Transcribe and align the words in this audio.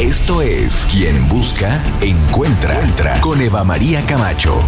Esto 0.00 0.42
es 0.42 0.86
Quien 0.90 1.26
Busca, 1.26 1.82
Encuentra, 2.02 2.82
Entra 2.82 3.18
con 3.22 3.40
Eva 3.40 3.64
María 3.64 4.04
Camacho. 4.04 4.60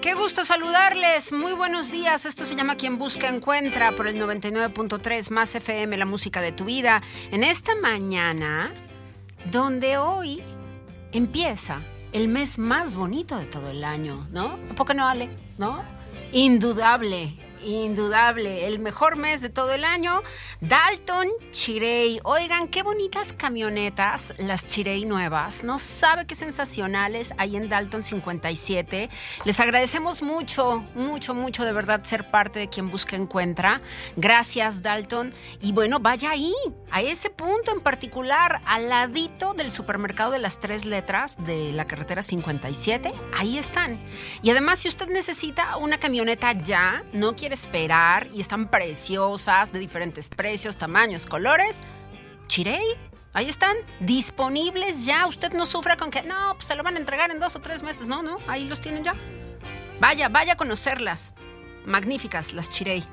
Qué 0.00 0.14
gusto 0.14 0.44
saludarles. 0.44 1.32
Muy 1.32 1.52
buenos 1.52 1.92
días. 1.92 2.26
Esto 2.26 2.44
se 2.44 2.56
llama 2.56 2.74
Quien 2.74 2.98
Busca 2.98 3.28
Encuentra 3.28 3.92
por 3.92 4.08
el 4.08 4.20
99.3 4.20 5.30
más 5.30 5.54
FM, 5.54 5.96
la 5.96 6.04
música 6.04 6.40
de 6.40 6.50
tu 6.50 6.64
vida. 6.64 7.00
En 7.30 7.44
esta 7.44 7.76
mañana, 7.76 8.72
donde 9.52 9.98
hoy 9.98 10.42
empieza 11.12 11.80
el 12.10 12.26
mes 12.26 12.58
más 12.58 12.96
bonito 12.96 13.38
de 13.38 13.46
todo 13.46 13.70
el 13.70 13.84
año, 13.84 14.26
¿no? 14.32 14.58
¿A 14.68 14.74
poco 14.74 14.94
no, 14.94 15.06
Ale? 15.06 15.30
¿No? 15.58 15.84
Indudable 16.32 17.47
indudable, 17.72 18.66
el 18.66 18.78
mejor 18.78 19.16
mes 19.16 19.40
de 19.40 19.48
todo 19.48 19.72
el 19.72 19.84
año, 19.84 20.22
Dalton 20.60 21.28
Chirey. 21.50 22.20
Oigan, 22.24 22.68
qué 22.68 22.82
bonitas 22.82 23.32
camionetas, 23.32 24.34
las 24.38 24.66
Chirey 24.66 25.04
nuevas. 25.04 25.64
No 25.64 25.78
sabe 25.78 26.26
qué 26.26 26.34
sensacionales 26.34 27.34
hay 27.38 27.56
en 27.56 27.68
Dalton 27.68 28.02
57. 28.02 29.10
Les 29.44 29.60
agradecemos 29.60 30.22
mucho, 30.22 30.84
mucho, 30.94 31.34
mucho 31.34 31.64
de 31.64 31.72
verdad 31.72 32.02
ser 32.04 32.30
parte 32.30 32.58
de 32.58 32.68
quien 32.68 32.90
busca 32.90 33.16
encuentra. 33.16 33.82
Gracias, 34.16 34.82
Dalton. 34.82 35.32
Y 35.60 35.72
bueno, 35.72 36.00
vaya 36.00 36.30
ahí, 36.30 36.54
a 36.90 37.02
ese 37.02 37.30
punto 37.30 37.72
en 37.72 37.80
particular, 37.80 38.60
al 38.64 38.88
ladito 38.88 39.54
del 39.54 39.70
supermercado 39.70 40.32
de 40.32 40.38
las 40.38 40.60
tres 40.60 40.86
letras 40.86 41.36
de 41.44 41.72
la 41.72 41.84
carretera 41.84 42.22
57. 42.22 43.12
Ahí 43.36 43.58
están. 43.58 44.00
Y 44.42 44.50
además, 44.50 44.78
si 44.78 44.88
usted 44.88 45.08
necesita 45.08 45.76
una 45.76 45.98
camioneta 45.98 46.52
ya, 46.52 47.04
no 47.12 47.36
quiere 47.36 47.57
esperar 47.60 48.28
y 48.32 48.40
están 48.40 48.70
preciosas, 48.70 49.72
de 49.72 49.78
diferentes 49.78 50.28
precios, 50.28 50.76
tamaños, 50.76 51.26
colores, 51.26 51.82
Chirey, 52.46 52.84
ahí 53.32 53.48
están, 53.48 53.76
disponibles 54.00 55.04
ya. 55.04 55.26
Usted 55.26 55.52
no 55.52 55.66
sufra 55.66 55.96
con 55.96 56.10
que, 56.10 56.22
no, 56.22 56.54
pues 56.54 56.66
se 56.66 56.74
lo 56.74 56.82
van 56.82 56.96
a 56.96 56.98
entregar 56.98 57.30
en 57.30 57.40
dos 57.40 57.56
o 57.56 57.60
tres 57.60 57.82
meses. 57.82 58.08
No, 58.08 58.22
no, 58.22 58.38
ahí 58.46 58.64
los 58.64 58.80
tienen 58.80 59.04
ya. 59.04 59.14
Vaya, 60.00 60.28
vaya 60.28 60.54
a 60.54 60.56
conocerlas. 60.56 61.34
Magníficas 61.84 62.52
las 62.52 62.68
Chirey. 62.68 63.04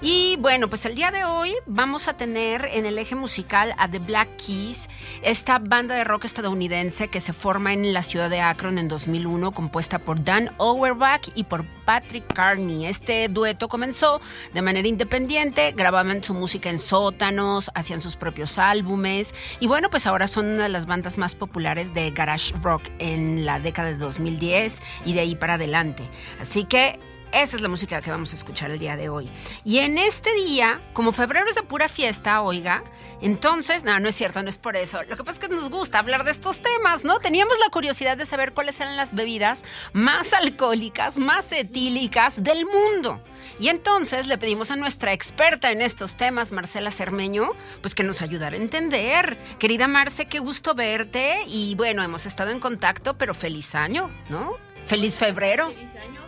Y 0.00 0.36
bueno, 0.36 0.68
pues 0.68 0.84
el 0.84 0.94
día 0.94 1.10
de 1.10 1.24
hoy 1.24 1.54
vamos 1.64 2.06
a 2.06 2.16
tener 2.16 2.68
en 2.72 2.84
el 2.84 2.98
eje 2.98 3.14
musical 3.14 3.74
a 3.78 3.90
The 3.90 3.98
Black 3.98 4.28
Keys, 4.36 4.88
esta 5.22 5.58
banda 5.58 5.94
de 5.94 6.04
rock 6.04 6.26
estadounidense 6.26 7.08
que 7.08 7.20
se 7.20 7.32
forma 7.32 7.72
en 7.72 7.94
la 7.94 8.02
ciudad 8.02 8.28
de 8.28 8.40
Akron 8.40 8.78
en 8.78 8.88
2001, 8.88 9.52
compuesta 9.52 9.98
por 9.98 10.22
Dan 10.22 10.54
Auerbach 10.58 11.30
y 11.34 11.44
por 11.44 11.64
Patrick 11.86 12.30
Carney. 12.34 12.86
Este 12.86 13.28
dueto 13.28 13.68
comenzó 13.68 14.20
de 14.52 14.60
manera 14.60 14.86
independiente, 14.86 15.72
grababan 15.72 16.22
su 16.22 16.34
música 16.34 16.68
en 16.68 16.78
sótanos, 16.78 17.70
hacían 17.74 18.02
sus 18.02 18.16
propios 18.16 18.58
álbumes 18.58 19.34
y 19.60 19.66
bueno, 19.66 19.88
pues 19.88 20.06
ahora 20.06 20.26
son 20.26 20.46
una 20.46 20.64
de 20.64 20.68
las 20.68 20.84
bandas 20.84 21.16
más 21.16 21.34
populares 21.34 21.94
de 21.94 22.10
garage 22.10 22.54
rock 22.62 22.82
en 22.98 23.46
la 23.46 23.60
década 23.60 23.88
de 23.88 23.96
2010 23.96 24.82
y 25.06 25.14
de 25.14 25.20
ahí 25.20 25.36
para 25.36 25.54
adelante. 25.54 26.02
Así 26.38 26.64
que 26.64 26.98
esa 27.42 27.56
es 27.56 27.62
la 27.62 27.68
música 27.68 28.00
que 28.00 28.10
vamos 28.10 28.32
a 28.32 28.36
escuchar 28.36 28.70
el 28.70 28.78
día 28.78 28.96
de 28.96 29.08
hoy. 29.08 29.30
Y 29.64 29.78
en 29.78 29.98
este 29.98 30.32
día, 30.34 30.80
como 30.92 31.12
febrero 31.12 31.48
es 31.48 31.54
de 31.54 31.62
pura 31.62 31.88
fiesta, 31.88 32.42
oiga, 32.42 32.84
entonces, 33.20 33.84
no, 33.84 33.98
no 33.98 34.08
es 34.08 34.14
cierto, 34.14 34.42
no 34.42 34.48
es 34.48 34.58
por 34.58 34.76
eso. 34.76 35.02
Lo 35.04 35.16
que 35.16 35.24
pasa 35.24 35.40
es 35.40 35.48
que 35.48 35.54
nos 35.54 35.70
gusta 35.70 35.98
hablar 35.98 36.24
de 36.24 36.30
estos 36.30 36.60
temas, 36.60 37.04
¿no? 37.04 37.18
Teníamos 37.18 37.58
la 37.58 37.70
curiosidad 37.70 38.16
de 38.16 38.26
saber 38.26 38.52
cuáles 38.52 38.78
eran 38.80 38.96
las 38.96 39.14
bebidas 39.14 39.64
más 39.92 40.32
alcohólicas, 40.32 41.18
más 41.18 41.50
etílicas 41.52 42.42
del 42.42 42.66
mundo. 42.66 43.22
Y 43.58 43.68
entonces 43.68 44.26
le 44.26 44.38
pedimos 44.38 44.70
a 44.70 44.76
nuestra 44.76 45.12
experta 45.12 45.70
en 45.72 45.80
estos 45.80 46.16
temas, 46.16 46.52
Marcela 46.52 46.90
Cermeño, 46.90 47.52
pues 47.80 47.94
que 47.94 48.02
nos 48.02 48.22
ayudara 48.22 48.56
a 48.56 48.60
entender. 48.60 49.38
Querida 49.58 49.88
Marce, 49.88 50.26
qué 50.26 50.38
gusto 50.38 50.74
verte 50.74 51.42
y 51.46 51.74
bueno, 51.74 52.02
hemos 52.02 52.26
estado 52.26 52.50
en 52.50 52.60
contacto, 52.60 53.16
pero 53.16 53.34
feliz 53.34 53.74
año, 53.74 54.10
¿no? 54.28 54.56
Feliz 54.84 55.18
febrero. 55.18 55.70
Feliz 55.70 55.94
año, 55.96 56.20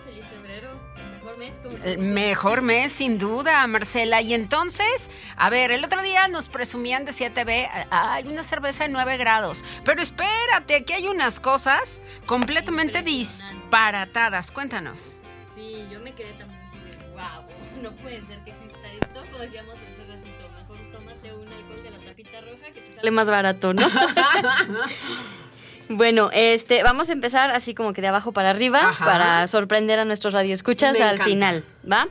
mes. 1.49 1.59
Como 1.63 1.85
El 1.85 1.99
mejor 1.99 2.63
mes, 2.63 2.93
sin 2.93 3.19
duda, 3.19 3.67
Marcela. 3.67 4.21
Y 4.21 4.35
entonces, 4.35 5.11
a 5.37 5.51
ver, 5.51 5.71
el 5.71 5.85
otro 5.85 6.03
día 6.03 6.29
nos 6.29 6.49
presumían 6.49 7.05
de 7.05 7.13
7B, 7.13 7.87
hay 7.91 8.27
una 8.27 8.43
cerveza 8.43 8.85
de 8.85 8.91
9 8.91 9.17
grados. 9.17 9.65
Pero 9.85 10.03
espérate, 10.03 10.77
aquí 10.77 10.93
hay 10.93 11.09
unas 11.09 11.41
cosas 11.41 12.03
completamente 12.27 13.03
disparatadas. 13.03 14.51
Cuéntanos. 14.51 15.19
Sí, 15.55 15.87
yo 15.91 16.01
me 16.01 16.15
quedé 16.15 16.33
también 16.35 16.61
así 16.63 16.79
de 16.79 16.97
wow. 17.13 17.45
No 17.83 17.93
puede 17.97 18.25
ser 18.27 18.43
que 18.45 18.51
exista 18.51 18.93
esto. 19.01 19.25
Como 19.27 19.39
decíamos 19.39 19.75
hace 19.75 20.05
ratito, 20.09 20.49
mejor 20.57 20.91
tómate 20.91 21.33
un 21.33 21.53
alcohol 21.53 21.83
de 21.83 21.91
la 21.91 21.99
tapita 22.05 22.41
roja 22.41 22.73
que 22.73 22.81
te 22.81 22.93
sale 22.93 23.11
más 23.11 23.29
barato, 23.29 23.75
¿no? 23.75 23.83
Bueno, 25.89 26.31
este, 26.33 26.83
vamos 26.83 27.09
a 27.09 27.13
empezar 27.13 27.51
así 27.51 27.75
como 27.75 27.93
que 27.93 28.01
de 28.03 28.09
abajo 28.09 28.33
para 28.33 28.51
arriba 28.51 28.81
Ajá. 28.91 29.05
para 29.05 29.47
sorprender 29.49 29.99
a 29.99 30.05
nuestros 30.05 30.35
radioescuchas 30.35 30.93
Me 30.95 31.03
al 31.03 31.15
encanta. 31.15 31.25
final, 31.25 31.65
¿va? 31.91 32.09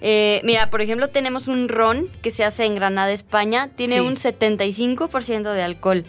Eh, 0.00 0.40
mira, 0.44 0.70
por 0.70 0.80
ejemplo, 0.80 1.08
tenemos 1.08 1.48
un 1.48 1.68
ron 1.68 2.08
que 2.22 2.30
se 2.30 2.44
hace 2.44 2.64
en 2.64 2.76
Granada, 2.76 3.10
España. 3.10 3.68
Tiene 3.74 3.94
Sí. 3.94 4.00
un 4.00 4.16
75% 4.16 5.52
de 5.52 5.62
alcohol. 5.62 6.04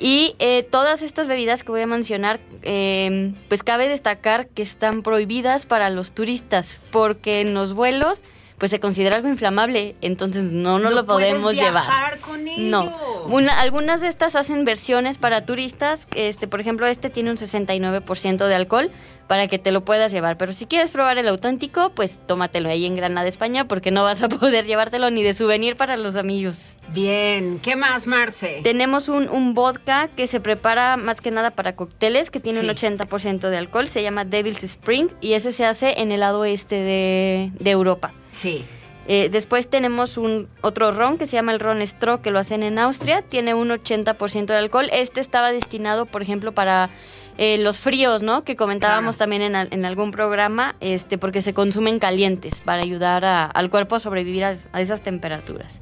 Y 0.00 0.34
eh, 0.38 0.62
todas 0.62 1.02
estas 1.02 1.26
bebidas 1.26 1.64
que 1.64 1.72
voy 1.72 1.82
a 1.82 1.86
mencionar, 1.86 2.40
eh, 2.62 3.34
pues 3.48 3.62
cabe 3.62 3.88
destacar 3.88 4.46
que 4.48 4.62
están 4.62 5.02
prohibidas 5.02 5.66
para 5.66 5.90
los 5.90 6.12
turistas, 6.12 6.80
porque 6.90 7.40
en 7.40 7.52
los 7.52 7.74
vuelos, 7.74 8.22
pues 8.58 8.70
se 8.70 8.80
considera 8.80 9.16
algo 9.16 9.28
inflamable, 9.28 9.94
entonces 10.00 10.44
no 10.44 10.78
nos 10.78 10.90
No 10.92 11.00
lo 11.02 11.06
podemos 11.06 11.54
llevar. 11.54 12.18
con 12.20 12.46
ello. 12.48 12.62
No. 12.68 12.92
Una- 13.26 13.60
algunas 13.60 14.00
de 14.00 14.08
estas 14.08 14.34
hacen 14.36 14.64
versiones 14.64 15.18
para 15.18 15.44
turistas. 15.46 16.08
Este, 16.14 16.48
por 16.48 16.60
ejemplo, 16.60 16.86
este 16.86 17.10
tiene 17.10 17.30
un 17.30 17.36
69% 17.36 18.46
de 18.48 18.54
alcohol 18.54 18.90
para 19.26 19.46
que 19.46 19.58
te 19.58 19.70
lo 19.72 19.84
puedas 19.84 20.10
llevar. 20.10 20.38
Pero 20.38 20.52
si 20.52 20.66
quieres 20.66 20.90
probar 20.90 21.18
el 21.18 21.28
auténtico, 21.28 21.90
pues 21.90 22.20
tómatelo 22.26 22.70
ahí 22.70 22.86
en 22.86 22.96
Granada, 22.96 23.28
España, 23.28 23.66
porque 23.68 23.90
no 23.90 24.02
vas 24.02 24.22
a 24.22 24.28
poder 24.28 24.64
llevártelo 24.66 25.10
ni 25.10 25.22
de 25.22 25.34
souvenir 25.34 25.76
para 25.76 25.96
los 25.96 26.16
amigos. 26.16 26.78
Bien, 26.88 27.60
¿qué 27.62 27.76
más, 27.76 28.06
Marce? 28.06 28.60
Tenemos 28.64 29.08
un, 29.08 29.28
un 29.28 29.54
vodka 29.54 30.08
que 30.08 30.26
se 30.26 30.40
prepara 30.40 30.96
más 30.96 31.20
que 31.20 31.30
nada 31.30 31.50
para 31.50 31.76
cócteles, 31.76 32.30
que 32.30 32.40
tiene 32.40 32.60
Sí. 32.60 32.64
un 32.64 32.70
80% 32.70 33.50
de 33.50 33.56
alcohol. 33.58 33.88
Se 33.88 34.02
llama 34.02 34.24
Devil's 34.24 34.64
Spring 34.64 35.08
y 35.20 35.34
ese 35.34 35.52
se 35.52 35.64
hace 35.66 36.00
en 36.00 36.10
el 36.12 36.20
lado 36.20 36.40
oeste 36.40 36.76
de, 36.76 37.52
de 37.60 37.70
Europa. 37.70 38.12
Sí. 38.30 38.64
Eh, 39.10 39.30
después 39.30 39.70
tenemos 39.70 40.18
un 40.18 40.48
otro 40.60 40.92
ron 40.92 41.16
que 41.16 41.26
se 41.26 41.32
llama 41.32 41.52
el 41.52 41.60
ron 41.60 41.80
Stro, 41.86 42.20
que 42.20 42.30
lo 42.30 42.38
hacen 42.38 42.62
en 42.62 42.78
Austria, 42.78 43.22
tiene 43.22 43.54
un 43.54 43.70
80% 43.70 44.44
de 44.46 44.56
alcohol. 44.56 44.88
Este 44.92 45.20
estaba 45.20 45.50
destinado, 45.50 46.04
por 46.04 46.20
ejemplo, 46.20 46.52
para 46.52 46.90
eh, 47.38 47.56
los 47.58 47.80
fríos, 47.80 48.20
¿no? 48.22 48.44
Que 48.44 48.54
comentábamos 48.56 49.16
Claro. 49.16 49.18
también 49.18 49.42
en, 49.42 49.54
al- 49.56 49.68
en 49.70 49.84
algún 49.86 50.10
programa, 50.10 50.74
este, 50.80 51.16
porque 51.16 51.40
se 51.40 51.54
consumen 51.54 52.00
calientes 52.00 52.60
para 52.60 52.82
ayudar 52.82 53.24
a- 53.24 53.46
al 53.46 53.70
cuerpo 53.70 53.94
a 53.96 54.00
sobrevivir 54.00 54.44
a, 54.44 54.56
a 54.72 54.80
esas 54.82 55.02
temperaturas. 55.02 55.80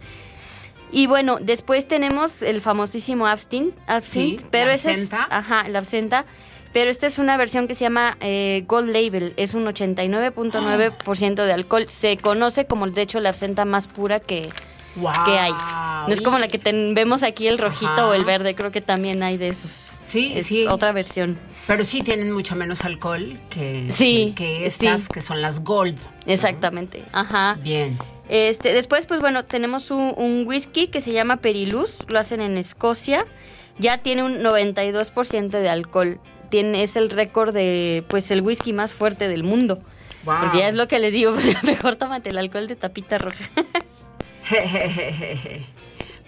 Y 0.93 1.09
bueno, 1.09 1.39
después 1.41 1.89
tenemos 1.89 2.43
el 2.43 2.61
famosísimo 2.61 3.27
Absinthe, 3.27 3.77
Absinthe 3.89 4.43
Sí, 4.43 4.49
pero 4.53 4.71
ese 4.71 4.93
es, 4.93 4.97
absenta. 5.13 5.27
ajá, 5.31 5.63
el 5.67 5.75
absenta, 5.75 6.27
pero 6.77 6.91
esta 6.91 7.07
es 7.07 7.19
una 7.19 7.39
versión 7.39 7.69
que 7.69 7.75
se 7.75 7.85
llama 7.85 8.19
eh, 8.21 8.65
Gold 8.67 8.91
Label, 8.93 9.33
es 9.39 9.55
un 9.55 9.65
89.9% 9.65 11.35
de 11.47 11.53
alcohol. 11.55 11.87
Se 11.89 12.19
conoce 12.19 12.67
como, 12.67 12.87
de 12.87 13.01
hecho, 13.01 13.19
la 13.19 13.31
absenta 13.31 13.65
más 13.65 13.87
pura 13.89 14.21
que, 14.21 14.51
Wow. 14.97 15.13
que 15.25 15.39
hay. 15.39 15.53
No 16.07 16.13
es 16.13 16.21
como 16.21 16.39
la 16.39 16.49
que 16.49 16.59
ten- 16.59 16.93
vemos 16.93 17.23
aquí 17.23 17.47
el 17.47 17.57
rojito 17.57 17.91
Ajá. 17.93 18.09
o 18.09 18.13
el 18.13 18.27
verde, 18.27 18.55
creo 18.55 18.73
que 18.73 18.83
también 18.83 19.23
hay 19.23 19.39
de 19.39 19.49
esos. 19.49 19.71
Sí, 19.71 20.33
es 20.37 20.49
sí. 20.49 20.67
otra 20.67 20.93
versión. 20.93 21.39
Pero 21.67 21.83
sí 21.83 22.03
tienen 22.03 22.31
mucho 22.31 22.57
menos 22.57 22.85
alcohol 22.85 23.41
que, 23.49 23.87
Sí, 23.89 24.35
que, 24.37 24.67
estas, 24.67 25.03
sí. 25.05 25.09
que 25.15 25.23
son 25.23 25.41
las 25.41 25.65
gold. 25.65 25.99
Exactamente. 26.27 27.03
Ajá. 27.13 27.59
Bien. 27.63 27.97
Este, 28.29 28.75
después, 28.75 29.07
pues 29.07 29.21
bueno, 29.21 29.47
tenemos 29.47 29.91
un, 29.91 30.13
un 30.19 30.47
whisky 30.47 30.89
que 30.89 31.01
se 31.01 31.13
llama 31.13 31.39
Periluz, 31.39 32.01
lo 32.09 32.19
hacen 32.19 32.43
en 32.43 32.59
Escocia. 32.59 33.25
Ya 33.79 33.97
tiene 33.99 34.23
un 34.25 34.43
92% 34.43 35.49
de 35.61 35.69
alcohol. 35.71 36.21
Tiene, 36.49 36.83
es 36.83 36.97
el 36.97 37.11
récord 37.11 37.53
de, 37.55 38.05
pues, 38.09 38.31
el 38.31 38.41
whisky 38.43 38.73
más 38.73 38.93
fuerte 38.93 39.29
del 39.29 39.43
mundo. 39.45 39.81
Wow. 40.25 40.35
Porque 40.41 40.59
ya 40.59 40.69
es 40.69 40.75
lo 40.75 40.89
que 40.89 40.99
les 40.99 41.13
digo, 41.13 41.33
mejor 41.63 41.97
tómate 41.97 42.31
el 42.31 42.39
alcohol 42.39 42.67
de 42.67 42.77
tapita 42.77 43.19
roja. 43.19 43.37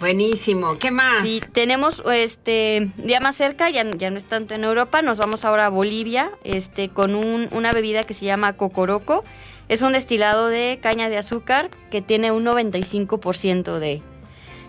Buenísimo. 0.00 0.79
¿Qué 0.79 0.93
más? 0.93 1.23
Sí, 1.25 1.41
tenemos 1.53 2.03
este 2.12 2.91
ya 3.05 3.19
más 3.20 3.35
cerca, 3.37 3.69
ya, 3.69 3.85
ya 3.97 4.11
no 4.11 4.17
es 4.17 4.26
tanto 4.26 4.55
en 4.55 4.62
Europa, 4.62 5.03
nos 5.03 5.19
vamos 5.19 5.44
ahora 5.44 5.67
a 5.67 5.69
Bolivia, 5.70 6.31
este, 6.44 6.88
con 6.88 7.17
un- 7.17 7.49
una 7.53 7.73
bebida 7.73 8.05
que 8.05 8.14
se 8.14 8.25
llama 8.25 8.53
cocoroco. 8.53 9.25
Es 9.69 9.82
un 9.82 9.93
destilado 9.93 10.49
de 10.49 10.79
caña 10.81 11.09
de 11.09 11.19
azúcar 11.19 11.69
que 11.91 12.00
tiene 12.00 12.31
un 12.31 12.44
95% 12.44 13.81
de, 13.81 14.00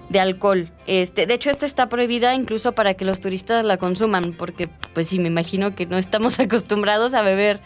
de 0.09 0.19
alcohol. 0.19 0.71
Este, 0.88 1.25
de 1.27 1.33
hecho, 1.35 1.50
esta 1.50 1.65
está 1.65 1.88
prohibida 1.89 2.33
incluso 2.35 2.73
para 2.73 2.94
que 2.95 3.06
los 3.06 3.19
turistas 3.19 3.63
la 3.63 3.77
consuman, 3.77 4.33
porque 4.38 4.67
pues 4.94 5.07
sí, 5.07 5.19
me 5.19 5.27
imagino 5.27 5.75
que 5.75 5.85
no 5.85 5.97
estamos 5.97 6.39
acostumbrados 6.39 7.13
a 7.13 7.21
beber 7.21 7.59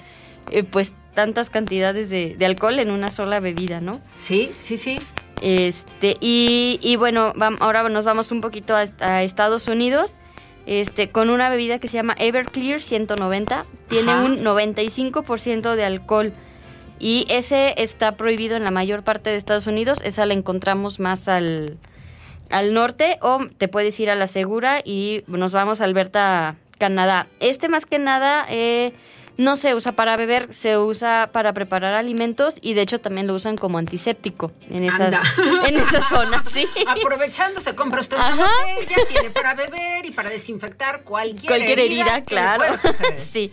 eh, 0.52 0.64
pues 0.64 0.94
tantas 1.14 1.50
cantidades 1.50 2.10
de, 2.10 2.36
de 2.38 2.46
alcohol 2.46 2.80
en 2.80 2.90
una 2.92 3.10
sola 3.10 3.40
bebida, 3.40 3.80
¿no? 3.82 4.02
Sí, 4.18 4.52
sí, 4.60 4.78
sí. 4.78 5.00
Este, 5.42 6.18
y, 6.22 6.80
y 6.82 6.96
bueno, 6.96 7.34
vam- 7.34 7.58
ahora 7.60 7.88
nos 7.90 8.06
vamos 8.06 8.32
un 8.32 8.42
poquito 8.42 8.76
a 8.76 9.24
Estados 9.24 9.68
Unidos. 9.68 10.20
Este, 10.66 11.10
con 11.12 11.30
una 11.30 11.50
bebida 11.50 11.80
que 11.80 11.90
se 11.90 11.96
llama 11.98 12.16
Everclear 12.18 12.80
190. 12.82 13.66
Tiene 13.90 14.12
Ajá. 14.14 14.24
un 14.24 14.44
95% 14.44 15.76
de 15.76 15.84
alcohol. 15.84 16.34
Y 17.00 17.26
ese 17.30 17.74
está 17.78 18.16
prohibido 18.16 18.56
en 18.56 18.64
la 18.64 18.72
mayor 18.72 19.04
parte 19.04 19.30
de 19.30 19.36
Estados 19.36 19.68
Unidos. 19.68 20.00
Esa 20.06 20.26
la 20.26 20.34
encontramos 20.34 21.00
más 21.02 21.28
al, 21.28 21.78
al 22.54 22.74
norte. 22.74 23.18
O 23.22 23.40
te 23.58 23.68
puedes 23.68 24.00
ir 24.00 24.10
a 24.10 24.16
la 24.16 24.28
segura 24.28 24.82
y 24.84 25.24
nos 25.28 25.52
vamos 25.52 25.82
a 25.82 25.86
Alberta, 25.86 26.56
Canadá. 26.78 27.28
Este 27.40 27.70
más 27.70 27.86
que 27.86 28.00
nada 28.00 28.46
eh, 28.50 28.94
no 29.38 29.58
se 29.58 29.74
usa 29.74 29.94
para 29.94 30.16
beber, 30.18 30.54
se 30.54 30.78
usa 30.78 31.30
para 31.32 31.54
preparar 31.54 31.94
alimentos 31.94 32.58
y 32.62 32.74
de 32.74 32.82
hecho 32.82 33.00
también 33.00 33.28
lo 33.28 33.34
usan 33.34 33.58
como 33.58 33.78
antiséptico 33.78 34.52
en 34.70 34.84
esas, 34.84 35.16
en 35.68 35.78
esas 35.78 36.08
zonas, 36.08 36.48
sí. 36.52 36.68
Aprovechando, 36.88 37.60
se 37.60 37.76
compra 37.76 38.02
usted 38.02 38.18
una 38.18 38.36
botella, 38.36 39.08
tiene 39.08 39.30
para 39.32 39.56
beber 39.56 40.06
y 40.06 40.12
para 40.12 40.30
desinfectar 40.30 41.04
cualquier, 41.04 41.48
Cualquier 41.48 41.80
herida, 41.80 42.22
que 42.22 42.26
claro. 42.26 42.58
pueda 42.58 42.78
suceder. 42.78 43.20
sí. 43.34 43.52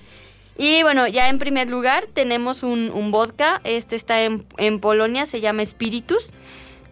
Y 0.58 0.82
bueno, 0.82 1.06
ya 1.06 1.30
en 1.30 1.38
primer 1.38 1.70
lugar 1.70 2.06
tenemos 2.12 2.62
un, 2.62 2.90
un 2.90 3.10
vodka. 3.10 3.62
Este 3.64 3.96
está 3.96 4.20
en, 4.22 4.44
en 4.58 4.78
Polonia, 4.78 5.24
se 5.24 5.40
llama 5.40 5.64
Spiritus. 5.64 6.32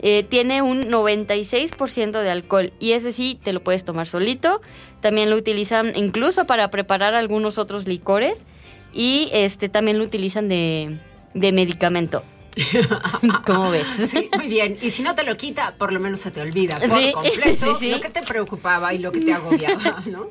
Eh, 0.00 0.22
tiene 0.22 0.62
un 0.62 0.84
96% 0.84 2.22
de 2.22 2.30
alcohol 2.30 2.72
y 2.78 2.92
ese 2.92 3.12
sí 3.12 3.38
te 3.42 3.52
lo 3.52 3.62
puedes 3.62 3.84
tomar 3.84 4.06
solito. 4.06 4.60
También 5.00 5.30
lo 5.30 5.36
utilizan 5.36 5.96
incluso 5.96 6.46
para 6.46 6.70
preparar 6.70 7.14
algunos 7.14 7.58
otros 7.58 7.88
licores 7.88 8.44
y 8.92 9.28
este 9.32 9.68
también 9.68 9.98
lo 9.98 10.04
utilizan 10.04 10.48
de, 10.48 10.98
de 11.34 11.52
medicamento. 11.52 12.22
¿Cómo 13.46 13.70
ves? 13.70 13.86
Sí, 14.06 14.30
muy 14.36 14.48
bien. 14.48 14.78
Y 14.80 14.90
si 14.90 15.02
no 15.02 15.14
te 15.14 15.24
lo 15.24 15.36
quita, 15.36 15.74
por 15.76 15.92
lo 15.92 16.00
menos 16.00 16.20
se 16.20 16.30
te 16.30 16.40
olvida 16.40 16.78
por 16.78 16.98
Sí, 16.98 17.12
completo 17.12 17.74
sí, 17.74 17.90
lo 17.90 18.00
que 18.00 18.10
te 18.10 18.22
preocupaba 18.22 18.94
y 18.94 18.98
lo 18.98 19.12
que 19.12 19.20
te 19.20 19.32
agobiaba, 19.32 20.02
¿no? 20.06 20.28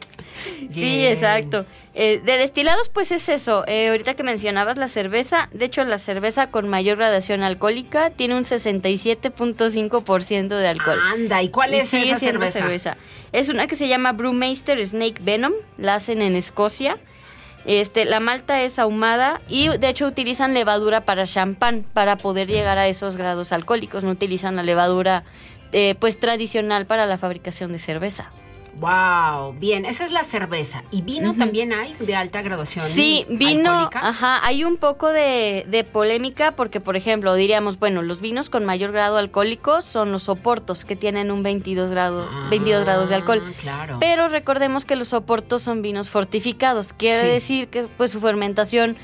Sí, 0.71 1.05
exacto. 1.05 1.65
Eh, 1.99 2.21
de 2.23 2.37
destilados, 2.37 2.89
pues 2.89 3.11
es 3.11 3.27
eso. 3.27 3.63
Eh, 3.67 3.89
ahorita 3.89 4.13
que 4.13 4.21
mencionabas 4.21 4.77
la 4.77 4.87
cerveza, 4.87 5.49
de 5.51 5.65
hecho 5.65 5.83
la 5.83 5.97
cerveza 5.97 6.51
con 6.51 6.69
mayor 6.69 6.97
gradación 6.97 7.41
alcohólica 7.41 8.11
tiene 8.11 8.35
un 8.35 8.43
67.5% 8.43 10.47
de 10.47 10.67
alcohol. 10.67 10.99
Anda, 11.11 11.41
¿y 11.41 11.49
cuál 11.49 11.73
es 11.73 11.91
esa 11.91 12.19
siendo 12.19 12.47
cerveza? 12.49 12.97
Es 13.31 13.49
una 13.49 13.65
que 13.65 13.75
se 13.75 13.87
llama 13.87 14.11
Brewmaster 14.11 14.85
Snake 14.85 15.23
Venom, 15.23 15.53
la 15.79 15.95
hacen 15.95 16.21
en 16.21 16.35
Escocia. 16.35 16.99
Este, 17.67 18.05
la 18.05 18.21
malta 18.21 18.61
es 18.61 18.79
ahumada 18.79 19.41
y 19.49 19.67
de 19.67 19.89
hecho 19.89 20.07
utilizan 20.07 20.53
levadura 20.53 21.01
para 21.01 21.25
champán 21.25 21.85
para 21.93 22.15
poder 22.15 22.47
llegar 22.47 22.77
a 22.77 22.87
esos 22.87 23.17
grados 23.17 23.51
alcohólicos. 23.51 24.05
No 24.05 24.11
utilizan 24.11 24.55
la 24.55 24.63
levadura 24.63 25.23
eh, 25.73 25.95
pues 25.99 26.17
tradicional 26.17 26.85
para 26.85 27.05
la 27.05 27.17
fabricación 27.17 27.73
de 27.73 27.79
cerveza. 27.79 28.31
Wow, 28.79 29.53
bien, 29.53 29.85
esa 29.85 30.05
es 30.05 30.11
la 30.11 30.23
cerveza. 30.23 30.83
¿Y 30.91 31.01
vino 31.01 31.33
también 31.35 31.73
hay 31.73 31.93
de 31.99 32.15
alta 32.15 32.41
graduación? 32.43 32.85
Sí, 32.85 33.25
vino, 33.29 33.71
alcohólica? 33.71 34.07
ajá, 34.07 34.45
hay 34.45 34.63
un 34.63 34.77
poco 34.77 35.09
de, 35.09 35.65
de 35.67 35.83
polémica 35.83 36.55
porque, 36.55 36.79
por 36.79 36.95
ejemplo, 36.95 37.33
diríamos, 37.33 37.79
bueno, 37.79 38.01
los 38.03 38.21
vinos 38.21 38.49
con 38.51 38.65
mayor 38.65 38.91
grado 38.91 39.17
alcohólico 39.17 39.81
son 39.81 40.11
los 40.11 40.29
oportos 40.29 40.85
que 40.85 40.95
tienen 40.95 41.31
un 41.31 41.41
22, 41.43 41.89
grado, 41.89 42.29
22 42.51 42.83
grados 42.83 43.09
de 43.09 43.15
alcohol. 43.15 43.41
Ah, 43.45 43.51
Claro. 43.59 43.97
Pero 43.99 44.27
recordemos 44.27 44.85
que 44.85 44.95
los 44.95 45.13
oportos 45.13 45.63
son 45.63 45.81
vinos 45.81 46.09
fortificados, 46.09 46.93
quiere 46.93 47.21
Sí. 47.21 47.27
decir 47.27 47.67
que 47.69 47.87
pues 47.97 48.11
su 48.11 48.19
fermentación 48.21 48.95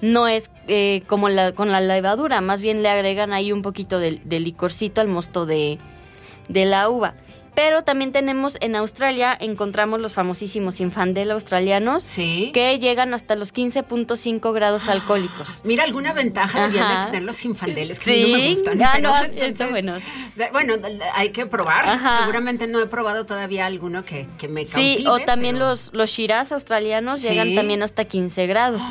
no 0.00 0.26
es 0.26 0.50
eh, 0.66 1.02
como 1.06 1.28
la, 1.28 1.52
con 1.52 1.70
la 1.70 1.80
levadura, 1.80 2.40
más 2.40 2.60
bien 2.60 2.82
le 2.82 2.88
agregan 2.88 3.32
ahí 3.32 3.52
un 3.52 3.62
poquito 3.62 4.00
de, 4.00 4.20
de 4.24 4.40
licorcito 4.40 5.00
al 5.00 5.06
mosto 5.06 5.46
de, 5.46 5.78
de 6.48 6.64
la 6.64 6.88
uva. 6.88 7.14
Pero 7.54 7.82
también 7.84 8.12
tenemos 8.12 8.56
en 8.62 8.74
Australia, 8.76 9.36
encontramos 9.38 10.00
los 10.00 10.14
famosísimos 10.14 10.80
Infandel 10.80 11.30
australianos, 11.30 12.02
Sí. 12.02 12.50
que 12.54 12.78
llegan 12.78 13.12
hasta 13.12 13.36
los 13.36 13.52
15.5 13.52 14.52
grados 14.54 14.88
alcohólicos. 14.88 15.60
Mira, 15.64 15.84
alguna 15.84 16.14
ventaja 16.14 16.66
debían 16.68 17.04
de 17.06 17.10
tener 17.10 17.22
los 17.24 17.44
infandeles 17.44 18.00
que 18.00 18.10
mí 18.10 18.22
no 18.22 18.38
me 18.38 18.42
Sí, 18.42 18.54
gustan. 18.54 18.82
ah, 18.82 18.90
pero 18.96 19.08
no, 19.10 19.16
entonces, 19.18 19.48
están 19.48 19.70
buenos. 19.70 20.02
de- 20.34 20.50
Bueno, 20.50 20.74
hay 21.14 21.28
que 21.28 21.44
probar. 21.44 21.86
Ajá. 21.86 22.20
Seguramente 22.20 22.66
no 22.66 22.80
he 22.80 22.86
probado 22.86 23.26
todavía 23.26 23.66
alguno 23.66 24.04
que, 24.06 24.26
que 24.38 24.48
me 24.48 24.64
Sí, 24.64 24.70
cautive. 25.04 25.08
o 25.10 25.18
también 25.20 25.56
pero- 25.56 25.68
los, 25.68 25.90
los 25.92 26.08
Shiraz 26.10 26.52
australianos 26.52 27.20
Sí. 27.20 27.28
llegan 27.28 27.54
también 27.54 27.82
hasta 27.82 28.06
15 28.06 28.46
grados. 28.46 28.82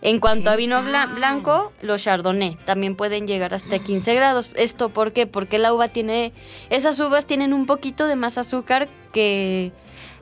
En 0.00 0.20
cuanto 0.20 0.44
¿Qué 0.44 0.50
a 0.50 0.56
vino 0.56 0.82
tal? 0.84 1.14
blanco, 1.14 1.72
los 1.82 2.02
Chardonnay 2.02 2.56
también 2.64 2.94
pueden 2.94 3.26
llegar 3.26 3.54
hasta 3.54 3.78
15 3.78 4.14
grados. 4.14 4.52
¿Esto 4.56 4.90
por 4.90 5.12
qué? 5.12 5.26
Porque 5.26 5.58
la 5.58 5.72
uva 5.72 5.88
tiene... 5.88 6.32
Esas 6.70 6.98
uvas 7.00 7.26
tienen 7.26 7.52
un 7.52 7.66
poquito 7.66 8.06
de 8.06 8.16
más 8.16 8.38
azúcar 8.38 8.88
que, 9.12 9.72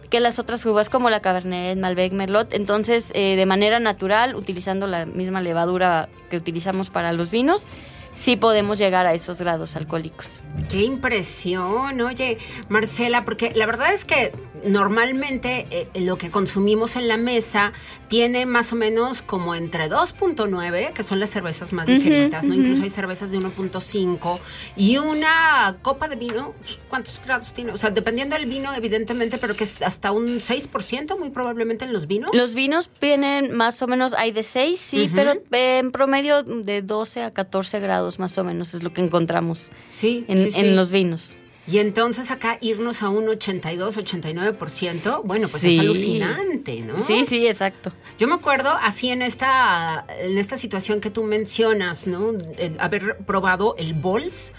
que 0.09 0.21
las 0.21 0.39
otras 0.39 0.65
uvas 0.65 0.89
como 0.89 1.11
la 1.11 1.21
Cabernet, 1.21 1.79
Malbec, 1.79 2.13
Merlot. 2.13 2.55
Entonces, 2.55 3.11
eh, 3.15 3.37
de 3.37 3.47
manera 3.47 3.79
natural, 3.79 4.35
utilizando 4.35 4.87
la 4.87 5.05
misma 5.05 5.41
levadura 5.43 6.09
que 6.31 6.37
utilizamos 6.39 6.89
para 6.89 7.13
los 7.13 7.31
vinos, 7.31 7.69
sí 8.15 8.37
podemos 8.37 8.79
llegar 8.79 9.07
a 9.07 9.15
esos 9.15 9.41
grados 9.41 9.77
alcohólicos. 9.77 10.43
Qué 10.69 10.83
impresión, 10.83 12.01
oye, 12.01 12.39
Marcela, 12.69 13.25
porque 13.25 13.53
la 13.55 13.67
verdad 13.67 13.93
es 13.93 14.05
que 14.05 14.33
normalmente 14.67 15.67
eh, 15.71 15.89
lo 16.01 16.19
que 16.19 16.31
consumimos 16.31 16.97
en 16.97 17.09
la 17.09 17.17
mesa 17.17 17.73
tiene 18.09 18.47
más 18.47 18.73
o 18.73 18.77
menos 18.77 19.23
como 19.23 19.55
entre 19.55 19.89
2.9, 19.89 20.93
que 20.93 21.03
son 21.03 21.21
las 21.21 21.31
cervezas 21.31 21.73
más 21.73 21.89
ligeritas, 21.89 22.45
¿no? 22.45 22.55
Incluso 22.55 22.83
hay 22.83 22.91
cervezas 22.91 23.31
de 23.31 23.39
1.5 23.39 24.39
y 24.77 24.99
una 24.99 25.79
copa 25.83 26.09
de 26.09 26.17
vino, 26.17 26.55
¿cuántos 26.89 27.21
grados 27.25 27.53
tiene? 27.53 27.73
O 27.73 27.77
sea, 27.77 27.91
dependiendo 27.91 28.37
del 28.37 28.47
vino, 28.47 28.73
evidentemente, 28.75 29.39
pero 29.39 29.55
que 29.57 29.65
es 29.65 29.83
hasta 29.83 30.13
un 30.13 30.27
6% 30.41 31.19
muy 31.19 31.31
probablemente 31.31 31.85
en 31.85 31.93
los 31.93 32.07
vinos. 32.07 32.31
Los 32.33 32.55
vinos 32.55 32.91
tienen 32.99 33.53
más 33.57 33.81
o 33.83 33.87
menos, 33.87 34.15
hay 34.15 34.33
de 34.33 34.43
6, 34.43 34.79
sí, 34.79 35.11
pero 35.15 35.33
eh, 35.33 35.79
en 35.79 35.93
promedio 35.93 36.43
de 36.43 36.83
12 36.83 37.23
a 37.23 37.33
14 37.33 37.81
grados 37.81 38.19
más 38.19 38.37
o 38.39 38.45
menos 38.45 38.75
es 38.75 38.83
lo 38.83 38.93
que 38.93 39.01
encontramos 39.01 39.71
sí, 39.91 40.25
en, 40.29 40.45
sí, 40.45 40.51
sí. 40.51 40.61
en 40.61 40.77
los 40.77 40.91
vinos. 40.91 41.35
Y 41.69 41.79
entonces 41.79 42.31
acá 42.31 42.59
irnos 42.61 43.03
a 43.03 43.09
un 43.09 43.29
82, 43.29 43.99
89%, 43.99 45.23
bueno, 45.25 45.49
pues 45.49 45.63
Sí. 45.63 45.75
es 45.75 45.81
alucinante, 45.81 46.81
¿no? 46.83 47.05
Sí, 47.05 47.25
sí, 47.29 47.47
exacto. 47.47 47.93
Yo 48.19 48.29
me 48.29 48.35
acuerdo 48.35 48.71
así 48.71 49.11
en 49.11 49.23
esta, 49.23 50.07
en 50.21 50.39
esta 50.39 50.57
situación 50.57 51.01
que 51.01 51.11
tú 51.11 51.25
mencionas, 51.25 52.07
¿no? 52.07 52.31
El 52.57 52.79
haber 52.79 53.19
probado 53.27 53.75
el 53.79 53.95
Bols, 53.95 54.53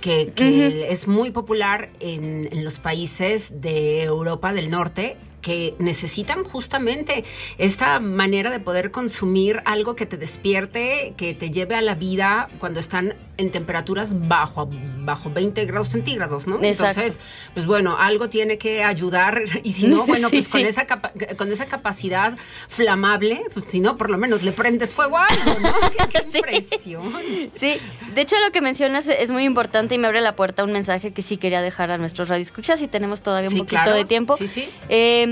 que, 0.00 0.32
que 0.34 0.90
es 0.90 1.08
muy 1.08 1.30
popular 1.30 1.90
en, 2.00 2.48
en 2.52 2.64
los 2.64 2.78
países 2.78 3.60
de 3.60 4.02
Europa 4.02 4.52
del 4.52 4.70
Norte 4.70 5.16
que 5.40 5.74
necesitan 5.78 6.44
justamente 6.44 7.24
esta 7.58 7.98
manera 8.00 8.50
de 8.50 8.60
poder 8.60 8.90
consumir 8.90 9.62
algo 9.64 9.94
que 9.96 10.06
te 10.06 10.16
despierte, 10.16 11.14
que 11.16 11.34
te 11.34 11.50
lleve 11.50 11.74
a 11.74 11.82
la 11.82 11.94
vida 11.94 12.48
cuando 12.58 12.80
están 12.80 13.14
en 13.38 13.50
temperaturas 13.50 14.28
bajo, 14.28 14.68
bajo 14.98 15.30
20 15.30 15.64
grados 15.64 15.88
centígrados, 15.88 16.46
¿no? 16.46 16.62
Exacto. 16.62 17.00
Entonces, 17.00 17.20
pues 17.54 17.64
bueno, 17.64 17.96
algo 17.98 18.28
tiene 18.28 18.58
que 18.58 18.84
ayudar 18.84 19.42
y 19.62 19.72
si 19.72 19.86
no, 19.86 20.04
bueno, 20.06 20.28
pues 20.28 20.44
Sí, 20.44 20.50
con 20.50 20.60
esa 20.62 20.86
capa- 20.86 21.12
con 21.38 21.50
esa 21.50 21.66
capacidad 21.66 22.36
flamable, 22.68 23.42
pues 23.54 23.66
si 23.68 23.80
no, 23.80 23.96
por 23.96 24.10
lo 24.10 24.18
menos 24.18 24.42
le 24.42 24.52
prendes 24.52 24.92
fuego 24.92 25.16
a 25.18 25.26
algo, 25.26 25.58
¿no? 25.60 25.72
Qué, 25.90 26.08
qué 26.18 26.30
Sí. 26.30 26.38
impresión. 26.38 27.12
Sí, 27.58 27.76
de 28.14 28.20
hecho 28.20 28.36
lo 28.44 28.52
que 28.52 28.60
mencionas 28.60 29.08
es 29.08 29.30
muy 29.30 29.44
importante 29.44 29.94
y 29.94 29.98
me 29.98 30.06
abre 30.06 30.20
la 30.20 30.36
puerta 30.36 30.62
a 30.62 30.64
un 30.64 30.72
mensaje 30.72 31.12
que 31.12 31.22
sí 31.22 31.36
quería 31.38 31.62
dejar 31.62 31.90
a 31.90 31.98
nuestros 31.98 32.28
radioescuchas 32.28 32.80
y 32.82 32.88
tenemos 32.88 33.22
todavía 33.22 33.48
un 33.48 33.56
poquito 33.58 33.82
claro. 33.82 33.94
de 33.94 34.04
tiempo. 34.04 34.36
Sí, 34.36 34.48
sí. 34.48 34.68
Eh, 34.88 35.29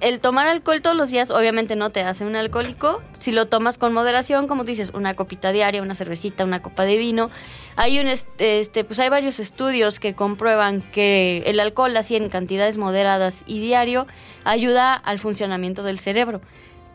el 0.00 0.20
tomar 0.20 0.46
alcohol 0.46 0.82
todos 0.82 0.96
los 0.96 1.10
días 1.10 1.30
obviamente 1.30 1.74
no 1.76 1.90
te 1.90 2.00
hace 2.02 2.24
un 2.24 2.36
alcohólico. 2.36 3.02
Si 3.18 3.32
lo 3.32 3.46
tomas 3.46 3.78
con 3.78 3.92
moderación, 3.92 4.46
como 4.48 4.62
tú 4.64 4.68
dices, 4.68 4.90
una 4.94 5.14
copita 5.14 5.52
diaria, 5.52 5.82
una 5.82 5.94
cervecita, 5.94 6.44
una 6.44 6.60
copa 6.62 6.84
de 6.84 6.96
vino. 6.96 7.30
Hay 7.76 7.98
un 7.98 8.06
est- 8.08 8.28
este, 8.38 8.84
pues 8.84 8.98
hay 9.00 9.08
varios 9.08 9.40
estudios 9.40 9.98
que 10.00 10.14
comprueban 10.14 10.82
que 10.92 11.42
el 11.46 11.60
alcohol 11.60 11.96
así 11.96 12.16
en 12.16 12.28
cantidades 12.28 12.76
moderadas 12.78 13.42
y 13.46 13.60
diario 13.60 14.06
ayuda 14.44 14.94
al 14.94 15.18
funcionamiento 15.18 15.82
del 15.82 15.98
cerebro. 15.98 16.40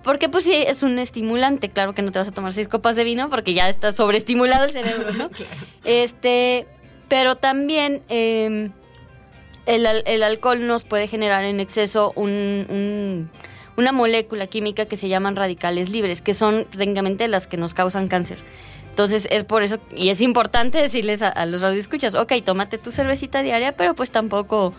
Porque 0.03 0.29
pues 0.29 0.43
sí, 0.45 0.53
es 0.55 0.81
un 0.81 0.97
estimulante. 0.97 1.69
Claro 1.69 1.93
que 1.93 2.01
no 2.01 2.11
te 2.11 2.17
vas 2.19 2.27
a 2.27 2.31
tomar 2.31 2.53
seis 2.53 2.67
copas 2.67 2.95
de 2.95 3.03
vino 3.03 3.29
porque 3.29 3.53
ya 3.53 3.69
está 3.69 3.91
sobreestimulado 3.91 4.65
el 4.65 4.71
cerebro, 4.71 5.11
¿no? 5.13 5.29
Este, 5.83 6.67
pero 7.07 7.35
también 7.35 8.01
em, 8.09 8.71
el, 9.65 9.85
el 10.05 10.23
alcohol 10.23 10.65
nos 10.65 10.83
puede 10.83 11.07
generar 11.07 11.43
en 11.43 11.59
exceso 11.59 12.13
un- 12.15 12.65
un- 12.69 13.29
una 13.77 13.91
molécula 13.91 14.47
química 14.47 14.85
que 14.85 14.97
se 14.97 15.07
llaman 15.07 15.35
radicales 15.35 15.89
libres, 15.89 16.21
que 16.21 16.33
son 16.33 16.65
técnicamente 16.65 17.27
las 17.27 17.47
que 17.47 17.57
nos 17.57 17.73
causan 17.73 18.07
cáncer. 18.07 18.37
Entonces 18.89 19.27
es 19.31 19.45
por 19.45 19.63
eso, 19.63 19.79
y 19.95 20.09
es 20.09 20.19
importante 20.21 20.77
decirles 20.81 21.21
a, 21.21 21.29
a 21.29 21.45
los 21.45 21.61
radioescuchas, 21.61 22.13
ok, 22.13 22.33
tómate 22.43 22.77
tu 22.77 22.91
cervecita 22.91 23.41
diaria, 23.41 23.75
pero 23.77 23.95
pues 23.95 24.11
tampoco 24.11 24.73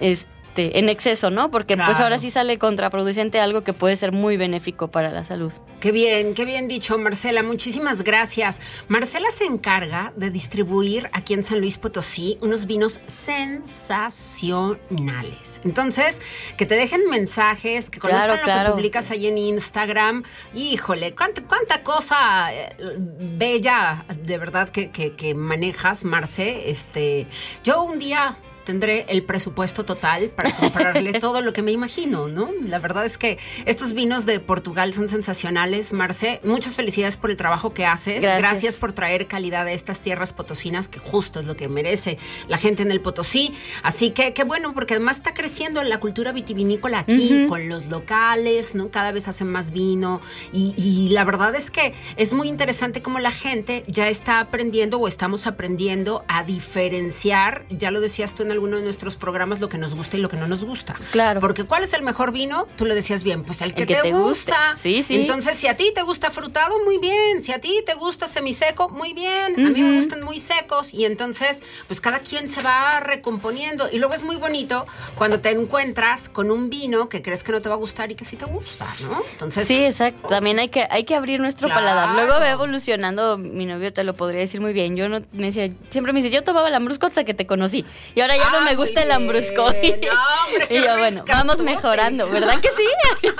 este, 0.00 0.26
en 0.56 0.88
exceso, 0.88 1.30
¿no? 1.30 1.50
Porque 1.50 1.76
pues 1.76 2.00
ahora 2.00 2.18
sí 2.18 2.30
sale 2.30 2.58
contraproducente 2.58 3.40
algo 3.40 3.62
que 3.64 3.72
puede 3.72 3.96
ser 3.96 4.12
muy 4.12 4.36
benéfico 4.36 4.88
para 4.90 5.10
la 5.10 5.24
salud. 5.24 5.52
Qué 5.80 5.90
bien, 5.92 6.34
qué 6.34 6.44
bien 6.44 6.68
dicho, 6.68 6.96
Marcela. 6.98 7.42
Muchísimas 7.42 8.04
gracias. 8.04 8.60
Marcela 8.88 9.28
se 9.30 9.44
encarga 9.44 10.12
de 10.16 10.30
distribuir 10.30 11.08
aquí 11.12 11.34
en 11.34 11.42
San 11.42 11.58
Luis 11.60 11.78
Potosí 11.78 12.38
unos 12.40 12.66
vinos 12.66 13.00
sensacionales. 13.06 15.60
Entonces, 15.64 16.22
que 16.56 16.66
te 16.66 16.74
dejen 16.76 17.08
mensajes, 17.10 17.90
que 17.90 17.98
Claro, 17.98 18.16
conozcan 18.18 18.36
lo 18.38 18.42
claro. 18.44 18.68
que 18.70 18.74
publicas 18.76 19.10
ahí 19.10 19.26
en 19.26 19.38
Instagram. 19.38 20.22
Híjole, 20.54 21.14
cuánta, 21.14 21.42
cuánta 21.44 21.82
cosa 21.82 22.52
eh, 22.54 22.76
bella 22.78 24.04
de 24.22 24.38
verdad 24.38 24.68
que, 24.68 24.90
que- 24.90 25.14
que 25.14 25.34
manejas, 25.34 26.04
Marce. 26.04 26.70
Este, 26.70 27.26
yo 27.64 27.82
un 27.82 27.98
día 27.98 28.36
tendré 28.64 29.06
el 29.08 29.22
presupuesto 29.24 29.84
total 29.84 30.30
para 30.30 30.50
comprarle 30.52 31.12
todo 31.20 31.40
lo 31.40 31.52
que 31.52 31.62
me 31.62 31.72
imagino, 31.72 32.28
¿no? 32.28 32.50
La 32.66 32.78
verdad 32.78 33.04
es 33.04 33.18
que 33.18 33.38
estos 33.66 33.92
vinos 33.92 34.26
de 34.26 34.40
Portugal 34.40 34.94
son 34.94 35.08
sensacionales, 35.08 35.92
Marce. 35.92 36.40
Muchas 36.44 36.76
felicidades 36.76 37.16
por 37.16 37.30
el 37.30 37.36
trabajo 37.36 37.74
que 37.74 37.86
haces. 37.86 38.22
Gracias. 38.22 38.76
por 38.76 38.92
traer 38.92 39.26
calidad 39.26 39.66
a 39.66 39.72
estas 39.72 40.00
tierras 40.00 40.32
potosinas, 40.32 40.88
que 40.88 40.98
justo 40.98 41.40
es 41.40 41.46
lo 41.46 41.56
que 41.56 41.68
merece 41.68 42.18
la 42.48 42.58
gente 42.58 42.82
en 42.82 42.90
el 42.90 43.00
Potosí. 43.00 43.54
Así 43.82 44.10
que 44.10 44.34
qué 44.34 44.44
bueno, 44.44 44.74
porque 44.74 44.94
además 44.94 45.18
está 45.18 45.34
creciendo 45.34 45.82
la 45.82 46.00
cultura 46.00 46.32
vitivinícola 46.32 47.00
aquí, 47.00 47.46
con 47.48 47.68
los 47.68 47.86
locales, 47.86 48.74
¿no? 48.74 48.90
Cada 48.90 49.12
vez 49.12 49.28
hacen 49.28 49.48
más 49.48 49.72
vino. 49.72 50.20
Y, 50.52 50.74
y 50.76 51.10
la 51.10 51.24
verdad 51.24 51.54
es 51.54 51.70
que 51.70 51.94
es 52.16 52.32
muy 52.32 52.48
interesante 52.48 53.02
cómo 53.02 53.18
la 53.18 53.30
gente 53.30 53.84
ya 53.86 54.08
está 54.08 54.40
aprendiendo 54.40 54.98
o 54.98 55.08
estamos 55.08 55.46
aprendiendo 55.46 56.24
a 56.28 56.44
diferenciar, 56.44 57.64
ya 57.70 57.90
lo 57.90 58.00
decías 58.00 58.34
tú 58.34 58.42
en 58.42 58.51
alguno 58.52 58.76
de 58.76 58.82
nuestros 58.82 59.16
programas, 59.16 59.60
lo 59.60 59.68
que 59.68 59.78
nos 59.78 59.94
gusta 59.94 60.16
y 60.16 60.20
lo 60.20 60.28
que 60.28 60.36
no 60.36 60.46
nos 60.46 60.64
gusta. 60.64 60.94
Claro. 61.10 61.40
Porque 61.40 61.64
¿cuál 61.64 61.82
es 61.82 61.92
el 61.92 62.02
mejor 62.02 62.32
vino? 62.32 62.66
Tú 62.76 62.84
lo 62.84 62.94
decías 62.94 63.24
bien, 63.24 63.44
pues 63.44 63.62
el 63.62 63.74
que, 63.74 63.82
El 63.82 63.88
que 63.88 63.96
te, 63.96 64.12
gusta. 64.12 64.76
Sí, 64.80 65.02
sí. 65.02 65.16
Entonces, 65.16 65.56
si 65.56 65.66
a 65.66 65.76
ti 65.76 65.92
te 65.94 66.02
gusta 66.02 66.30
frutado, 66.30 66.82
muy 66.84 66.98
bien. 66.98 67.42
Si 67.42 67.52
a 67.52 67.60
ti 67.60 67.82
te 67.84 67.94
gusta 67.94 68.28
semiseco, 68.28 68.88
muy 68.88 69.12
bien. 69.12 69.54
A 69.66 69.70
mí 69.70 69.82
me 69.82 69.96
gustan 69.96 70.22
muy 70.22 70.38
secos. 70.40 70.92
Y 70.94 71.04
entonces, 71.04 71.62
pues 71.86 72.00
cada 72.00 72.20
quien 72.20 72.48
se 72.48 72.62
va 72.62 73.00
recomponiendo. 73.00 73.88
Y 73.90 73.98
luego 73.98 74.14
es 74.14 74.24
muy 74.24 74.36
bonito 74.36 74.86
cuando 75.16 75.40
te 75.40 75.50
encuentras 75.50 76.28
con 76.28 76.50
un 76.50 76.70
vino 76.70 77.08
que 77.08 77.22
crees 77.22 77.42
que 77.44 77.52
no 77.52 77.60
te 77.62 77.68
va 77.68 77.74
a 77.76 77.78
gustar 77.78 78.10
y 78.10 78.14
que 78.14 78.24
sí 78.24 78.36
te 78.36 78.44
gusta, 78.44 78.86
¿no? 79.02 79.22
Entonces, 79.32 79.66
Sí, 79.68 79.84
exacto. 79.84 80.28
También 80.28 80.58
hay 80.58 80.68
que, 80.68 80.86
hay 80.90 81.04
que 81.04 81.14
abrir 81.14 81.40
nuestro 81.40 81.68
Claro. 81.68 81.80
paladar. 81.80 82.14
Luego 82.14 82.32
va 82.40 82.50
evolucionando, 82.50 83.38
mi 83.38 83.66
novio 83.66 83.92
te 83.92 84.04
lo 84.04 84.14
podría 84.14 84.40
decir 84.40 84.60
muy 84.60 84.72
bien. 84.72 84.96
Yo 84.96 85.08
no 85.08 85.20
me 85.32 85.46
decía, 85.46 85.68
siempre 85.90 86.12
me 86.12 86.20
dice, 86.22 86.34
yo 86.34 86.42
tomaba 86.42 86.68
lambrusco 86.70 87.06
hasta 87.06 87.24
que 87.24 87.34
te 87.34 87.46
conocí. 87.46 87.84
Y 88.14 88.20
ahora 88.20 88.36
ya 88.36 88.41
Ah, 88.44 88.50
no 88.52 88.60
me 88.62 88.74
muy 88.74 88.76
gusta 88.76 89.02
el. 89.02 90.00
No, 90.02 90.12
hombre, 90.46 90.66
qué 90.70 90.78
y 90.78 90.82
yo, 90.82 90.98
bueno, 90.98 91.24
vamos 91.26 91.58
mejorando, 91.58 92.28
¿verdad 92.28 92.60
que 92.60 92.70
sí? 92.70 92.86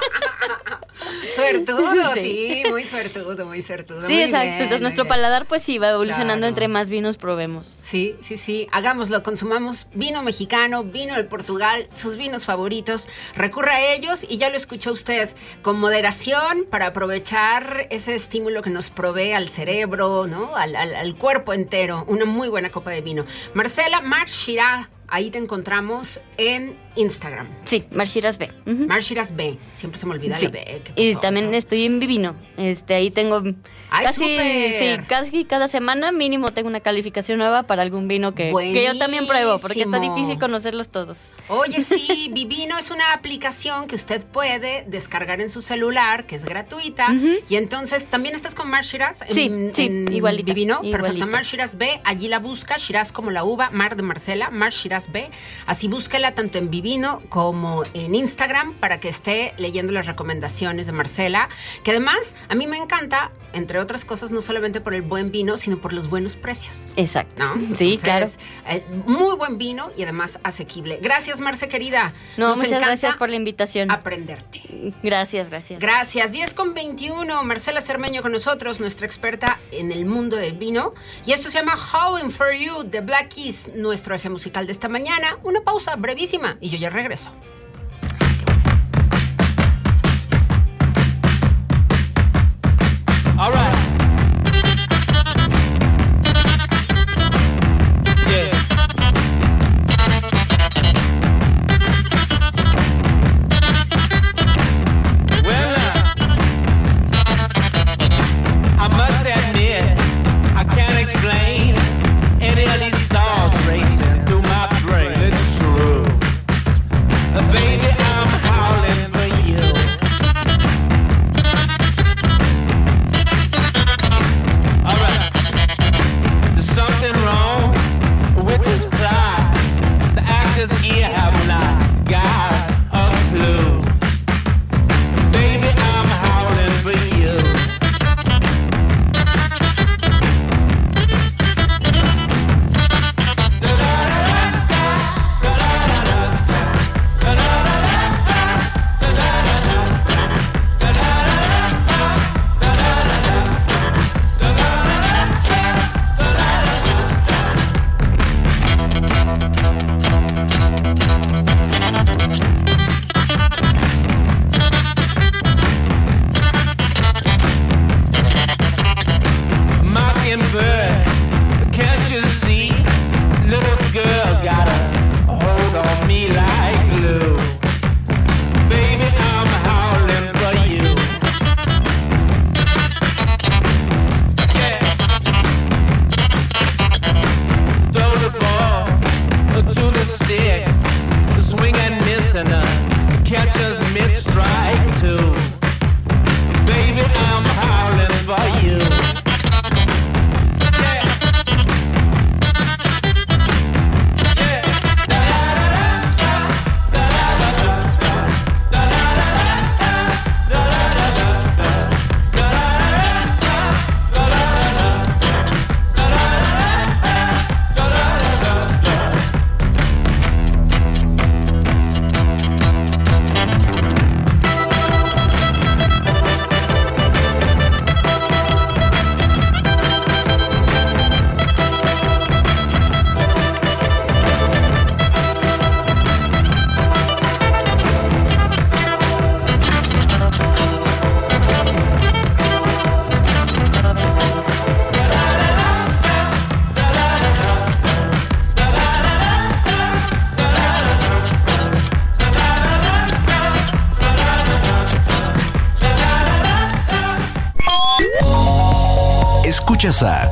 suertudo, 1.35 2.15
sí. 2.15 2.63
Sí. 2.65 2.71
muy 2.71 2.85
suertudo, 2.85 3.47
muy 3.47 3.63
suertudo. 3.63 4.01
sí, 4.07 4.13
Muy 4.15 4.23
exacto. 4.23 4.43
bien, 4.47 4.55
Entonces 4.63 4.81
nuestro 4.81 5.05
bien. 5.05 5.09
paladar 5.09 5.47
pues 5.47 5.63
sí 5.63 5.79
va 5.79 5.91
evolucionando 5.91 6.35
Claro. 6.43 6.49
entre 6.49 6.69
más 6.69 6.89
vinos 6.89 7.17
probemos. 7.17 7.81
Sí, 7.83 8.17
sí, 8.21 8.37
sí, 8.37 8.69
hagámoslo, 8.73 9.23
consumamos 9.23 9.87
vino 9.95 10.23
mexicano, 10.23 10.85
vino 10.85 11.15
del 11.17 11.27
Portugal, 11.27 11.89
sus 11.95 12.17
vinos 12.17 12.45
favoritos, 12.45 13.09
recurra 13.35 13.75
a 13.77 13.93
ellos 13.95 14.25
y 14.29 14.39
ya 14.39 14.51
lo 14.51 14.57
escuchó 14.57 14.93
usted, 14.93 15.31
con 15.63 15.79
moderación 15.81 16.67
para 16.71 16.87
aprovechar 16.89 17.87
ese 17.91 18.15
estímulo 18.15 18.63
que 18.63 18.71
nos 18.71 18.91
provee 18.91 19.33
al 19.33 19.49
cerebro, 19.49 20.27
¿no? 20.27 20.57
Al, 20.57 20.77
al- 20.77 20.95
al 20.95 21.17
cuerpo 21.17 21.53
entero, 21.53 22.05
una 22.09 22.25
muy 22.25 22.49
buena 22.49 22.71
copa 22.71 22.91
de 22.91 23.01
vino. 23.01 23.25
Marcela 23.55 24.01
Marchirá, 24.01 24.91
ahí 25.09 25.31
te 25.31 25.39
encontramos 25.39 26.21
en 26.37 26.77
Instagram. 26.97 27.49
Sí, 27.65 27.85
Marshiras 27.91 28.39
B. 28.39 28.51
Marchiras 28.67 29.35
B, 29.35 29.57
siempre 29.71 29.99
se 29.99 30.07
me 30.07 30.13
olvida 30.13 30.37
Sí. 30.37 30.47
la 30.47 30.51
B. 30.53 30.83
¿qué 30.85 30.93
Y 31.03 31.15
también 31.17 31.51
no? 31.51 31.57
estoy 31.57 31.85
en 31.87 31.99
Vivino. 32.01 32.37
Este, 32.59 32.95
ahí 32.95 33.11
tengo 33.11 33.43
¡Ay, 33.91 34.05
casi, 34.05 34.23
sí, 34.25 34.97
casi 35.09 35.45
cada 35.45 35.69
semana 35.69 36.13
mínimo 36.13 36.53
tengo 36.53 36.69
una 36.69 36.81
calificación 36.81 37.39
nueva 37.39 37.63
para 37.65 37.83
algún 37.83 38.09
vino 38.09 38.35
que, 38.35 38.53
que 38.75 38.85
yo 38.85 38.99
también 38.99 39.27
pruebo, 39.27 39.59
porque 39.59 39.83
está 39.83 39.99
difícil 40.01 40.39
conocerlos 40.39 40.91
todos. 40.91 41.33
Oye, 41.49 41.81
sí, 41.81 42.31
Vivino 42.35 42.79
es 42.79 42.91
una 42.91 43.15
aplicación 43.15 43.87
que 43.87 43.95
usted 43.95 44.25
puede 44.27 44.85
descargar 44.87 45.41
en 45.41 45.49
su 45.49 45.63
celular, 45.63 46.27
que 46.27 46.37
es 46.37 46.45
gratuita. 46.45 47.09
Y 47.49 47.57
entonces, 47.57 48.07
¿también 48.07 48.35
estás 48.35 48.55
con 48.55 48.69
Mar 48.69 48.85
Shiraz? 48.85 49.23
en- 49.23 49.33
Sí, 49.33 49.51
sí, 49.73 49.87
en 49.87 50.13
igualita, 50.13 50.53
Vivino, 50.53 50.81
perfecto. 50.83 50.99
igualita. 51.07 51.27
Mar 51.27 51.45
Shiraz 51.45 51.79
B, 51.79 52.01
allí 52.05 52.29
la 52.29 52.39
busca, 52.39 52.77
Shiraz 52.77 53.13
como 53.13 53.31
la 53.31 53.45
uva, 53.45 53.71
Mar 53.71 53.97
de 53.97 54.03
Marcela, 54.03 54.51
Mar 54.51 54.73
Shiraz 54.73 55.11
B. 55.11 55.31
Así 55.67 55.89
búsquela 55.89 56.35
tanto 56.35 56.59
en 56.59 56.71
Vivino 56.71 56.82
como 57.29 57.85
en 57.95 58.15
Instagram 58.15 58.75
para 58.75 58.99
que 59.01 59.09
esté 59.09 59.55
leyendo 59.57 59.93
las 59.93 60.07
recomendaciones 60.07 60.87
de 60.87 60.93
Marcela. 60.93 61.49
Que 61.85 61.93
además, 61.93 62.37
a 62.49 62.55
mí 62.55 62.67
me 62.67 62.77
encanta, 62.77 63.31
entre 63.53 63.79
otras 63.79 64.05
cosas, 64.05 64.31
no 64.31 64.41
solamente 64.41 64.81
por 64.81 64.95
el 64.95 65.03
buen 65.03 65.31
vino, 65.31 65.57
sino 65.57 65.79
por 65.79 65.93
los 65.93 66.09
buenos 66.09 66.37
precios. 66.37 66.93
Exacto. 66.97 67.45
¿no? 67.45 67.55
Sí, 67.77 67.95
Entonces, 67.95 68.03
claro. 68.03 68.27
eh, 68.69 68.85
muy 69.07 69.37
buen 69.37 69.59
vino 69.59 69.91
y 69.97 70.03
además 70.03 70.39
asequible. 70.43 70.99
Gracias, 71.03 71.41
Marce, 71.41 71.69
querida. 71.69 72.15
No, 72.37 72.49
Nos 72.49 72.59
muchas 72.59 72.81
gracias 72.81 73.17
por 73.17 73.31
la 73.31 73.37
invitación. 73.37 73.91
Aprenderte. 73.91 74.93
Gracias, 75.03 75.51
gracias. 75.51 75.81
Gracias. 75.81 76.33
10 76.33 76.55
con 76.55 76.75
21. 76.75 77.43
Marcela 77.45 77.81
Cermeño 77.81 78.23
con 78.23 78.33
nosotros, 78.33 78.81
nuestra 78.81 79.07
experta 79.07 79.59
en 79.71 79.93
el 79.93 80.07
mundo 80.07 80.37
del 80.37 80.55
vino. 80.55 80.95
Y 81.27 81.33
esto 81.33 81.51
se 81.51 81.59
llama 81.59 81.75
Howling 81.77 82.31
for 82.31 82.53
You 82.53 82.83
de 82.85 83.01
Black 83.01 83.29
Keys, 83.35 83.71
nuestro 83.75 84.15
eje 84.15 84.29
musical 84.29 84.67
de 84.67 84.73
esta 84.73 84.89
mañana. 84.89 85.39
Una 85.43 85.61
pausa 85.61 85.97
brevísima 85.97 86.57
y 86.61 86.69
yo 86.71 86.79
ya 86.79 86.91
regreso. 86.91 87.31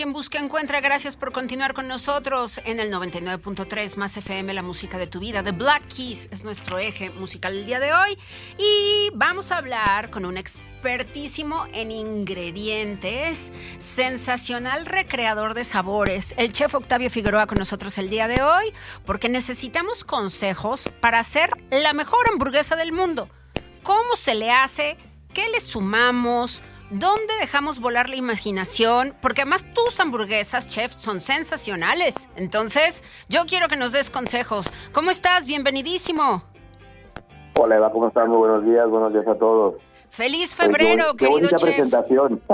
Quien 0.00 0.14
Busca 0.14 0.38
Encuentra. 0.38 0.80
Gracias 0.80 1.14
por 1.14 1.30
continuar 1.30 1.74
con 1.74 1.86
nosotros 1.86 2.58
en 2.64 2.80
el 2.80 2.90
99.3 2.90 3.96
más 3.96 4.16
FM, 4.16 4.54
la 4.54 4.62
música 4.62 4.96
de 4.96 5.06
tu 5.06 5.20
vida. 5.20 5.42
The 5.42 5.52
Black 5.52 5.88
Keys 5.94 6.30
es 6.30 6.42
nuestro 6.42 6.78
eje 6.78 7.10
musical 7.10 7.54
el 7.54 7.66
día 7.66 7.80
de 7.80 7.92
hoy. 7.92 8.16
Y 8.56 9.10
vamos 9.12 9.52
a 9.52 9.58
hablar 9.58 10.08
con 10.08 10.24
un 10.24 10.38
expertísimo 10.38 11.66
en 11.74 11.90
ingredientes, 11.90 13.52
sensacional 13.76 14.86
recreador 14.86 15.52
de 15.52 15.64
sabores, 15.64 16.34
el 16.38 16.54
chef 16.54 16.74
Octavio 16.74 17.10
Figueroa 17.10 17.46
con 17.46 17.58
nosotros 17.58 17.98
el 17.98 18.08
día 18.08 18.26
de 18.26 18.40
hoy, 18.40 18.72
porque 19.04 19.28
necesitamos 19.28 20.04
consejos 20.04 20.90
para 21.02 21.18
hacer 21.18 21.50
la 21.70 21.92
mejor 21.92 22.26
hamburguesa 22.30 22.74
del 22.74 22.92
mundo. 22.92 23.28
¿Cómo 23.82 24.16
se 24.16 24.34
le 24.34 24.50
hace? 24.50 24.96
¿Qué 25.34 25.50
le 25.50 25.60
sumamos? 25.60 26.62
¿Dónde 26.90 27.32
dejamos 27.40 27.80
volar 27.80 28.10
la 28.10 28.16
imaginación? 28.16 29.14
Porque 29.22 29.42
además 29.42 29.64
tus 29.72 30.00
hamburguesas, 30.00 30.66
chef, 30.66 30.90
son 30.90 31.20
sensacionales. 31.20 32.28
Entonces, 32.34 33.04
yo 33.28 33.46
quiero 33.46 33.68
que 33.68 33.76
nos 33.76 33.92
des 33.92 34.10
consejos. 34.10 34.72
¿Cómo 34.92 35.12
estás? 35.12 35.46
Bienvenidísimo. 35.46 36.42
Hola 37.60 37.76
Eva, 37.76 37.92
¿cómo 37.92 38.08
están? 38.08 38.28
Muy 38.28 38.38
buenos 38.38 38.64
días, 38.64 38.90
buenos 38.90 39.12
días 39.12 39.28
a 39.28 39.36
todos. 39.36 39.74
Feliz 40.08 40.52
qué 40.52 40.64
febrero, 40.64 41.12
qué 41.16 41.26
querido 41.26 41.38
bonita 41.38 41.56
chef. 41.58 41.76
presentación. 41.76 42.42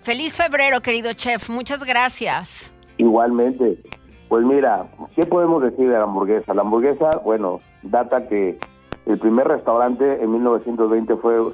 Feliz 0.00 0.34
febrero, 0.34 0.80
querido 0.80 1.12
chef. 1.12 1.50
Muchas 1.50 1.84
gracias. 1.84 2.72
Igualmente. 2.96 3.82
Pues 4.30 4.46
mira, 4.46 4.86
¿qué 5.14 5.26
podemos 5.26 5.62
decir 5.62 5.90
de 5.90 5.98
la 5.98 6.04
hamburguesa? 6.04 6.54
La 6.54 6.62
hamburguesa, 6.62 7.10
bueno, 7.22 7.60
data 7.82 8.26
que 8.28 8.58
el 9.06 9.18
primer 9.18 9.48
restaurante 9.48 10.22
en 10.22 10.32
1920 10.32 11.16
fue 11.16 11.52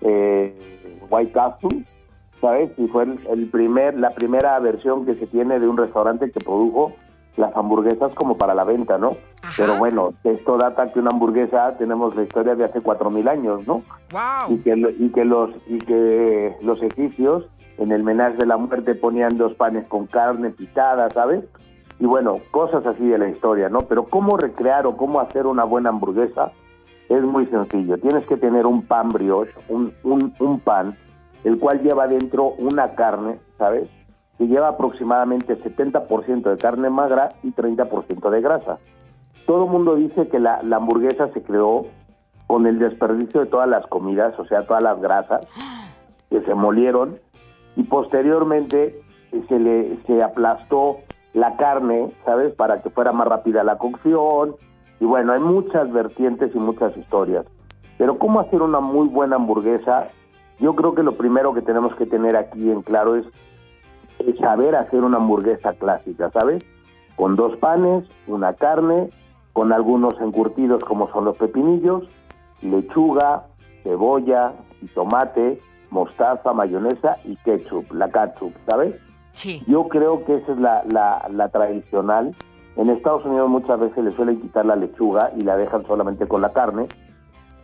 eh, 0.00 0.98
White 1.10 1.32
Castle, 1.32 1.84
¿sabes? 2.40 2.70
Y 2.78 2.86
fue 2.88 3.04
el, 3.04 3.18
el 3.28 3.48
primer, 3.50 3.98
la 3.98 4.10
primera 4.10 4.58
versión 4.58 5.04
que 5.06 5.14
se 5.16 5.26
tiene 5.26 5.58
de 5.60 5.68
un 5.68 5.76
restaurante 5.76 6.30
que 6.30 6.40
produjo 6.40 6.92
las 7.36 7.54
hamburguesas 7.56 8.12
como 8.14 8.36
para 8.36 8.54
la 8.54 8.62
venta, 8.64 8.96
¿no? 8.96 9.16
Ajá. 9.42 9.54
Pero 9.56 9.76
bueno, 9.76 10.14
esto 10.22 10.56
data 10.56 10.92
que 10.92 11.00
una 11.00 11.10
hamburguesa 11.10 11.76
tenemos 11.78 12.14
la 12.14 12.22
historia 12.22 12.54
de 12.54 12.64
hace 12.64 12.80
4.000 12.80 13.28
años, 13.28 13.66
¿no? 13.66 13.82
y 14.48 14.54
Wow. 14.54 14.62
que, 14.62 14.76
lo- 14.76 14.90
y 14.90 15.10
que 15.10 15.24
los 15.24 15.50
y 15.66 15.78
que 15.78 16.54
los 16.62 16.80
egipcios 16.82 17.44
en 17.78 17.90
el 17.90 18.04
menage 18.04 18.36
de 18.36 18.46
la 18.46 18.56
muerte 18.56 18.94
ponían 18.94 19.36
dos 19.36 19.52
panes 19.54 19.84
con 19.88 20.06
carne 20.06 20.50
pitada, 20.50 21.10
¿sabes? 21.10 21.44
Y 21.98 22.06
bueno, 22.06 22.38
cosas 22.52 22.86
así 22.86 23.04
de 23.04 23.18
la 23.18 23.28
historia, 23.28 23.68
¿no? 23.68 23.78
Pero 23.80 24.04
cómo 24.04 24.36
recrear 24.36 24.86
o 24.86 24.96
cómo 24.96 25.18
hacer 25.20 25.46
una 25.46 25.64
buena 25.64 25.88
hamburguesa 25.88 26.52
es 27.08 27.22
muy 27.22 27.46
sencillo. 27.46 27.98
Tienes 27.98 28.26
que 28.26 28.36
tener 28.36 28.66
un 28.66 28.82
pan 28.82 29.08
brioche, 29.08 29.52
un, 29.68 29.92
un, 30.02 30.34
un 30.38 30.60
pan, 30.60 30.96
el 31.44 31.58
cual 31.58 31.82
lleva 31.82 32.06
dentro 32.06 32.52
una 32.58 32.94
carne, 32.94 33.38
¿sabes? 33.58 33.88
Que 34.38 34.46
lleva 34.46 34.68
aproximadamente 34.68 35.58
70% 35.62 36.42
de 36.42 36.56
carne 36.56 36.90
magra 36.90 37.30
y 37.42 37.52
30% 37.52 38.30
de 38.30 38.40
grasa. 38.40 38.78
todo 39.46 39.64
el 39.64 39.70
mundo 39.70 39.96
dice 39.96 40.28
que 40.28 40.38
la, 40.38 40.62
la 40.62 40.76
hamburguesa 40.76 41.28
se 41.32 41.42
creó 41.42 41.86
con 42.46 42.66
el 42.66 42.78
desperdicio 42.78 43.40
de 43.40 43.46
todas 43.46 43.68
las 43.68 43.86
comidas, 43.86 44.38
o 44.38 44.44
sea, 44.44 44.66
todas 44.66 44.82
las 44.82 45.00
grasas 45.00 45.46
que 46.30 46.40
se 46.42 46.54
molieron 46.54 47.18
y 47.76 47.84
posteriormente 47.84 49.00
se 49.48 49.58
le 49.58 49.98
se 50.06 50.22
aplastó 50.22 50.98
la 51.32 51.56
carne, 51.56 52.12
¿sabes? 52.24 52.54
Para 52.54 52.80
que 52.82 52.90
fuera 52.90 53.12
más 53.12 53.26
rápida 53.26 53.64
la 53.64 53.78
cocción. 53.78 54.54
Y 55.00 55.04
bueno, 55.04 55.32
hay 55.32 55.40
muchas 55.40 55.92
vertientes 55.92 56.54
y 56.54 56.58
muchas 56.58 56.96
historias. 56.96 57.46
Pero 57.98 58.18
cómo 58.18 58.40
hacer 58.40 58.62
una 58.62 58.80
muy 58.80 59.08
buena 59.08 59.36
hamburguesa, 59.36 60.08
yo 60.58 60.74
creo 60.74 60.94
que 60.94 61.02
lo 61.02 61.16
primero 61.16 61.54
que 61.54 61.62
tenemos 61.62 61.94
que 61.96 62.06
tener 62.06 62.36
aquí 62.36 62.70
en 62.70 62.82
claro 62.82 63.16
es, 63.16 63.26
es 64.18 64.38
saber 64.38 64.74
hacer 64.76 65.02
una 65.02 65.18
hamburguesa 65.18 65.72
clásica, 65.74 66.30
¿sabes? 66.30 66.64
Con 67.16 67.36
dos 67.36 67.56
panes, 67.58 68.04
una 68.26 68.54
carne, 68.54 69.10
con 69.52 69.72
algunos 69.72 70.14
encurtidos 70.20 70.82
como 70.84 71.10
son 71.12 71.24
los 71.24 71.36
pepinillos, 71.36 72.04
lechuga, 72.62 73.46
cebolla 73.82 74.52
y 74.82 74.86
tomate, 74.88 75.60
mostaza, 75.90 76.52
mayonesa 76.52 77.18
y 77.24 77.36
ketchup, 77.36 77.92
la 77.92 78.10
ketchup, 78.10 78.52
¿sabes? 78.68 78.96
Sí. 79.30 79.62
Yo 79.66 79.88
creo 79.88 80.24
que 80.24 80.36
esa 80.36 80.52
es 80.52 80.58
la, 80.58 80.84
la, 80.90 81.28
la 81.30 81.48
tradicional. 81.48 82.34
En 82.76 82.90
Estados 82.90 83.24
Unidos 83.24 83.48
muchas 83.48 83.78
veces 83.78 84.04
le 84.04 84.12
suelen 84.12 84.40
quitar 84.40 84.66
la 84.66 84.76
lechuga 84.76 85.32
y 85.36 85.42
la 85.42 85.56
dejan 85.56 85.86
solamente 85.86 86.26
con 86.26 86.42
la 86.42 86.52
carne. 86.52 86.86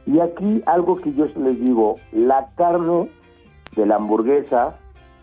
Y 0.06 0.20
aquí 0.20 0.62
algo 0.66 0.96
que 0.96 1.12
yo 1.14 1.26
les 1.36 1.60
digo, 1.60 1.96
la 2.12 2.48
carne 2.56 3.10
de 3.76 3.86
la 3.86 3.96
hamburguesa 3.96 4.76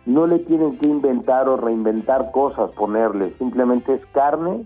no 0.05 0.27
le 0.27 0.39
tienen 0.39 0.77
que 0.79 0.87
inventar 0.87 1.49
o 1.49 1.57
reinventar 1.57 2.31
cosas, 2.31 2.71
ponerle, 2.71 3.33
simplemente 3.33 3.93
es 3.95 4.05
carne 4.07 4.65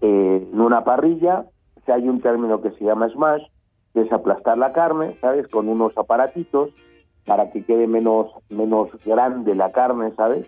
eh, 0.00 0.48
en 0.52 0.60
una 0.60 0.84
parrilla, 0.84 1.46
si 1.84 1.92
hay 1.92 2.08
un 2.08 2.20
término 2.20 2.60
que 2.60 2.70
se 2.72 2.84
llama 2.84 3.08
smash, 3.08 3.42
que 3.94 4.02
es 4.02 4.12
aplastar 4.12 4.58
la 4.58 4.72
carne, 4.72 5.16
¿sabes? 5.20 5.48
Con 5.48 5.68
unos 5.68 5.96
aparatitos 5.96 6.70
para 7.26 7.50
que 7.50 7.64
quede 7.64 7.86
menos, 7.86 8.30
menos 8.50 8.90
grande 9.04 9.54
la 9.54 9.72
carne, 9.72 10.12
¿sabes? 10.16 10.46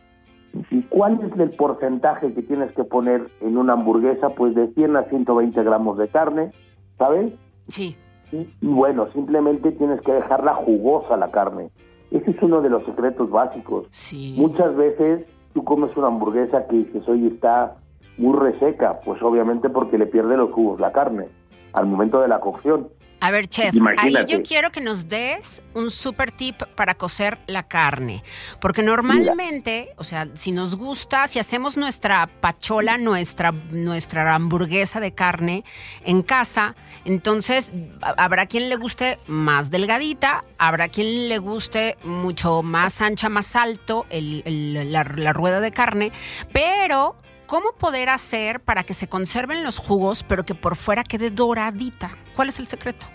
¿Y 0.70 0.82
cuál 0.82 1.20
es 1.20 1.38
el 1.38 1.50
porcentaje 1.50 2.32
que 2.32 2.42
tienes 2.42 2.72
que 2.72 2.84
poner 2.84 3.28
en 3.40 3.56
una 3.56 3.74
hamburguesa? 3.74 4.30
Pues 4.30 4.54
de 4.54 4.68
100 4.68 4.96
a 4.96 5.04
120 5.04 5.62
gramos 5.62 5.98
de 5.98 6.08
carne, 6.08 6.52
¿sabes? 6.98 7.32
Sí. 7.68 7.96
Y, 8.32 8.48
y 8.60 8.66
bueno, 8.66 9.08
simplemente 9.12 9.72
tienes 9.72 10.00
que 10.02 10.12
dejarla 10.12 10.54
jugosa 10.54 11.16
la 11.16 11.30
carne. 11.30 11.70
Ese 12.10 12.30
es 12.30 12.42
uno 12.42 12.60
de 12.60 12.70
los 12.70 12.84
secretos 12.84 13.30
básicos. 13.30 13.86
Sí. 13.90 14.34
Muchas 14.38 14.76
veces 14.76 15.26
tú 15.52 15.64
comes 15.64 15.96
una 15.96 16.08
hamburguesa 16.08 16.66
que 16.66 16.76
dices, 16.76 17.08
oye, 17.08 17.28
está 17.28 17.76
muy 18.18 18.38
reseca, 18.38 19.00
pues 19.04 19.20
obviamente 19.22 19.68
porque 19.68 19.98
le 19.98 20.06
pierde 20.06 20.36
los 20.36 20.52
jugos 20.52 20.80
la 20.80 20.92
carne 20.92 21.26
al 21.72 21.86
momento 21.86 22.20
de 22.20 22.28
la 22.28 22.40
cocción. 22.40 22.88
A 23.26 23.30
ver, 23.30 23.46
chef, 23.48 23.72
ahí 23.98 24.12
yo 24.28 24.42
quiero 24.42 24.70
que 24.70 24.80
nos 24.80 25.08
des 25.08 25.62
un 25.74 25.90
super 25.90 26.30
tip 26.30 26.62
para 26.76 26.94
cocer 26.94 27.38
la 27.46 27.62
carne. 27.66 28.22
Porque 28.60 28.82
normalmente, 28.82 29.90
o 29.96 30.04
sea, 30.04 30.28
si 30.34 30.52
nos 30.52 30.76
gusta, 30.76 31.26
si 31.26 31.38
hacemos 31.38 31.76
nuestra 31.76 32.26
pachola, 32.40 32.98
nuestra, 32.98 33.52
nuestra 33.52 34.34
hamburguesa 34.34 35.00
de 35.00 35.12
carne 35.14 35.64
en 36.04 36.22
casa, 36.22 36.74
entonces 37.04 37.72
ha- 38.02 38.14
habrá 38.22 38.46
quien 38.46 38.68
le 38.68 38.76
guste 38.76 39.18
más 39.26 39.70
delgadita, 39.70 40.44
habrá 40.58 40.88
quien 40.88 41.28
le 41.28 41.38
guste 41.38 41.96
mucho 42.04 42.62
más 42.62 43.00
ancha, 43.00 43.28
más 43.28 43.56
alto 43.56 44.06
el- 44.10 44.42
el- 44.44 44.92
la, 44.92 45.04
la 45.04 45.32
rueda 45.32 45.60
de 45.60 45.70
carne, 45.70 46.12
pero... 46.52 47.16
¿Cómo 47.46 47.72
poder 47.78 48.08
hacer 48.08 48.60
para 48.60 48.84
que 48.84 48.94
se 48.94 49.06
conserven 49.06 49.62
los 49.64 49.76
jugos, 49.76 50.22
pero 50.26 50.46
que 50.46 50.54
por 50.54 50.76
fuera 50.76 51.04
quede 51.04 51.28
doradita? 51.30 52.10
¿Cuál 52.34 52.48
es 52.48 52.58
el 52.58 52.66
secreto? 52.66 53.06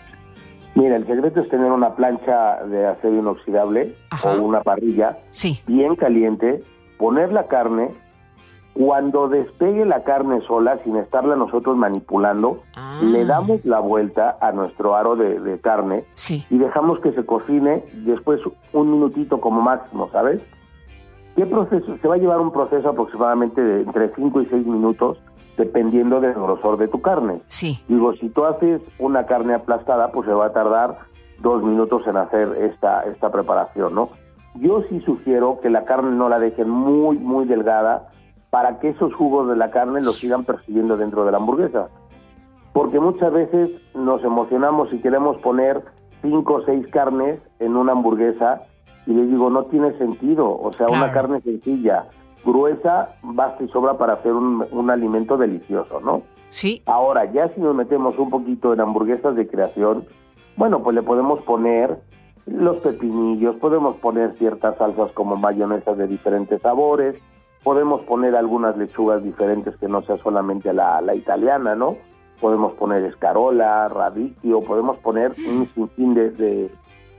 Mira, 0.74 0.96
el 0.96 1.06
secreto 1.06 1.40
es 1.40 1.48
tener 1.48 1.70
una 1.72 1.94
plancha 1.96 2.62
de 2.64 2.86
acero 2.86 3.16
inoxidable 3.18 3.96
Ajá. 4.10 4.34
o 4.34 4.42
una 4.42 4.62
parrilla 4.62 5.18
Sí. 5.30 5.60
bien 5.66 5.96
caliente, 5.96 6.62
poner 6.98 7.32
la 7.32 7.46
carne, 7.48 7.90
cuando 8.72 9.28
despegue 9.28 9.84
la 9.84 10.04
carne 10.04 10.40
sola, 10.46 10.78
sin 10.84 10.96
estarla 10.96 11.34
nosotros 11.34 11.76
manipulando, 11.76 12.62
Ah. 12.76 13.00
le 13.02 13.24
damos 13.24 13.64
la 13.64 13.80
vuelta 13.80 14.38
a 14.40 14.52
nuestro 14.52 14.94
aro 14.94 15.16
de, 15.16 15.40
de 15.40 15.58
carne 15.60 16.04
Sí. 16.14 16.44
y 16.50 16.58
dejamos 16.58 17.00
que 17.00 17.12
se 17.12 17.26
cocine 17.26 17.84
después 18.04 18.40
un 18.72 18.92
minutito 18.92 19.40
como 19.40 19.60
máximo, 19.60 20.08
¿sabes? 20.12 20.40
¿Qué 21.36 21.46
proceso? 21.46 21.96
Se 22.00 22.08
va 22.08 22.14
a 22.14 22.18
llevar 22.18 22.40
un 22.40 22.52
proceso 22.52 22.88
aproximadamente 22.90 23.60
de 23.60 23.82
entre 23.82 24.14
5 24.14 24.40
y 24.42 24.46
6 24.46 24.64
minutos, 24.66 25.18
dependiendo 25.60 26.20
del 26.20 26.34
grosor 26.34 26.78
de 26.78 26.88
tu 26.88 27.00
carne. 27.00 27.42
Sí. 27.46 27.78
Digo, 27.86 28.14
si 28.14 28.30
tú 28.30 28.44
haces 28.44 28.80
una 28.98 29.26
carne 29.26 29.54
aplastada, 29.54 30.10
pues 30.10 30.26
se 30.26 30.32
va 30.32 30.46
a 30.46 30.52
tardar 30.52 30.98
dos 31.40 31.62
minutos 31.62 32.02
en 32.06 32.16
hacer 32.16 32.48
esta, 32.60 33.04
esta 33.04 33.30
preparación, 33.30 33.94
¿no? 33.94 34.08
Yo 34.56 34.82
sí 34.88 35.00
sugiero 35.00 35.60
que 35.62 35.70
la 35.70 35.84
carne 35.84 36.10
no 36.10 36.28
la 36.28 36.38
dejen 36.38 36.68
muy, 36.68 37.18
muy 37.18 37.44
delgada 37.44 38.08
para 38.50 38.80
que 38.80 38.88
esos 38.88 39.14
jugos 39.14 39.48
de 39.48 39.56
la 39.56 39.70
carne 39.70 40.00
los 40.00 40.16
sigan 40.16 40.44
percibiendo 40.44 40.96
dentro 40.96 41.24
de 41.24 41.30
la 41.30 41.36
hamburguesa. 41.36 41.88
Porque 42.72 42.98
muchas 42.98 43.32
veces 43.32 43.70
nos 43.94 44.24
emocionamos 44.24 44.92
y 44.92 44.98
queremos 45.00 45.36
poner 45.38 45.82
cinco 46.22 46.54
o 46.54 46.64
seis 46.64 46.86
carnes 46.88 47.40
en 47.58 47.76
una 47.76 47.92
hamburguesa 47.92 48.62
y 49.06 49.12
les 49.12 49.28
digo, 49.28 49.50
no 49.50 49.64
tiene 49.64 49.96
sentido. 49.98 50.48
O 50.60 50.72
sea, 50.72 50.88
una 50.88 51.12
carne 51.12 51.40
sencilla, 51.42 52.06
gruesa, 52.44 53.16
basta 53.22 53.62
y 53.62 53.68
sobra 53.68 53.98
para 53.98 54.14
hacer 54.14 54.32
un, 54.32 54.66
un 54.70 54.90
alimento 54.90 55.36
delicioso, 55.36 56.00
¿no? 56.00 56.22
Sí. 56.48 56.82
Ahora, 56.86 57.30
ya 57.32 57.48
si 57.54 57.60
nos 57.60 57.74
metemos 57.74 58.18
un 58.18 58.30
poquito 58.30 58.72
en 58.72 58.80
hamburguesas 58.80 59.36
de 59.36 59.46
creación, 59.48 60.06
bueno, 60.56 60.82
pues 60.82 60.94
le 60.94 61.02
podemos 61.02 61.40
poner 61.42 61.98
los 62.46 62.78
pepinillos, 62.78 63.56
podemos 63.56 63.96
poner 63.98 64.30
ciertas 64.30 64.76
salsas 64.76 65.12
como 65.12 65.36
mayonesas 65.36 65.96
de 65.96 66.06
diferentes 66.06 66.60
sabores, 66.62 67.16
podemos 67.62 68.00
poner 68.02 68.34
algunas 68.34 68.76
lechugas 68.76 69.22
diferentes 69.22 69.76
que 69.76 69.88
no 69.88 70.02
sea 70.02 70.16
solamente 70.18 70.72
la, 70.72 71.00
la 71.00 71.14
italiana, 71.14 71.74
¿no? 71.74 71.96
Podemos 72.40 72.72
poner 72.72 73.04
escarola, 73.04 73.88
radicchio, 73.88 74.62
podemos 74.62 74.96
poner 74.98 75.34
un 75.46 75.68
sinfín 75.74 76.14
de, 76.14 76.30
de, 76.30 76.70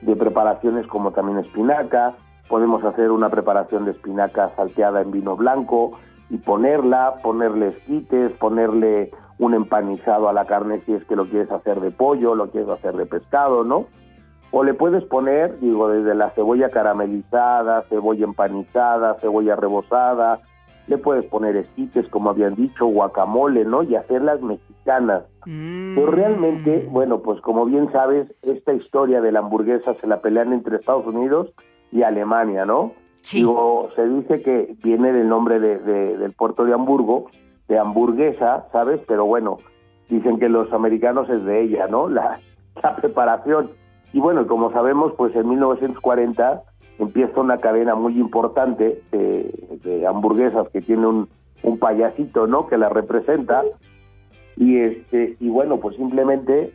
de 0.02 0.16
preparaciones 0.16 0.88
como 0.88 1.12
también 1.12 1.40
espinaca, 1.40 2.16
podemos 2.52 2.84
hacer 2.84 3.12
una 3.12 3.30
preparación 3.30 3.86
de 3.86 3.92
espinaca 3.92 4.52
salteada 4.58 5.00
en 5.00 5.10
vino 5.10 5.38
blanco 5.38 5.98
y 6.30 6.38
ponerla, 6.38 7.16
ponerle 7.24 7.70
esquites, 7.70 8.34
ponerle 8.34 9.10
un 9.40 9.54
empanizado 9.54 10.28
a 10.28 10.34
la 10.34 10.44
carne 10.46 10.82
si 10.86 10.94
es 10.94 11.04
que 11.06 11.16
lo 11.16 11.30
quieres 11.30 11.50
hacer 11.50 11.80
de 11.80 11.92
pollo, 11.92 12.36
lo 12.36 12.52
quieres 12.52 12.70
hacer 12.70 12.98
de 12.98 13.06
pescado, 13.06 13.64
¿no? 13.64 13.86
O 14.52 14.66
le 14.66 14.74
puedes 14.74 15.02
poner, 15.06 15.62
digo, 15.62 15.88
desde 15.88 16.14
la 16.14 16.32
cebolla 16.32 16.70
caramelizada, 16.70 17.84
cebolla 17.84 18.26
empanizada, 18.26 19.16
cebolla 19.22 19.56
rebozada, 19.56 20.42
le 20.88 20.98
puedes 20.98 21.24
poner 21.28 21.56
esquites, 21.56 22.06
como 22.10 22.32
habían 22.32 22.56
dicho, 22.56 22.86
guacamole, 22.86 23.64
¿no? 23.64 23.82
Y 23.84 23.96
hacerlas 23.96 24.42
mexicanas. 24.42 25.24
Mm. 25.46 25.96
Pues 25.96 26.08
realmente, 26.10 26.86
bueno, 26.92 27.20
pues 27.20 27.40
como 27.40 27.66
bien 27.66 27.90
sabes, 27.94 28.28
esta 28.42 28.74
historia 28.74 29.22
de 29.22 29.32
la 29.32 29.40
hamburguesa 29.40 29.96
se 30.02 30.08
la 30.08 30.20
pelean 30.20 30.52
entre 30.52 30.76
Estados 30.76 31.08
Unidos 31.08 31.54
y 31.92 32.04
Alemania, 32.04 32.66
¿no? 32.66 32.94
Sí. 33.22 33.38
Digo, 33.38 33.90
se 33.96 34.08
dice 34.08 34.42
que 34.42 34.76
viene 34.84 35.12
del 35.14 35.30
nombre 35.30 35.60
de, 35.60 35.78
de- 35.80 36.18
del 36.18 36.34
puerto 36.34 36.66
de 36.66 36.74
Hamburgo, 36.74 37.28
de 37.68 37.78
hamburguesa, 37.78 38.68
¿sabes? 38.72 39.00
Pero 39.08 39.26
bueno, 39.26 39.60
dicen 40.10 40.40
que 40.40 40.50
los 40.50 40.72
americanos 40.74 41.30
es 41.30 41.44
de 41.46 41.62
ella, 41.62 41.88
¿no? 41.88 42.10
La, 42.10 42.40
la 42.82 42.96
preparación. 42.96 43.72
Y 44.14 44.20
bueno, 44.20 44.46
como 44.48 44.72
sabemos, 44.72 45.14
pues 45.18 45.36
en 45.36 45.48
1940 45.50 46.64
empieza 47.00 47.40
una 47.40 47.58
cadena 47.60 47.96
muy 47.96 48.20
importante 48.20 49.02
de, 49.12 49.80
de 49.84 50.06
hamburguesas 50.08 50.68
que 50.70 50.82
tiene 50.82 51.06
un, 51.08 51.30
un 51.64 51.78
payasito, 51.80 52.48
¿no? 52.48 52.68
Que 52.68 52.78
la 52.78 52.90
representa. 52.90 53.64
Y 54.58 54.78
este 54.80 55.38
y 55.40 55.50
bueno, 55.50 55.78
pues 55.78 55.96
simplemente 55.96 56.74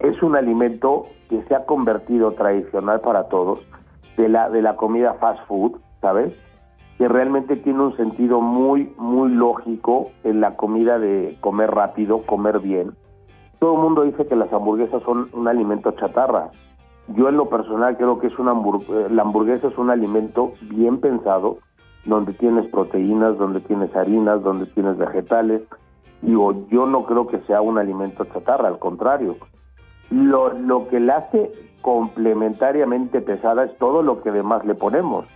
es 0.00 0.22
un 0.22 0.36
alimento 0.36 1.06
que 1.30 1.42
se 1.44 1.54
ha 1.54 1.64
convertido 1.66 2.32
tradicional 2.32 3.00
para 3.00 3.28
todos 3.28 3.60
de 4.16 4.28
la 4.28 4.48
de 4.50 4.62
la 4.62 4.76
comida 4.76 5.14
fast 5.14 5.46
food, 5.46 5.76
¿sabes? 6.00 6.34
Que 6.98 7.08
realmente 7.08 7.56
tiene 7.56 7.82
un 7.82 7.96
sentido 7.96 8.40
muy 8.40 8.92
muy 8.98 9.30
lógico 9.30 10.10
en 10.22 10.40
la 10.40 10.56
comida 10.56 10.98
de 10.98 11.36
comer 11.40 11.70
rápido, 11.70 12.22
comer 12.22 12.60
bien. 12.60 12.92
Todo 13.58 13.74
el 13.74 13.80
mundo 13.80 14.02
dice 14.02 14.26
que 14.26 14.36
las 14.36 14.52
hamburguesas 14.52 15.02
son 15.02 15.28
un 15.32 15.48
alimento 15.48 15.92
chatarra. 15.92 16.50
Yo 17.08 17.28
en 17.28 17.36
lo 17.36 17.48
personal 17.48 17.96
creo 17.96 18.18
que 18.18 18.28
es 18.28 18.38
una 18.38 18.52
hambur- 18.52 18.84
eh, 18.88 19.08
la 19.10 19.22
hamburguesa 19.22 19.68
es 19.68 19.76
un 19.76 19.90
alimento 19.90 20.52
bien 20.62 21.00
pensado, 21.00 21.58
donde 22.04 22.32
tienes 22.34 22.66
proteínas, 22.70 23.36
donde 23.38 23.60
tienes 23.60 23.94
harinas, 23.96 24.42
donde 24.42 24.66
tienes 24.66 24.96
vegetales. 24.96 25.62
Digo, 26.22 26.66
yo 26.70 26.86
no 26.86 27.04
creo 27.04 27.26
que 27.26 27.40
sea 27.40 27.60
un 27.60 27.78
alimento 27.78 28.24
chatarra, 28.26 28.68
al 28.68 28.78
contrario. 28.78 29.36
Lo, 30.10 30.52
lo 30.54 30.88
que 30.88 31.00
la 31.00 31.16
hace 31.16 31.50
complementariamente 31.84 33.20
pesada 33.20 33.64
es 33.64 33.76
todo 33.78 34.02
lo 34.02 34.22
que 34.22 34.30
demás 34.30 34.64
le 34.64 34.74
ponemos. 34.74 35.26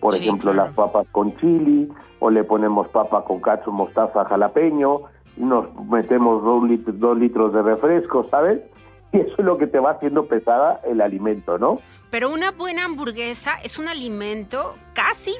Por 0.00 0.12
Sí, 0.12 0.22
ejemplo, 0.22 0.52
claro. 0.52 0.66
las 0.68 0.74
papas 0.76 1.06
con 1.12 1.36
chili, 1.38 1.88
o 2.20 2.30
le 2.30 2.44
ponemos 2.44 2.88
papa 2.88 3.24
con 3.24 3.40
cacho, 3.40 3.72
mostaza, 3.72 4.24
jalapeño, 4.24 5.00
y 5.36 5.40
nos 5.40 5.66
metemos 5.90 6.42
dos, 6.42 6.62
lit- 6.64 6.84
dos 6.86 7.18
litros 7.18 7.52
de 7.52 7.62
refresco, 7.62 8.26
¿sabes? 8.30 8.60
Y 9.12 9.20
eso 9.20 9.34
es 9.38 9.44
lo 9.44 9.56
que 9.56 9.66
te 9.68 9.78
va 9.78 9.92
haciendo 9.92 10.26
pesada 10.26 10.80
el 10.84 11.00
alimento, 11.00 11.58
¿no? 11.58 11.78
Pero 12.10 12.28
una 12.28 12.50
buena 12.50 12.84
hamburguesa 12.84 13.52
es 13.62 13.78
un 13.78 13.88
alimento 13.88 14.74
casi 14.94 15.32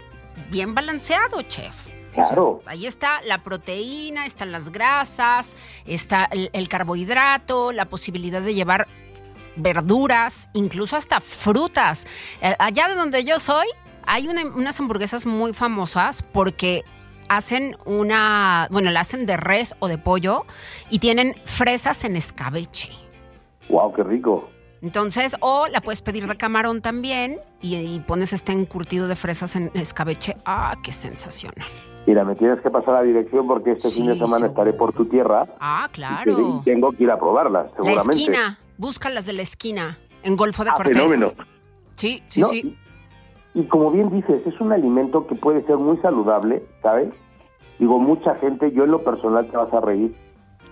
bien 0.51 0.75
balanceado, 0.75 1.43
chef. 1.43 1.89
Claro. 2.15 2.61
Ahí 2.65 2.87
está 2.87 3.21
la 3.27 3.43
proteína, 3.43 4.25
están 4.25 4.51
las 4.53 4.71
grasas, 4.73 5.57
está 5.85 6.25
el, 6.31 6.49
el 6.55 6.69
carbohidrato, 6.69 7.73
la 7.73 7.85
posibilidad 7.87 8.41
de 8.41 8.55
llevar 8.55 8.87
verduras, 9.57 10.49
incluso 10.53 10.97
hasta 10.97 11.21
frutas. 11.21 12.07
Eh, 12.41 12.55
Allá 12.59 12.89
de 12.89 12.95
donde 12.95 13.25
yo 13.25 13.39
soy, 13.39 13.67
hay 14.07 14.29
una- 14.29 14.45
unas 14.47 14.79
hamburguesas 14.81 15.27
muy 15.27 15.53
famosas 15.53 16.23
porque 16.23 16.85
hacen 17.29 17.77
una, 17.85 18.69
bueno, 18.71 18.91
la 18.91 19.01
hacen 19.01 19.27
de 19.27 19.37
res 19.37 19.75
o 19.81 19.89
de 19.89 19.99
pollo 19.99 20.45
y 20.91 20.99
tienen 21.01 21.35
fresas 21.45 22.05
en 22.05 22.17
escabeche. 22.17 22.91
¡Wow, 23.69 23.93
qué 23.95 24.05
rico! 24.05 24.49
Entonces, 24.83 25.35
o 25.41 25.67
la 25.69 25.81
puedes 25.81 26.03
pedir 26.03 26.29
de 26.29 26.37
camarón 26.37 26.83
también 26.83 27.41
y, 27.61 27.75
y 27.77 27.99
pones 28.01 28.33
este 28.33 28.53
encurtido 28.53 29.09
de 29.09 29.17
fresas 29.17 29.57
en 29.57 29.73
escabeche. 29.75 30.37
¡Ah, 30.45 30.77
qué 30.83 30.93
sensacional! 30.93 31.67
Mira, 32.07 32.25
me 32.25 32.37
tienes 32.37 32.61
que 32.61 32.71
pasar 32.71 32.95
la 32.95 33.03
dirección 33.03 33.49
porque 33.49 33.73
este 33.73 33.89
Sí, 33.89 33.97
fin 34.03 34.07
de 34.07 34.15
semana 34.15 34.37
seguro. 34.37 34.51
estaré 34.51 34.73
por 34.75 34.93
tu 34.93 35.07
tierra. 35.07 35.49
Ah, 35.59 35.89
y 35.91 35.95
claro. 35.95 36.61
te- 36.65 36.71
tengo 36.73 36.93
que 36.93 37.03
ir 37.03 37.11
a 37.11 37.19
probarlas, 37.19 37.67
La 37.71 37.77
seguramente. 37.77 38.17
esquina, 38.17 38.59
busca 38.79 39.09
las 39.11 39.27
de 39.27 39.33
la 39.33 39.43
esquina, 39.43 39.99
en 40.23 40.37
Golfo 40.37 40.65
de 40.65 40.71
Ah, 40.71 40.75
Cortés. 40.77 40.97
fenómeno. 40.97 41.33
Sí, 41.91 42.23
sí, 42.27 42.41
No, 42.41 42.47
sí. 42.49 42.77
Y, 43.55 43.61
y 43.61 43.65
como 43.69 43.91
bien 43.91 44.11
dices, 44.11 44.47
es 44.47 44.61
un 44.61 44.73
alimento 44.73 45.27
que 45.27 45.35
puede 45.35 45.63
ser 45.67 45.77
muy 45.77 45.97
saludable, 45.99 46.63
¿sabes? 46.83 47.09
Digo, 47.79 47.99
mucha 47.99 48.35
gente, 48.37 48.73
yo 48.73 48.85
en 48.85 48.91
lo 48.91 49.03
personal 49.03 49.49
te 49.51 49.57
vas 49.57 49.73
a 49.73 49.81
reír, 49.81 50.15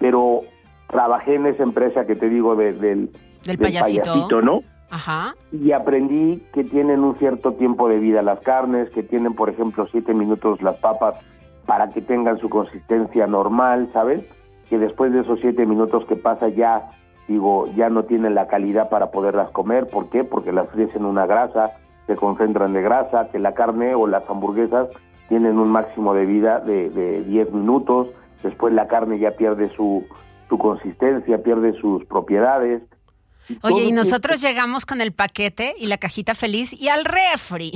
pero 0.00 0.42
trabajé 0.88 1.34
en 1.36 1.46
esa 1.46 1.62
empresa 1.62 2.06
que 2.06 2.16
te 2.16 2.28
digo 2.28 2.56
de- 2.56 2.72
del, 2.74 3.10
Del 3.44 3.58
payasito. 3.58 4.42
¿no? 4.42 4.60
Ajá. 4.90 5.34
Y 5.52 5.72
aprendí 5.72 6.42
que 6.52 6.64
tienen 6.64 7.00
un 7.00 7.18
cierto 7.18 7.54
tiempo 7.54 7.88
de 7.88 7.98
vida 7.98 8.22
las 8.22 8.40
carnes, 8.40 8.90
que 8.90 9.02
tienen, 9.02 9.34
por 9.34 9.50
ejemplo, 9.50 9.86
siete 9.90 10.14
minutos 10.14 10.60
las 10.62 10.76
papas 10.76 11.14
para 11.66 11.90
que 11.90 12.00
tengan 12.02 12.38
su 12.38 12.48
consistencia 12.48 13.26
normal, 13.26 13.88
¿sabes? 13.92 14.24
Que 14.68 14.78
después 14.78 15.12
de 15.12 15.20
esos 15.20 15.40
siete 15.40 15.66
minutos 15.66 16.04
que 16.06 16.16
pasa 16.16 16.48
ya, 16.48 16.90
digo, 17.28 17.66
ya 17.74 17.88
no 17.88 18.04
tienen 18.04 18.34
la 18.34 18.48
calidad 18.48 18.88
para 18.88 19.10
poderlas 19.10 19.50
comer. 19.50 19.88
¿Por 19.88 20.08
qué? 20.10 20.24
Porque 20.24 20.52
las 20.52 20.68
fríes 20.70 20.94
en 20.94 21.04
una 21.04 21.26
grasa, 21.26 21.72
se 22.06 22.16
concentran 22.16 22.72
de 22.72 22.82
grasa, 22.82 23.28
que 23.30 23.38
la 23.38 23.54
carne 23.54 23.94
o 23.94 24.06
las 24.06 24.28
hamburguesas 24.28 24.88
tienen 25.28 25.58
un 25.58 25.70
máximo 25.70 26.14
de 26.14 26.26
vida 26.26 26.60
de, 26.60 26.90
de 26.90 27.22
10 27.24 27.52
minutos, 27.52 28.08
después 28.42 28.74
la 28.74 28.88
carne 28.88 29.18
ya 29.18 29.32
pierde 29.32 29.70
su, 29.70 30.04
su 30.48 30.58
consistencia, 30.58 31.42
pierde 31.42 31.72
sus 31.74 32.04
propiedades. 32.04 32.82
Oye, 33.62 33.84
y 33.84 33.92
nosotros 33.92 34.40
llegamos 34.40 34.86
con 34.86 35.00
el 35.00 35.12
paquete 35.12 35.74
y 35.78 35.86
la 35.86 35.98
cajita 35.98 36.34
feliz 36.34 36.72
y 36.72 36.88
al 36.88 37.04
refri. 37.04 37.72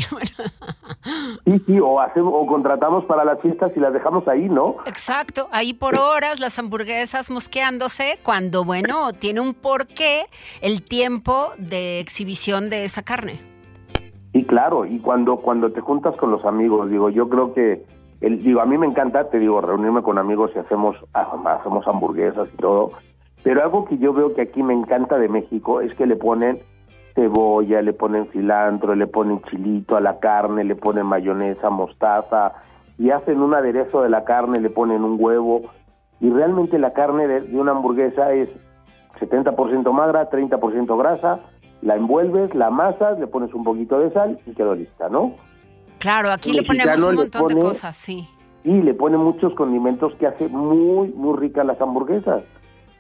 Sí, 1.45 1.59
sí, 1.67 1.81
o, 1.81 2.01
hacemos, 2.01 2.33
o 2.37 2.47
contratamos 2.47 3.05
para 3.07 3.25
las 3.25 3.41
fiestas 3.41 3.73
y 3.75 3.81
las 3.81 3.93
dejamos 3.93 4.27
ahí, 4.29 4.49
¿no? 4.49 4.77
Exacto, 4.87 5.49
ahí 5.53 5.73
por 5.73 5.97
horas 5.97 6.41
las 6.41 6.59
hamburguesas 6.59 7.31
mosqueándose 7.31 8.19
cuando, 8.23 8.65
bueno, 8.65 9.13
tiene 9.13 9.41
un 9.41 9.55
porqué 9.55 10.27
el 10.61 10.83
tiempo 10.83 11.53
de 11.57 12.01
exhibición 12.01 12.69
de 12.69 12.85
esa 12.85 13.03
carne. 13.03 13.41
Y 14.33 14.45
claro, 14.45 14.85
y 14.85 14.99
cuando 14.99 15.37
cuando 15.37 15.73
te 15.73 15.81
juntas 15.81 16.15
con 16.17 16.31
los 16.31 16.45
amigos, 16.45 16.91
digo, 16.91 17.11
yo 17.11 17.29
creo 17.29 17.55
que, 17.55 17.85
el, 18.21 18.43
digo, 18.43 18.61
a 18.61 18.67
mí 18.67 18.77
me 18.77 18.87
encanta, 18.87 19.31
te 19.31 19.39
digo, 19.39 19.61
reunirme 19.61 20.03
con 20.03 20.19
amigos 20.19 20.51
y 20.55 20.59
hacemos, 20.59 20.97
ah, 21.15 21.59
hacemos 21.59 21.87
hamburguesas 21.87 22.49
y 22.53 22.57
todo, 22.59 22.93
pero 23.43 23.63
algo 23.63 23.85
que 23.85 23.99
yo 23.99 24.13
veo 24.13 24.35
que 24.35 24.43
aquí 24.43 24.63
me 24.63 24.75
encanta 24.75 25.19
de 25.19 25.29
México 25.29 25.81
es 25.81 25.95
que 25.95 26.07
le 26.07 26.17
ponen 26.17 26.61
cebolla, 27.15 27.83
le 27.83 27.93
ponen 27.93 28.29
cilantro, 28.33 28.95
le 28.95 29.07
ponen 29.07 29.43
chilito 29.43 29.97
a 29.97 30.01
la 30.01 30.19
carne, 30.19 30.65
le 30.65 30.77
ponen 30.77 31.07
mayonesa, 31.07 31.71
mostaza, 31.71 32.53
y 32.99 33.11
hacen 33.11 33.41
un 33.41 33.55
aderezo 33.55 34.03
de 34.03 34.09
la 34.09 34.25
carne, 34.25 34.61
le 34.61 34.71
ponen 34.71 35.03
un 35.03 35.17
huevo, 35.19 35.63
y 36.21 36.31
realmente 36.31 36.79
la 36.79 36.93
carne 36.93 37.27
de, 37.27 37.41
de 37.43 37.59
una 37.59 37.73
hamburguesa 37.73 38.33
es 38.33 38.49
70% 39.21 39.93
magra, 39.93 40.31
30% 40.31 40.99
grasa, 40.99 41.41
la 41.83 41.97
envuelves, 41.97 42.55
la 42.55 42.69
amasas, 42.69 43.19
le 43.19 43.27
pones 43.27 43.53
un 43.55 43.65
poquito 43.65 43.99
de 43.99 44.13
sal 44.13 44.39
y 44.47 44.53
quedó 44.53 44.75
lista, 44.75 45.09
¿no? 45.09 45.35
Claro, 45.99 46.31
aquí 46.31 46.53
le 46.53 46.63
ponemos 46.63 47.05
un 47.05 47.15
montón 47.15 47.49
de 47.49 47.59
cosas, 47.59 47.97
sí. 47.97 48.29
Y 48.65 48.83
le 48.83 48.95
pone 48.95 49.17
muchos 49.17 49.55
condimentos 49.55 50.15
que 50.17 50.27
hace 50.27 50.49
muy, 50.49 51.09
muy 51.09 51.37
ricas 51.39 51.65
las 51.65 51.81
hamburguesas 51.81 52.43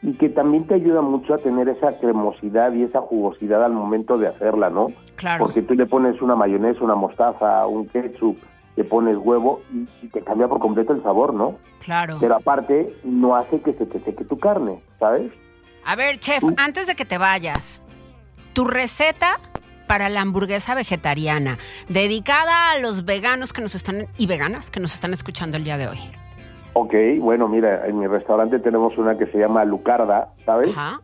y 0.02 0.12
que 0.14 0.28
también 0.28 0.66
te 0.66 0.74
ayuda 0.74 1.00
mucho 1.02 1.34
a 1.34 1.38
tener 1.38 1.68
esa 1.68 1.98
cremosidad 1.98 2.72
y 2.72 2.84
esa 2.84 3.00
jugosidad 3.00 3.64
al 3.64 3.72
momento 3.72 4.16
de 4.16 4.28
hacerla, 4.28 4.70
¿no? 4.70 4.92
Claro. 5.16 5.44
Porque 5.44 5.62
tú 5.62 5.74
le 5.74 5.86
pones 5.86 6.20
una 6.22 6.36
mayonesa, 6.36 6.84
una 6.84 6.94
mostaza, 6.94 7.66
un 7.66 7.88
ketchup, 7.88 8.38
le 8.76 8.84
pones 8.84 9.16
huevo 9.16 9.62
y, 9.72 9.88
y 10.04 10.08
te 10.08 10.22
cambia 10.22 10.46
por 10.46 10.60
completo 10.60 10.92
el 10.92 11.02
sabor, 11.02 11.34
¿no? 11.34 11.56
Claro. 11.84 12.18
Pero 12.20 12.36
aparte 12.36 12.94
no 13.02 13.34
hace 13.34 13.60
que 13.60 13.72
se 13.72 13.86
te 13.86 13.98
seque 14.00 14.24
tu 14.24 14.38
carne, 14.38 14.80
¿sabes? 15.00 15.32
A 15.84 15.96
ver, 15.96 16.18
chef, 16.18 16.44
antes 16.56 16.86
de 16.86 16.94
que 16.94 17.04
te 17.04 17.18
vayas, 17.18 17.82
tu 18.52 18.64
receta 18.64 19.40
para 19.88 20.08
la 20.08 20.20
hamburguesa 20.20 20.74
vegetariana, 20.76 21.58
dedicada 21.88 22.70
a 22.70 22.78
los 22.78 23.04
veganos 23.04 23.52
que 23.52 23.62
nos 23.62 23.74
están 23.74 24.06
y 24.16 24.26
veganas 24.26 24.70
que 24.70 24.78
nos 24.78 24.94
están 24.94 25.12
escuchando 25.12 25.56
el 25.56 25.64
día 25.64 25.78
de 25.78 25.88
hoy. 25.88 25.98
Ok, 26.80 26.94
bueno, 27.20 27.48
mira, 27.48 27.86
en 27.88 27.98
mi 27.98 28.06
restaurante 28.06 28.60
tenemos 28.60 28.96
una 28.98 29.18
que 29.18 29.26
se 29.26 29.38
llama 29.38 29.64
Lucarda, 29.64 30.28
¿sabes? 30.44 30.76
Ajá. 30.76 31.00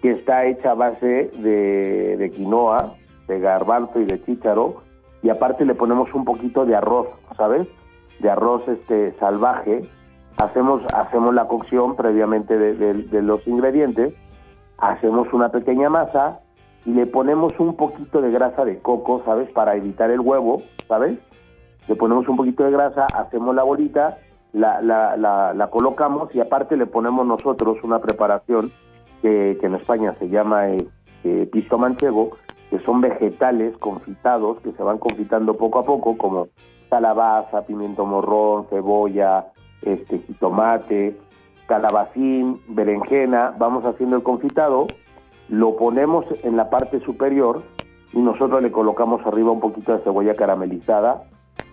que 0.00 0.10
está 0.10 0.46
hecha 0.46 0.72
a 0.72 0.74
base 0.74 1.30
de, 1.38 2.16
de 2.16 2.30
quinoa, 2.32 2.94
de 3.28 3.38
garbanzo 3.38 4.00
y 4.00 4.04
de 4.04 4.20
chícharo, 4.24 4.82
y 5.22 5.28
aparte 5.28 5.64
le 5.64 5.76
ponemos 5.76 6.12
un 6.12 6.24
poquito 6.24 6.64
de 6.66 6.74
arroz, 6.74 7.06
¿sabes? 7.36 7.68
De 8.18 8.28
arroz 8.28 8.66
este 8.66 9.12
salvaje. 9.20 9.82
Hacemos, 10.38 10.82
hacemos 10.92 11.32
la 11.34 11.46
cocción 11.46 11.94
previamente 11.94 12.58
de, 12.58 12.74
de- 12.74 12.94
de 13.04 13.22
los 13.22 13.46
ingredientes, 13.46 14.12
hacemos 14.78 15.32
una 15.32 15.50
pequeña 15.50 15.88
masa 15.88 16.40
y 16.84 16.90
le 16.90 17.06
ponemos 17.06 17.52
un 17.60 17.76
poquito 17.76 18.20
de 18.20 18.32
grasa 18.32 18.64
de 18.64 18.80
coco, 18.80 19.22
¿sabes? 19.24 19.48
Para 19.52 19.76
evitar 19.76 20.10
el 20.10 20.18
huevo, 20.20 20.62
¿sabes? 20.88 21.16
Le 21.86 21.94
ponemos 21.94 22.26
un 22.28 22.36
poquito 22.36 22.64
de 22.64 22.72
grasa, 22.72 23.06
hacemos 23.06 23.54
la 23.54 23.62
bolita, 23.62 24.18
la, 24.52 24.80
la, 24.82 25.16
la, 25.16 25.54
la 25.54 25.70
colocamos 25.70 26.34
y 26.34 26.40
aparte 26.40 26.76
le 26.76 26.86
ponemos 26.86 27.26
nosotros 27.26 27.78
una 27.82 28.00
preparación 28.00 28.72
que, 29.22 29.58
en 29.62 29.74
España 29.74 30.14
se 30.18 30.28
llama 30.28 30.68
eh, 30.68 30.86
eh, 31.24 31.48
pisto 31.50 31.78
manchego, 31.78 32.30
que 32.70 32.80
son 32.80 33.00
vegetales 33.00 33.76
confitados 33.78 34.58
que 34.60 34.72
se 34.72 34.82
van 34.82 34.98
confitando 34.98 35.56
poco 35.56 35.78
a 35.78 35.84
poco, 35.84 36.18
como 36.18 36.48
calabaza, 36.90 37.64
pimiento 37.64 38.04
morrón, 38.04 38.66
cebolla, 38.68 39.46
este 39.82 40.18
jitomate, 40.18 41.16
calabacín, 41.66 42.60
berenjena, 42.68 43.54
vamos 43.58 43.84
haciendo 43.84 44.16
el 44.16 44.22
confitado, 44.22 44.86
lo 45.48 45.76
ponemos 45.76 46.24
en 46.42 46.56
la 46.56 46.68
parte 46.68 47.00
superior 47.00 47.62
y 48.12 48.18
nosotros 48.20 48.62
le 48.62 48.72
colocamos 48.72 49.24
arriba 49.26 49.52
un 49.52 49.60
poquito 49.60 49.92
de 49.92 50.02
cebolla 50.02 50.34
caramelizada, 50.34 51.22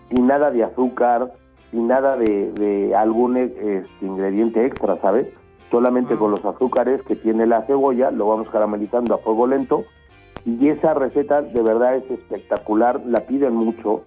sin 0.10 0.28
nada 0.28 0.52
de 0.52 0.64
azúcar, 0.64 1.34
sin 1.72 1.88
nada 1.88 2.16
de, 2.18 2.52
de 2.54 2.96
algún 2.96 3.38
este, 3.38 3.86
ingrediente 4.02 4.66
extra, 4.66 4.98
¿sabes? 4.98 5.28
Solamente 5.72 6.16
con 6.16 6.32
los 6.32 6.44
azúcares 6.46 7.02
que 7.04 7.16
tiene 7.16 7.46
la 7.46 7.62
cebolla, 7.64 8.10
lo 8.12 8.28
vamos 8.28 8.50
caramelizando 8.50 9.14
a 9.14 9.20
fuego 9.20 9.46
lento 9.48 9.84
y 10.46 10.70
esa 10.70 10.94
receta 10.96 11.42
de 11.44 11.62
verdad 11.62 11.96
es 11.98 12.10
espectacular, 12.10 13.02
la 13.06 13.22
piden 13.28 13.54
mucho, 13.56 14.04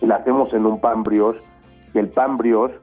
la 0.00 0.16
hacemos 0.16 0.52
en 0.54 0.66
un 0.66 0.80
pan 0.80 1.04
brioche, 1.04 1.40
que 1.92 2.00
el 2.00 2.08
pan 2.08 2.36
brioche 2.36 2.74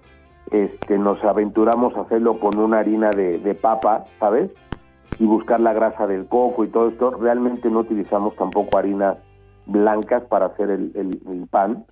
este, 0.52 0.98
nos 0.98 1.22
aventuramos 1.24 1.96
a 1.98 2.02
hacerlo 2.02 2.40
con 2.40 2.58
una 2.60 2.80
harina 2.80 3.12
de, 3.14 3.40
de 3.40 3.56
papa, 3.56 4.06
¿sabes? 4.20 4.50
Y 5.20 5.26
buscar 5.26 5.60
la 5.60 5.74
grasa 5.74 6.08
del 6.08 6.28
coco 6.28 6.64
y 6.64 6.68
todo 6.70 6.90
esto. 6.90 7.12
Realmente 7.12 7.70
no 7.70 7.80
utilizamos 7.80 8.36
tampoco 8.36 8.78
harinas 8.78 9.18
blancas 9.66 10.24
para 10.26 10.48
hacer 10.48 10.70
el, 10.70 10.92
el- 10.96 11.22
el 11.28 11.48
pan. 11.48 11.86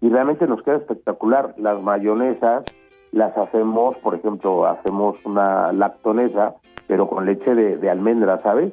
Y 0.00 0.08
realmente 0.08 0.46
nos 0.46 0.62
queda 0.62 0.76
espectacular. 0.76 1.54
Las 1.58 1.82
mayonesas 1.82 2.64
las 3.12 3.36
hacemos, 3.36 3.96
por 3.98 4.14
ejemplo, 4.14 4.66
hacemos 4.66 5.16
una 5.24 5.72
lactonesa, 5.72 6.54
pero 6.86 7.08
con 7.08 7.26
leche 7.26 7.54
de, 7.54 7.76
de 7.76 7.90
almendra, 7.90 8.40
¿sabes? 8.42 8.72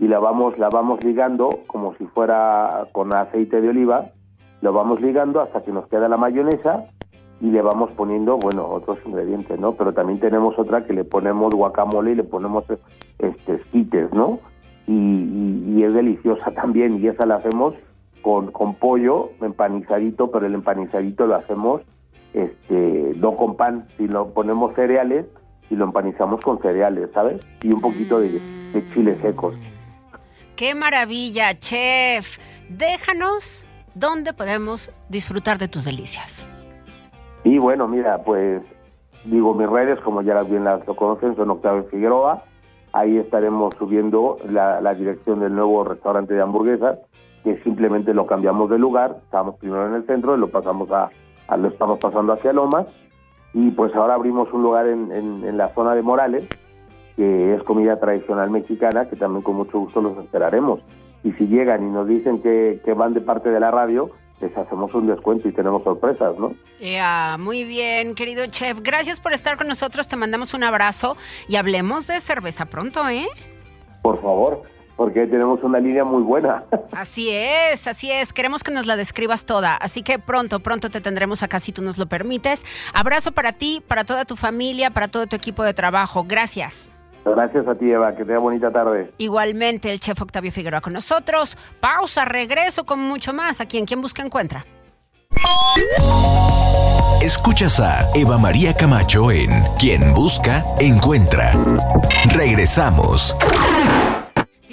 Y 0.00 0.08
la 0.08 0.18
vamos, 0.18 0.58
la 0.58 0.70
vamos 0.70 1.04
ligando 1.04 1.48
como 1.66 1.94
si 1.96 2.04
fuera 2.06 2.88
con 2.92 3.14
aceite 3.14 3.60
de 3.60 3.68
oliva, 3.68 4.06
lo 4.62 4.72
vamos 4.72 5.00
ligando 5.00 5.40
hasta 5.40 5.62
que 5.62 5.70
nos 5.72 5.86
queda 5.88 6.08
la 6.08 6.16
mayonesa 6.16 6.84
y 7.40 7.50
le 7.50 7.62
vamos 7.62 7.90
poniendo, 7.92 8.38
bueno, 8.38 8.66
otros 8.66 8.98
ingredientes, 9.04 9.60
¿no? 9.60 9.72
Pero 9.72 9.92
también 9.92 10.18
tenemos 10.18 10.58
otra 10.58 10.84
que 10.84 10.94
le 10.94 11.04
ponemos 11.04 11.54
guacamole 11.54 12.12
y 12.12 12.14
le 12.16 12.24
ponemos 12.24 12.64
este 13.18 13.54
esquites, 13.54 14.12
¿no? 14.12 14.40
Y, 14.86 14.92
y- 14.94 15.74
y 15.76 15.84
es 15.84 15.94
deliciosa 15.94 16.50
también 16.54 17.00
y 17.02 17.06
esa 17.08 17.26
la 17.26 17.36
hacemos 17.36 17.74
con, 18.24 18.50
con 18.52 18.74
pollo 18.76 19.32
empanizadito, 19.42 20.30
pero 20.30 20.46
el 20.46 20.54
empanizadito 20.54 21.26
lo 21.26 21.36
hacemos 21.36 21.82
este 22.32 23.12
no 23.16 23.36
con 23.36 23.54
pan, 23.56 23.86
sino 23.98 24.28
ponemos 24.28 24.74
cereales 24.74 25.26
y 25.68 25.76
lo 25.76 25.84
empanizamos 25.84 26.40
con 26.40 26.58
cereales, 26.60 27.10
¿sabes? 27.12 27.46
Y 27.62 27.72
un 27.72 27.82
poquito 27.82 28.18
de, 28.18 28.40
de 28.72 28.84
chiles 28.94 29.20
secos. 29.20 29.54
¡Qué 30.56 30.74
maravilla, 30.74 31.58
chef! 31.58 32.38
Déjanos 32.70 33.66
dónde 33.94 34.32
podemos 34.32 34.90
disfrutar 35.10 35.58
de 35.58 35.68
tus 35.68 35.84
delicias. 35.84 36.48
Y 37.44 37.58
bueno, 37.58 37.86
mira, 37.86 38.22
pues 38.22 38.62
digo, 39.26 39.52
mis 39.52 39.68
redes, 39.68 40.00
como 40.00 40.22
ya 40.22 40.40
bien 40.44 40.64
las 40.64 40.86
lo 40.86 40.96
conocen, 40.96 41.36
son 41.36 41.50
Octavio 41.50 41.84
Figueroa. 41.90 42.42
Ahí 42.94 43.18
estaremos 43.18 43.74
subiendo 43.74 44.38
la, 44.48 44.80
la 44.80 44.94
dirección 44.94 45.40
del 45.40 45.54
nuevo 45.54 45.84
restaurante 45.84 46.32
de 46.32 46.40
hamburguesas, 46.40 46.98
que 47.44 47.62
simplemente 47.62 48.12
lo 48.14 48.26
cambiamos 48.26 48.68
de 48.70 48.78
lugar. 48.78 49.18
Estábamos 49.24 49.56
primero 49.56 49.86
en 49.86 49.94
el 49.94 50.06
centro 50.06 50.34
y 50.34 50.40
lo 50.40 50.48
pasamos 50.50 50.90
a, 50.90 51.10
a- 51.46 51.56
lo 51.56 51.68
estamos 51.68 51.98
pasando 52.00 52.32
hacia 52.32 52.52
Lomas. 52.52 52.86
Y 53.52 53.70
pues 53.70 53.94
ahora 53.94 54.14
abrimos 54.14 54.52
un 54.52 54.62
lugar 54.62 54.86
en, 54.88 55.12
en- 55.12 55.44
en 55.46 55.56
la 55.56 55.72
zona 55.74 55.94
de 55.94 56.02
Morales, 56.02 56.48
que 57.16 57.54
es 57.54 57.62
comida 57.62 58.00
tradicional 58.00 58.50
mexicana, 58.50 59.08
que 59.08 59.14
también 59.16 59.42
con 59.42 59.54
mucho 59.56 59.78
gusto 59.78 60.00
los 60.02 60.16
esperaremos. 60.18 60.80
Y 61.22 61.32
si 61.34 61.46
llegan 61.46 61.86
y 61.86 61.90
nos 61.90 62.08
dicen 62.08 62.42
que, 62.42 62.80
que 62.84 62.92
van 62.94 63.14
de 63.14 63.20
parte 63.20 63.50
de 63.50 63.60
la 63.60 63.70
radio, 63.70 64.10
les 64.40 64.54
hacemos 64.58 64.92
un 64.94 65.06
descuento 65.06 65.48
y 65.48 65.52
tenemos 65.52 65.84
sorpresas, 65.84 66.36
¿no? 66.38 66.52
Ya, 66.80 67.36
muy 67.38 67.62
bien, 67.64 68.14
querido 68.16 68.44
chef. 68.48 68.80
Gracias 68.82 69.20
por 69.20 69.32
estar 69.32 69.56
con 69.56 69.68
nosotros. 69.68 70.08
Te 70.08 70.16
mandamos 70.16 70.52
un 70.54 70.64
abrazo 70.64 71.16
y 71.48 71.54
hablemos 71.56 72.08
de 72.08 72.18
cerveza 72.20 72.66
pronto, 72.66 73.08
¿eh? 73.08 73.26
Por 74.02 74.20
favor, 74.20 74.62
porque 74.96 75.26
tenemos 75.26 75.62
una 75.62 75.80
línea 75.80 76.04
muy 76.04 76.22
buena. 76.22 76.64
Así 76.92 77.30
es, 77.30 77.86
así 77.88 78.10
es. 78.10 78.32
Queremos 78.32 78.62
que 78.62 78.72
nos 78.72 78.86
la 78.86 78.96
describas 78.96 79.46
toda. 79.46 79.76
Así 79.76 80.02
que 80.02 80.18
pronto, 80.18 80.60
pronto 80.60 80.90
te 80.90 81.00
tendremos 81.00 81.42
acá 81.42 81.58
si 81.58 81.72
tú 81.72 81.82
nos 81.82 81.98
lo 81.98 82.06
permites. 82.06 82.64
Abrazo 82.92 83.32
para 83.32 83.52
ti, 83.52 83.82
para 83.86 84.04
toda 84.04 84.24
tu 84.24 84.36
familia, 84.36 84.90
para 84.90 85.08
todo 85.08 85.26
tu 85.26 85.34
equipo 85.36 85.62
de 85.64 85.74
trabajo. 85.74 86.24
Gracias. 86.26 86.90
Gracias 87.24 87.66
a 87.66 87.74
ti, 87.74 87.90
Eva. 87.90 88.14
Que 88.14 88.24
tenga 88.24 88.38
bonita 88.38 88.70
tarde. 88.70 89.12
Igualmente, 89.18 89.90
el 89.90 89.98
chef 89.98 90.20
Octavio 90.20 90.52
Figueroa 90.52 90.80
con 90.80 90.92
nosotros. 90.92 91.56
Pausa, 91.80 92.24
regreso 92.24 92.84
con 92.84 93.00
mucho 93.00 93.32
más 93.32 93.60
aquí 93.60 93.78
en 93.78 93.86
Quien 93.86 94.00
Busca 94.00 94.22
Encuentra. 94.22 94.64
Escuchas 97.22 97.80
a 97.80 98.10
Eva 98.14 98.36
María 98.38 98.74
Camacho 98.74 99.30
en 99.30 99.50
Quien 99.78 100.12
Busca, 100.14 100.64
Encuentra. 100.78 101.52
Regresamos. 102.34 103.34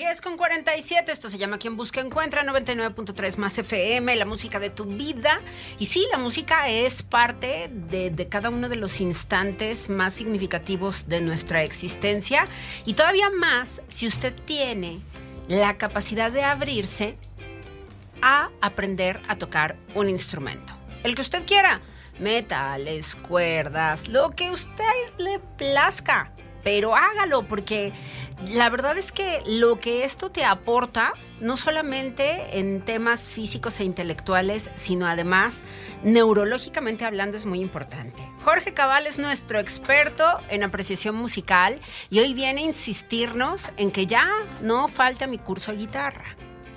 10 0.01 0.19
con 0.21 0.35
47, 0.35 1.11
esto 1.11 1.29
se 1.29 1.37
llama 1.37 1.59
Quien 1.59 1.77
Busca 1.77 2.01
Encuentra, 2.01 2.43
99.3 2.43 3.37
más 3.37 3.55
FM, 3.59 4.15
la 4.15 4.25
música 4.25 4.59
de 4.59 4.71
tu 4.71 4.85
vida. 4.85 5.39
Y 5.77 5.85
sí, 5.85 6.07
la 6.11 6.17
música 6.17 6.69
es 6.69 7.03
parte 7.03 7.69
de, 7.71 8.09
de 8.09 8.27
cada 8.27 8.49
uno 8.49 8.67
de 8.67 8.77
los 8.77 8.99
instantes 8.99 9.91
más 9.91 10.13
significativos 10.13 11.07
de 11.07 11.21
nuestra 11.21 11.61
existencia. 11.61 12.47
Y 12.83 12.95
todavía 12.95 13.29
más 13.29 13.83
si 13.89 14.07
usted 14.07 14.33
tiene 14.33 15.01
la 15.47 15.77
capacidad 15.77 16.31
de 16.31 16.45
abrirse 16.45 17.15
a 18.23 18.49
aprender 18.59 19.21
a 19.27 19.37
tocar 19.37 19.75
un 19.93 20.09
instrumento. 20.09 20.73
El 21.03 21.13
que 21.13 21.21
usted 21.21 21.45
quiera. 21.45 21.79
Metales, 22.17 23.15
cuerdas, 23.15 24.07
lo 24.07 24.31
que 24.31 24.49
usted 24.49 24.83
le 25.19 25.37
plazca. 25.59 26.33
Pero 26.63 26.95
hágalo 26.95 27.47
porque 27.47 27.91
la 28.47 28.69
verdad 28.69 28.97
es 28.97 29.11
que 29.11 29.41
lo 29.45 29.79
que 29.79 30.03
esto 30.03 30.31
te 30.31 30.43
aporta, 30.43 31.13
no 31.39 31.57
solamente 31.57 32.59
en 32.59 32.81
temas 32.81 33.29
físicos 33.29 33.79
e 33.79 33.83
intelectuales, 33.83 34.71
sino 34.75 35.07
además 35.07 35.63
neurológicamente 36.03 37.05
hablando 37.05 37.37
es 37.37 37.45
muy 37.45 37.61
importante. 37.61 38.23
Jorge 38.43 38.73
Cabal 38.73 39.07
es 39.07 39.19
nuestro 39.19 39.59
experto 39.59 40.23
en 40.49 40.63
apreciación 40.63 41.15
musical 41.15 41.79
y 42.09 42.19
hoy 42.19 42.33
viene 42.33 42.61
a 42.61 42.65
insistirnos 42.65 43.71
en 43.77 43.91
que 43.91 44.07
ya 44.07 44.27
no 44.61 44.87
falta 44.87 45.27
mi 45.27 45.37
curso 45.37 45.71
de 45.71 45.77
guitarra. 45.77 46.25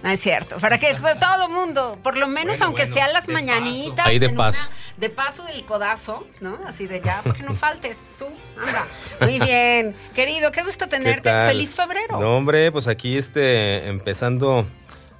No 0.04 0.10
es 0.10 0.20
cierto, 0.20 0.58
para 0.58 0.78
que 0.78 0.94
todo 0.94 1.48
mundo, 1.48 1.98
por 2.02 2.16
lo 2.16 2.28
menos 2.28 2.58
Bueno, 2.58 2.66
aunque 2.66 2.82
bueno, 2.82 2.94
sean 2.94 3.12
las 3.12 3.26
de 3.26 3.32
mañanitas, 3.32 3.96
paso. 3.96 4.08
Ahí 4.10 4.18
de 4.18 4.26
en 4.26 4.32
una- 4.34 4.44
paso. 4.44 4.70
de 4.98 5.10
paso 5.10 5.44
del 5.44 5.64
codazo, 5.64 6.26
¿no? 6.40 6.60
Así 6.66 6.86
de 6.86 7.00
ya, 7.00 7.20
porque 7.24 7.42
no 7.42 7.54
faltes 7.54 8.12
tú, 8.18 8.26
anda. 8.60 8.86
Muy 9.20 9.40
bien, 9.40 9.96
querido, 10.14 10.52
qué 10.52 10.62
gusto 10.62 10.84
¿Qué 10.84 10.90
tenerte. 10.98 11.30
Feliz 11.46 11.74
febrero. 11.74 12.20
No, 12.20 12.36
hombre, 12.36 12.70
pues 12.70 12.86
aquí 12.86 13.16
este, 13.16 13.88
empezando 13.88 14.66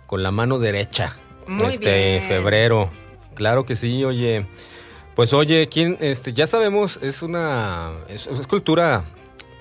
con 0.06 0.22
la 0.22 0.30
mano 0.30 0.58
derecha. 0.58 1.16
Muy 1.46 1.66
este, 1.68 2.18
bien. 2.18 2.22
febrero. 2.28 2.90
Claro 3.34 3.64
que 3.64 3.76
sí, 3.76 4.04
oye. 4.04 4.46
Pues 5.16 5.32
oye, 5.32 5.68
¿quién, 5.68 5.96
este, 6.00 6.32
ya 6.32 6.46
sabemos, 6.46 6.98
es 7.00 7.22
una, 7.22 7.92
es, 8.08 8.26
es 8.26 8.46
cultura, 8.48 9.04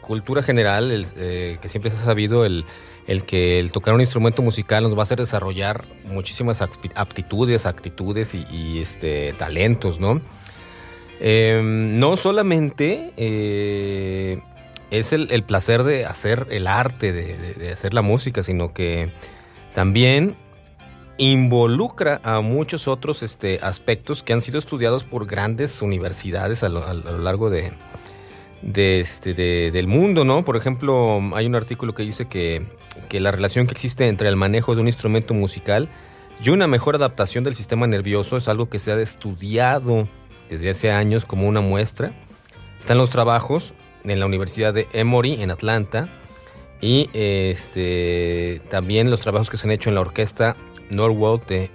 cultura 0.01 0.41
general, 0.41 0.91
el, 0.91 1.05
eh, 1.15 1.59
que 1.61 1.67
siempre 1.69 1.91
se 1.91 1.97
ha 1.97 2.03
sabido 2.03 2.43
el, 2.43 2.65
el 3.07 3.23
que 3.23 3.59
el 3.59 3.71
tocar 3.71 3.93
un 3.93 4.01
instrumento 4.01 4.41
musical 4.41 4.83
nos 4.83 4.95
va 4.95 4.99
a 4.99 5.03
hacer 5.03 5.19
desarrollar 5.19 5.85
muchísimas 6.05 6.61
apti- 6.61 6.91
aptitudes, 6.95 7.65
actitudes 7.65 8.33
y, 8.33 8.79
este, 8.79 9.33
talentos, 9.33 9.99
¿no? 9.99 10.21
Eh, 11.19 11.61
no 11.63 12.17
solamente 12.17 13.13
eh, 13.17 14.41
es 14.91 15.13
el, 15.13 15.43
placer 15.43 15.83
de 15.83 16.05
hacer 16.05 16.47
el 16.49 16.67
arte, 16.67 17.13
de, 17.13 17.71
hacer 17.71 17.93
la 17.93 18.01
música, 18.01 18.43
sino 18.43 18.73
que 18.73 19.11
también 19.73 20.35
involucra 21.17 22.19
a 22.23 22.41
muchos 22.41 22.87
otros 22.87 23.23
este, 23.23 23.59
aspectos 23.61 24.23
que 24.23 24.33
han 24.33 24.41
sido 24.41 24.57
estudiados 24.57 25.03
por 25.03 25.25
grandes 25.27 25.81
universidades 25.81 26.63
a 26.63 26.69
lo 26.69 27.17
largo 27.19 27.49
de, 27.49 27.73
de 28.63 28.99
este, 29.01 29.33
de- 29.33 29.71
del 29.71 29.87
mundo, 29.87 30.23
¿no? 30.23 30.43
Por 30.43 30.55
ejemplo, 30.55 31.21
hay 31.35 31.45
un 31.45 31.55
artículo 31.55 31.93
que 31.93 32.03
dice 32.03 32.25
que, 32.27 32.65
que 33.09 33.19
la 33.19 33.31
relación 33.31 33.65
que 33.67 33.73
existe 33.73 34.07
entre 34.07 34.29
el 34.29 34.35
manejo 34.35 34.73
de 34.75 34.81
un 34.81 34.87
instrumento 34.87 35.33
musical 35.33 35.89
y 36.43 36.49
una 36.49 36.67
mejor 36.67 36.95
adaptación 36.95 37.43
del 37.43 37.55
sistema 37.55 37.87
nervioso 37.87 38.37
es 38.37 38.47
algo 38.47 38.69
que 38.69 38.79
se 38.79 38.91
ha 38.91 38.99
estudiado 38.99 40.07
desde 40.49 40.69
hace 40.69 40.91
años 40.91 41.25
como 41.25 41.47
una 41.47 41.61
muestra. 41.61 42.13
Están 42.79 42.97
los 42.97 43.09
trabajos 43.09 43.73
en 44.03 44.19
la 44.19 44.25
Universidad 44.25 44.73
de 44.73 44.87
Emory 44.93 45.41
en 45.41 45.51
Atlanta 45.51 46.09
y 46.81 47.09
este, 47.13 48.61
también 48.69 49.09
los 49.09 49.21
trabajos 49.21 49.49
que 49.49 49.57
se 49.57 49.67
han 49.67 49.71
hecho 49.71 49.89
en 49.89 49.95
la 49.95 50.01
orquesta 50.01 50.55
Norwood 50.89 51.41
de, 51.45 51.69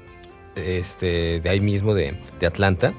este, 0.57 1.41
de 1.41 1.49
ahí 1.49 1.61
mismo 1.61 1.95
de, 1.95 2.19
de 2.39 2.47
Atlanta, 2.47 2.93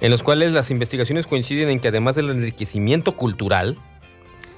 en 0.00 0.10
los 0.10 0.22
cuales 0.22 0.52
las 0.52 0.70
investigaciones 0.70 1.26
coinciden 1.26 1.68
en 1.70 1.80
que 1.80 1.88
además 1.88 2.14
del 2.14 2.30
enriquecimiento 2.30 3.16
cultural 3.16 3.78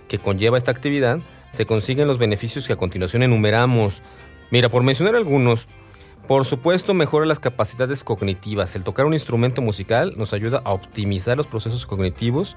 que 0.08 0.18
conlleva 0.18 0.58
esta 0.58 0.72
actividad, 0.72 1.20
se 1.50 1.66
consiguen 1.66 2.08
los 2.08 2.18
beneficios 2.18 2.66
que 2.66 2.72
a 2.72 2.76
continuación 2.76 3.22
enumeramos. 3.22 4.02
Mira, 4.50 4.68
por 4.68 4.82
mencionar 4.82 5.14
algunos, 5.14 5.68
por 6.26 6.44
supuesto 6.44 6.94
mejora 6.94 7.26
las 7.26 7.38
capacidades 7.38 8.02
cognitivas. 8.02 8.74
El 8.74 8.82
tocar 8.82 9.06
un 9.06 9.14
instrumento 9.14 9.62
musical 9.62 10.14
nos 10.16 10.32
ayuda 10.32 10.62
a 10.64 10.72
optimizar 10.72 11.36
los 11.36 11.46
procesos 11.46 11.86
cognitivos, 11.86 12.56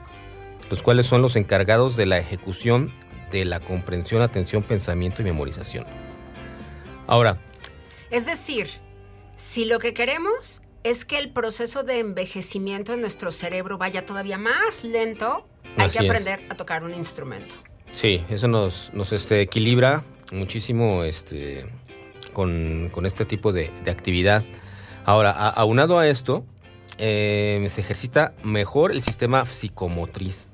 los 0.71 0.81
cuales 0.81 1.05
son 1.05 1.21
los 1.21 1.35
encargados 1.35 1.95
de 1.95 2.07
la 2.07 2.17
ejecución 2.17 2.91
de 3.31 3.45
la 3.45 3.59
comprensión, 3.59 4.23
atención, 4.23 4.63
pensamiento 4.63 5.21
y 5.21 5.25
memorización. 5.25 5.85
Ahora, 7.05 7.37
Es 8.09 8.25
decir, 8.25 8.67
si 9.35 9.65
lo 9.65 9.77
que 9.79 9.93
queremos 9.93 10.62
es 10.83 11.05
que 11.05 11.17
el 11.17 11.29
proceso 11.31 11.83
de 11.83 11.99
envejecimiento 11.99 12.93
en 12.93 13.01
nuestro 13.01 13.31
cerebro 13.31 13.77
vaya 13.77 14.05
todavía 14.05 14.37
más 14.37 14.83
lento, 14.83 15.47
hay 15.77 15.85
Así 15.87 15.97
que 15.99 16.05
es. 16.05 16.09
aprender 16.11 16.41
a 16.49 16.55
tocar 16.55 16.83
un 16.83 16.93
instrumento. 16.93 17.55
Sí, 17.91 18.23
eso 18.29 18.47
nos, 18.47 18.91
nos 18.93 19.11
este, 19.13 19.41
equilibra 19.41 20.03
muchísimo 20.31 21.03
este, 21.03 21.65
con, 22.33 22.89
con 22.91 23.05
este 23.05 23.25
tipo 23.25 23.53
de, 23.53 23.71
de 23.83 23.91
actividad. 23.91 24.43
Ahora, 25.05 25.31
a- 25.31 25.49
aunado 25.49 25.99
a 25.99 26.07
esto, 26.07 26.43
eh, 26.97 27.65
se 27.69 27.81
ejercita 27.81 28.33
mejor 28.43 28.91
el 28.91 29.01
sistema 29.01 29.45
psicomotriz. 29.45 30.49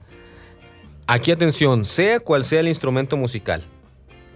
Aquí 1.07 1.31
atención, 1.31 1.85
sea 1.85 2.19
cual 2.19 2.43
sea 2.43 2.59
el 2.59 2.67
instrumento 2.67 3.17
musical, 3.17 3.63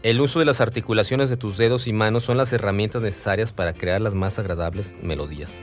el 0.04 0.20
uso 0.20 0.40
de 0.40 0.46
las 0.46 0.60
articulaciones 0.60 1.30
de 1.30 1.38
tus 1.38 1.58
dedos 1.58 1.88
y 1.88 1.94
manos 1.94 2.24
son 2.24 2.38
las 2.38 2.52
herramientas 2.52 3.02
necesarias 3.02 3.54
para 3.54 3.74
crear 3.74 4.02
las 4.02 4.14
más 4.14 4.38
agradables 4.38 4.96
melodías. 5.02 5.60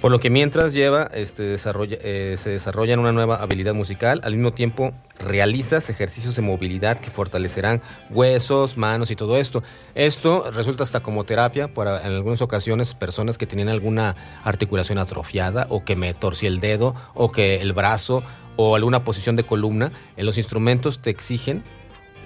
Por 0.00 0.10
lo 0.10 0.18
que 0.18 0.30
mientras 0.30 0.74
lleva, 0.74 1.04
este, 1.14 1.44
desarrolla, 1.44 1.96
eh, 2.02 2.34
se 2.36 2.50
desarrolla 2.50 2.98
una 2.98 3.12
nueva 3.12 3.36
habilidad 3.36 3.72
musical, 3.72 4.20
al 4.24 4.34
mismo 4.34 4.52
tiempo 4.52 4.92
realizas 5.18 5.88
ejercicios 5.88 6.36
de 6.36 6.42
movilidad 6.42 7.00
que 7.00 7.10
fortalecerán 7.10 7.80
huesos, 8.10 8.76
manos 8.76 9.10
y 9.10 9.16
todo 9.16 9.38
esto. 9.38 9.62
Esto 9.94 10.50
resulta 10.50 10.82
hasta 10.82 11.00
como 11.00 11.24
terapia 11.24 11.72
para 11.72 12.04
en 12.04 12.12
algunas 12.12 12.42
ocasiones 12.42 12.94
personas 12.94 13.38
que 13.38 13.46
tienen 13.46 13.70
alguna 13.70 14.16
articulación 14.44 14.98
atrofiada 14.98 15.66
o 15.70 15.84
que 15.84 15.96
me 15.96 16.12
torcí 16.12 16.46
el 16.46 16.60
dedo 16.60 16.94
o 17.14 17.30
que 17.30 17.62
el 17.62 17.72
brazo 17.72 18.22
o 18.56 18.76
alguna 18.76 19.00
posición 19.00 19.34
de 19.34 19.44
columna. 19.44 19.92
En 20.16 20.26
los 20.26 20.36
instrumentos 20.36 21.00
te 21.00 21.10
exigen 21.10 21.64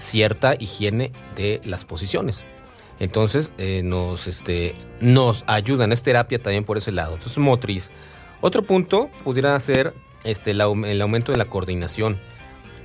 cierta 0.00 0.54
higiene 0.58 1.12
de 1.36 1.60
las 1.64 1.84
posiciones. 1.84 2.44
Entonces 2.98 3.52
eh, 3.58 3.82
nos, 3.84 4.26
este, 4.26 4.74
nos 5.00 5.44
ayudan, 5.46 5.92
es 5.92 6.02
terapia 6.02 6.42
también 6.42 6.64
por 6.64 6.76
ese 6.76 6.92
lado. 6.92 7.14
Entonces 7.14 7.38
motriz. 7.38 7.90
Otro 8.40 8.62
punto 8.62 9.10
pudiera 9.24 9.58
ser 9.60 9.94
este, 10.24 10.50
el, 10.50 10.60
aum- 10.60 10.86
el 10.86 11.00
aumento 11.00 11.32
de 11.32 11.38
la 11.38 11.44
coordinación. 11.46 12.18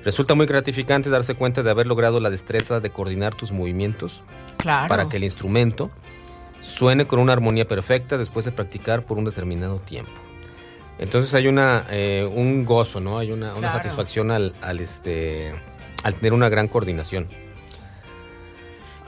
Resulta 0.04 0.36
muy 0.36 0.46
gratificante 0.46 1.10
darse 1.10 1.34
cuenta 1.34 1.64
de 1.64 1.72
haber 1.72 1.88
logrado 1.88 2.20
la 2.20 2.30
destreza 2.30 2.80
de 2.80 2.92
coordinar 2.92 3.34
tus 3.36 3.52
movimientos 3.52 4.24
Claro. 4.58 4.88
para 4.88 5.10
que 5.10 5.18
el 5.18 5.24
instrumento 5.24 5.90
suene 6.62 7.06
con 7.08 7.20
una 7.20 7.34
armonía 7.34 7.68
perfecta 7.68 8.18
después 8.18 8.46
de 8.46 8.52
practicar 8.52 9.04
por 9.04 9.18
un 9.18 9.26
determinado 9.26 9.80
tiempo. 9.80 10.12
Entonces 10.98 11.34
hay 11.34 11.48
una, 11.48 11.86
eh, 11.90 12.28
un 12.34 12.64
gozo, 12.66 13.00
¿no? 13.02 13.18
Hay 13.20 13.32
una, 13.32 13.54
una 13.56 13.72
satisfacción 13.72 14.32
al, 14.32 14.54
al, 14.62 14.80
este, 14.80 15.54
al 16.06 16.14
tener 16.14 16.34
una 16.34 16.50
gran 16.50 16.68
coordinación. 16.68 17.28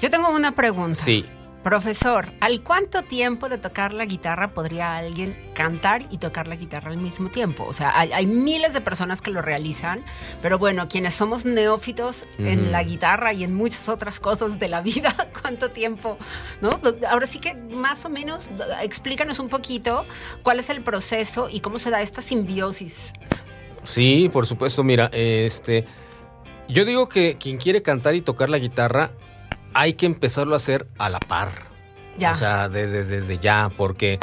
Yo 0.01 0.09
tengo 0.09 0.29
una 0.29 0.53
pregunta. 0.53 0.95
Sí, 0.95 1.25
Profesor, 1.67 2.31
¿al 2.39 2.63
cuánto 2.63 3.03
tiempo 3.03 3.49
de 3.49 3.57
tocar 3.57 3.91
la 3.91 4.05
guitarra 4.05 4.53
podría 4.53 4.95
alguien 4.95 5.35
cantar 5.53 6.05
y 6.09 6.17
tocar 6.17 6.47
la 6.47 6.55
guitarra 6.55 6.91
al 6.91 6.97
mismo 6.97 7.29
tiempo? 7.29 7.65
O 7.65 7.73
sea, 7.73 7.99
hay, 7.99 8.13
hay 8.13 8.25
miles 8.25 8.71
de 8.71 8.79
personas 8.79 9.21
que 9.21 9.31
lo 9.31 9.41
realizan, 9.41 10.01
pero 10.41 10.59
bueno, 10.59 10.87
quienes 10.87 11.15
somos 11.15 11.43
neófitos 11.43 12.25
en 12.37 12.71
la 12.71 12.83
guitarra 12.83 13.33
y 13.33 13.43
en 13.43 13.53
muchas 13.53 13.89
otras 13.89 14.21
cosas 14.21 14.59
de 14.59 14.69
la 14.69 14.81
vida, 14.81 15.13
¿cuánto 15.41 15.69
tiempo? 15.69 16.17
¿No? 16.61 16.79
Ahora 17.09 17.25
sí 17.27 17.39
que 17.39 17.53
más 17.53 18.05
o 18.05 18.09
menos 18.09 18.49
explícanos 18.81 19.39
un 19.39 19.49
poquito 19.49 20.05
cuál 20.43 20.61
es 20.61 20.69
el 20.69 20.81
proceso 20.81 21.49
y 21.51 21.59
cómo 21.59 21.79
se 21.79 21.89
da 21.89 22.01
esta 22.01 22.21
simbiosis. 22.21 23.11
Sí, 23.83 24.29
por 24.31 24.45
supuesto. 24.45 24.85
Mira, 24.85 25.09
este, 25.11 25.85
yo 26.67 26.85
digo 26.85 27.09
que 27.09 27.35
quien 27.39 27.57
quiere 27.57 27.81
cantar 27.81 28.15
y 28.15 28.21
tocar 28.21 28.49
la 28.49 28.57
guitarra 28.57 29.11
hay 29.73 29.93
que 29.93 30.05
empezarlo 30.05 30.53
a 30.53 30.57
hacer 30.57 30.87
a 30.97 31.09
la 31.09 31.19
par. 31.19 31.49
Ya. 32.17 32.31
O 32.31 32.35
sea, 32.35 32.67
desde, 32.69 33.03
desde 33.05 33.37
ya, 33.37 33.69
porque 33.77 34.17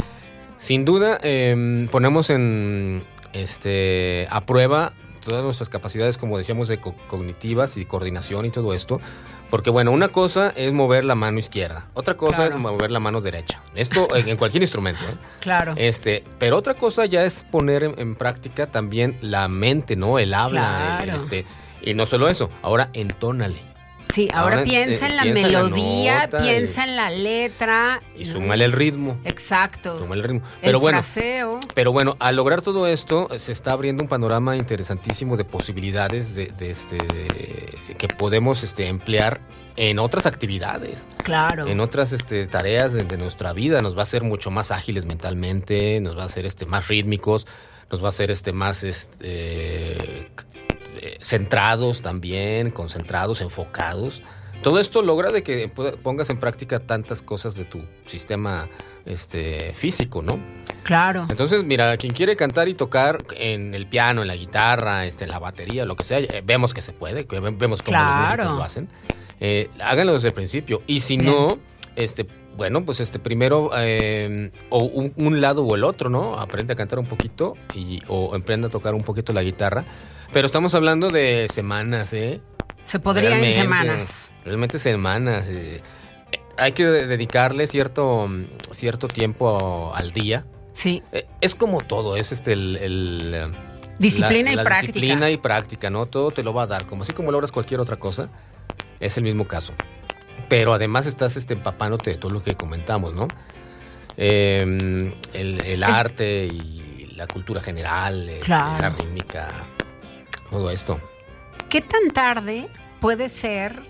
sin 0.57 0.83
duda 0.85 1.17
em, 1.23 1.87
ponemos 1.87 2.29
en 2.29 3.03
este 3.33 4.27
a 4.29 4.41
prueba 4.41 4.93
todas 5.23 5.43
nuestras 5.43 5.69
capacidades, 5.69 6.17
como 6.17 6.37
decíamos, 6.37 6.67
de 6.67 6.79
co- 6.79 6.95
cognitivas 7.07 7.77
y 7.77 7.85
coordinación 7.85 8.45
y 8.45 8.49
todo 8.51 8.73
esto. 8.73 8.99
Porque 9.49 9.69
bueno, 9.69 9.91
una 9.91 10.07
cosa 10.09 10.51
es 10.55 10.73
mover 10.73 11.05
la 11.05 11.13
mano 11.15 11.37
izquierda, 11.39 11.85
otra 11.93 12.15
cosa 12.17 12.37
Claro. 12.37 12.49
es 12.55 12.57
mover 12.57 12.89
la 12.91 12.99
mano 12.99 13.21
derecha. 13.21 13.61
Esto 13.75 14.07
en, 14.15 14.35
cualquier 14.37 14.63
instrumento. 14.63 15.01
¿eh? 15.03 15.15
Claro. 15.39 15.73
Este, 15.77 16.23
pero 16.39 16.57
otra 16.57 16.73
cosa 16.73 17.05
ya 17.05 17.23
es 17.25 17.43
poner 17.51 17.83
en, 17.83 17.93
en 17.99 18.15
práctica 18.15 18.67
también 18.67 19.17
la 19.21 19.47
mente, 19.47 19.95
¿no? 19.95 20.17
El 20.19 20.33
habla, 20.33 20.97
el- 20.99 21.05
Claro. 21.05 21.17
este, 21.21 21.45
y 21.85 21.93
no 21.93 22.05
solo 22.05 22.27
eso, 22.27 22.49
ahora 22.61 22.89
entónale. 22.93 23.75
Sí, 24.13 24.29
ahora, 24.33 24.57
ahora, 24.57 24.63
piensa 24.63 25.07
eh, 25.07 25.09
en 25.09 25.15
la 25.15 25.23
piensa 25.23 25.47
en 25.47 25.51
la 25.53 25.59
melodía, 25.59 26.23
nota 26.25 26.39
piensa 26.39 26.83
en 26.83 26.95
la 26.95 27.09
letra. 27.09 28.01
Y 28.15 28.25
súmale 28.25 28.65
el 28.65 28.71
ritmo. 28.71 29.17
Exacto. 29.23 29.97
Súmale 29.97 30.21
el 30.21 30.27
ritmo. 30.29 30.47
el 30.61 30.61
Pero 30.61 30.79
bueno, 30.79 30.97
fraseo. 30.99 31.59
pero 31.73 31.91
bueno, 31.91 32.15
al 32.19 32.35
lograr 32.35 32.61
todo 32.61 32.87
esto, 32.87 33.27
se 33.37 33.51
está 33.51 33.71
abriendo 33.71 34.03
un 34.03 34.09
panorama 34.09 34.55
interesantísimo 34.55 35.37
de 35.37 35.45
posibilidades 35.45 36.35
de, 36.35 36.47
de 36.47 36.69
este, 36.69 36.97
que 37.97 38.07
podemos 38.07 38.63
este, 38.63 38.87
emplear 38.87 39.41
en 39.75 39.99
otras 39.99 40.25
actividades. 40.25 41.07
Claro. 41.23 41.67
en 41.67 41.79
otras 41.79 42.13
este, 42.13 42.45
tareas 42.45 42.93
de, 42.93 43.03
de 43.03 43.17
nuestra 43.17 43.53
vida. 43.53 43.81
Nos 43.81 43.95
va 43.95 44.01
a 44.01 44.03
hacer 44.03 44.23
mucho 44.23 44.51
más 44.51 44.71
ágiles 44.71 45.05
mentalmente, 45.05 45.99
nos 45.99 46.17
va 46.17 46.23
a 46.23 46.25
hacer 46.27 46.45
este, 46.45 46.65
más 46.65 46.87
rítmicos, 46.87 47.47
nos 47.91 48.01
va 48.01 48.07
a 48.07 48.09
hacer 48.09 48.31
este, 48.31 48.53
más 48.53 48.83
este, 48.83 49.17
eh, 49.23 50.27
centrados 51.19 52.01
también, 52.01 52.69
concentrados, 52.71 53.41
enfocados. 53.41 54.21
Todo 54.63 54.79
esto 54.79 55.01
logra 55.01 55.31
de 55.31 55.43
que 55.43 55.67
pongas 56.01 56.29
en 56.29 56.37
práctica 56.37 56.79
tantas 56.79 57.21
cosas 57.21 57.55
de 57.55 57.65
tu 57.65 57.83
sistema 58.07 58.67
este, 59.05 59.73
físico, 59.73 60.21
¿no? 60.21 60.39
Claro. 60.83 61.27
Entonces, 61.29 61.63
mira, 61.63 61.95
quien 61.97 62.13
quiere 62.13 62.35
cantar 62.35 62.67
y 62.67 62.73
tocar 62.73 63.19
en 63.37 63.75
el 63.75 63.85
piano, 63.87 64.21
en 64.21 64.27
la 64.27 64.35
guitarra, 64.35 65.05
este, 65.05 65.25
en 65.25 65.31
la 65.31 65.39
batería, 65.39 65.85
lo 65.85 65.95
que 65.95 66.03
sea, 66.03 66.19
eh, 66.19 66.41
vemos 66.43 66.73
que 66.73 66.81
se 66.81 66.93
puede, 66.93 67.23
vemos 67.23 67.81
cómo 67.83 67.97
Claro. 67.97 68.43
los 68.43 68.53
músicos 68.53 68.57
lo 68.57 68.63
hacen. 68.63 68.89
Eh, 69.39 69.69
háganlo 69.83 70.13
desde 70.13 70.29
el 70.29 70.33
principio. 70.33 70.81
Y 70.87 71.01
si 71.01 71.17
Bien. 71.17 71.29
no, 71.31 71.59
este, 71.95 72.25
bueno, 72.57 72.83
pues 72.85 72.99
este, 73.01 73.19
primero, 73.19 73.69
eh, 73.77 74.49
o 74.69 74.83
un, 74.85 75.13
un 75.17 75.41
lado 75.41 75.63
o 75.63 75.75
el 75.75 75.83
otro, 75.83 76.09
¿no? 76.09 76.39
Aprende 76.39 76.73
a 76.73 76.75
cantar 76.75 76.97
un 76.99 77.05
poquito 77.05 77.55
y, 77.75 78.01
o 78.07 78.33
aprende 78.33 78.67
a 78.67 78.69
tocar 78.71 78.95
un 78.95 79.03
poquito 79.03 79.33
la 79.33 79.43
guitarra. 79.43 79.83
Pero 80.33 80.45
estamos 80.47 80.73
hablando 80.75 81.09
de 81.09 81.47
semanas, 81.51 82.13
¿eh? 82.13 82.41
Se 82.83 82.99
podría 82.99 83.29
en 83.29 83.35
Realmente, 83.41 83.61
semanas. 83.61 84.33
Realmente 84.43 84.79
semanas. 84.79 85.49
eh. 85.49 85.81
Hay 86.57 86.71
que 86.73 86.85
de- 86.85 87.07
dedicarle 87.07 87.67
cierto, 87.67 88.27
mm, 88.27 88.45
cierto 88.71 89.07
tiempo 89.07 89.91
al 89.95 90.11
día. 90.13 90.45
Sí. 90.73 91.01
Eh, 91.11 91.25
Es 91.41 91.55
como 91.55 91.81
todo, 91.81 92.15
es 92.17 92.31
este 92.31 92.53
el, 92.53 92.77
el, 92.77 93.53
Disciplina 93.99 94.49
la- 94.49 94.53
y 94.53 94.55
la 94.55 94.63
práctica. 94.63 94.93
Disciplina 94.93 95.29
y 95.29 95.37
práctica, 95.37 95.89
¿no? 95.89 96.05
Todo 96.05 96.31
te 96.31 96.43
lo 96.43 96.53
va 96.53 96.63
a 96.63 96.67
dar. 96.67 96.85
Como 96.85 97.03
así 97.03 97.13
como 97.13 97.31
logras 97.31 97.51
cualquier 97.51 97.79
otra 97.79 97.95
cosa, 97.97 98.29
es 98.99 99.17
el 99.17 99.23
mismo 99.23 99.47
caso. 99.47 99.73
Pero 100.49 100.73
además 100.73 101.05
estás 101.07 101.37
este, 101.37 101.53
empapándote 101.53 102.11
de 102.11 102.17
todo 102.17 102.31
lo 102.31 102.43
que 102.43 102.55
comentamos, 102.55 103.13
¿no? 103.13 103.27
Eh, 104.17 105.13
el 105.33 105.61
el 105.65 105.83
arte 105.83 106.45
y 106.45 107.07
la 107.15 107.25
cultura 107.27 107.61
general, 107.61 108.29
este, 108.29 108.45
Claro. 108.45 108.81
la 108.81 108.89
rítmica, 108.89 109.65
todo 110.49 110.69
esto. 110.69 110.99
¿Qué 111.69 111.81
tan 111.81 112.11
tarde 112.13 112.69
puede 112.99 113.29
ser, 113.29 113.81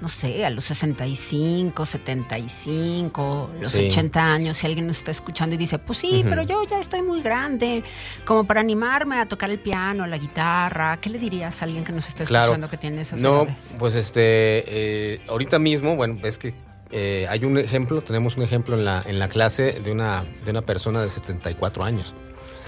no 0.00 0.08
sé, 0.08 0.44
a 0.46 0.50
los 0.50 0.64
65, 0.64 1.84
75, 1.84 3.50
los 3.60 3.72
Sí. 3.72 3.86
80 3.86 4.20
años, 4.34 4.56
si 4.56 4.66
alguien 4.66 4.86
nos 4.86 4.98
está 4.98 5.10
escuchando 5.10 5.54
y 5.54 5.58
dice, 5.58 5.78
pues 5.78 5.98
sí, 5.98 6.24
pero 6.28 6.42
yo 6.42 6.62
ya 6.68 6.78
estoy 6.80 7.02
muy 7.02 7.20
grande, 7.22 7.82
como 8.24 8.44
para 8.44 8.60
animarme 8.60 9.18
a 9.20 9.26
tocar 9.26 9.50
el 9.50 9.58
piano, 9.58 10.06
la 10.06 10.18
guitarra? 10.18 10.96
¿Qué 11.00 11.10
le 11.10 11.18
dirías 11.18 11.60
a 11.62 11.64
alguien 11.64 11.84
que 11.84 11.92
nos 11.92 12.08
está 12.08 12.24
Claro. 12.24 12.46
escuchando 12.46 12.68
que 12.68 12.76
tiene 12.76 13.00
esas 13.00 13.20
No, 13.20 13.42
edades? 13.42 13.76
pues 13.78 13.94
este, 13.94 14.20
eh, 14.66 15.20
ahorita 15.28 15.58
mismo, 15.58 15.96
bueno, 15.96 16.18
es 16.24 16.38
que 16.38 16.54
eh, 16.90 17.26
hay 17.28 17.44
un 17.44 17.58
ejemplo, 17.58 18.00
tenemos 18.00 18.36
un 18.38 18.44
ejemplo 18.44 18.74
en 18.76 18.84
la, 18.84 19.02
en 19.06 19.18
la 19.18 19.28
clase 19.28 19.72
de 19.72 19.92
una, 19.92 20.24
de 20.44 20.50
una 20.50 20.62
persona 20.62 21.02
de 21.02 21.10
74 21.10 21.84
años 21.84 22.14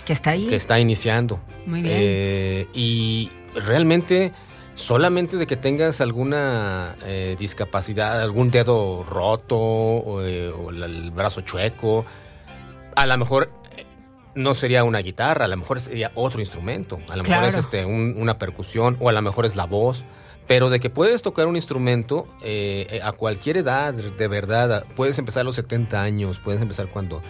Que 0.05 0.12
está 0.12 0.30
ahí. 0.30 0.46
que 0.48 0.57
está 0.57 0.78
iniciando. 0.80 1.40
Muy 1.66 1.82
bien. 1.82 1.94
Eh, 1.98 2.66
y 2.74 3.30
realmente, 3.55 4.32
solamente 4.74 5.36
de 5.36 5.46
que 5.46 5.57
tengas 5.57 6.01
alguna 6.01 6.96
eh, 7.05 7.36
discapacidad, 7.38 8.20
algún 8.20 8.51
dedo 8.51 9.05
roto 9.05 9.57
o, 9.59 10.22
eh, 10.22 10.48
o 10.51 10.70
la- 10.72 10.86
el 10.86 11.11
brazo 11.11 11.42
chueco, 11.42 12.05
a 12.96 13.07
lo 13.07 13.16
mejor 13.18 13.51
eh, 13.76 13.84
no 14.34 14.55
sería 14.55 14.84
una 14.84 14.98
guitarra, 15.01 15.44
a 15.44 15.48
lo 15.48 15.57
mejor 15.57 15.80
sería 15.80 16.11
otro 16.14 16.40
instrumento, 16.40 16.98
a 17.09 17.16
lo 17.16 17.22
mejor 17.24 17.44
es 17.48 17.57
este, 17.57 17.84
un- 17.84 18.14
una 18.16 18.38
percusión 18.38 18.96
o 19.01 19.09
a 19.09 19.12
lo 19.12 19.22
mejor 19.22 19.46
es 19.46 19.55
la 19.57 19.66
voz. 19.66 20.05
Pero 20.46 20.68
de 20.68 20.80
que 20.80 20.90
puedes 20.90 21.22
tocar 21.22 21.46
un 21.46 21.55
instrumento 21.55 22.26
eh, 22.42 22.86
eh, 22.90 23.01
a 23.05 23.12
cualquier 23.12 23.59
edad, 23.59 23.94
de 23.94 24.26
verdad, 24.28 24.84
puedes 24.96 25.16
empezar 25.18 25.42
a 25.42 25.44
los 25.44 25.55
70 25.55 26.03
años, 26.03 26.40
puedes 26.42 26.61
empezar 26.61 26.88
cuando, 26.88 27.22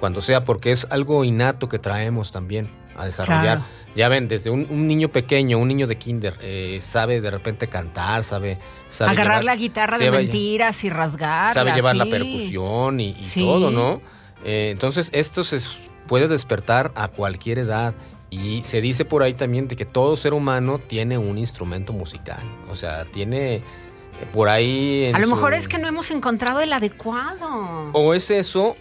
cuando 0.00 0.20
sea, 0.20 0.42
porque 0.42 0.72
es 0.72 0.86
algo 0.90 1.24
innato 1.24 1.68
que 1.68 1.78
traemos 1.78 2.32
también 2.32 2.68
a 2.96 3.04
desarrollar. 3.06 3.42
Claro. 3.58 3.64
Ya 3.96 4.08
ven, 4.08 4.26
desde 4.28 4.50
un, 4.50 4.66
un 4.70 4.86
niño 4.88 5.08
pequeño, 5.08 5.58
un 5.58 5.68
niño 5.68 5.86
de 5.86 5.96
kinder, 5.96 6.36
eh, 6.40 6.78
sabe 6.80 7.20
de 7.20 7.30
repente 7.30 7.68
cantar, 7.68 8.24
sabe... 8.24 8.58
sabe 8.88 9.12
Agarrar 9.12 9.42
llevar- 9.42 9.44
la 9.44 9.56
guitarra 9.56 9.98
de 9.98 10.10
mentiras 10.10 10.82
y 10.84 10.90
rasgarla. 10.90 11.54
Sabe 11.54 11.72
llevar 11.74 11.94
la 11.96 12.06
percusión 12.06 12.98
y, 13.00 13.10
y 13.18 13.24
Sí. 13.24 13.40
todo, 13.44 13.70
¿no? 13.70 14.00
Eh, 14.44 14.70
entonces, 14.72 15.10
esto 15.12 15.44
se 15.44 15.58
puede 16.08 16.26
despertar 16.28 16.92
a 16.96 17.08
cualquier 17.08 17.58
edad. 17.60 17.94
Y 18.30 18.64
se 18.64 18.80
dice 18.80 19.04
por 19.04 19.22
ahí 19.22 19.32
también 19.34 19.68
de 19.68 19.76
que 19.76 19.84
todo 19.84 20.16
ser 20.16 20.34
humano 20.34 20.80
tiene 20.80 21.16
un 21.16 21.38
instrumento 21.38 21.92
musical. 21.92 22.42
O 22.68 22.74
sea, 22.74 23.04
tiene 23.04 23.56
eh, 23.56 23.62
por 24.32 24.48
ahí... 24.48 25.04
en 25.04 25.14
A 25.14 25.20
lo 25.20 25.26
su- 25.28 25.34
mejor 25.36 25.54
es 25.54 25.68
que 25.68 25.78
no 25.78 25.86
hemos 25.86 26.10
encontrado 26.10 26.60
el 26.60 26.72
adecuado. 26.72 27.90
o 27.92 28.12
es 28.12 28.30
eso, 28.30 28.76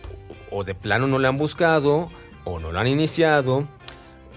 o 0.54 0.64
de 0.64 0.76
plano 0.76 1.08
no 1.08 1.20
le 1.20 1.28
han 1.28 1.38
buscado, 1.38 2.10
o 2.44 2.60
no 2.60 2.72
lo 2.72 2.80
han 2.80 2.88
iniciado. 2.88 3.68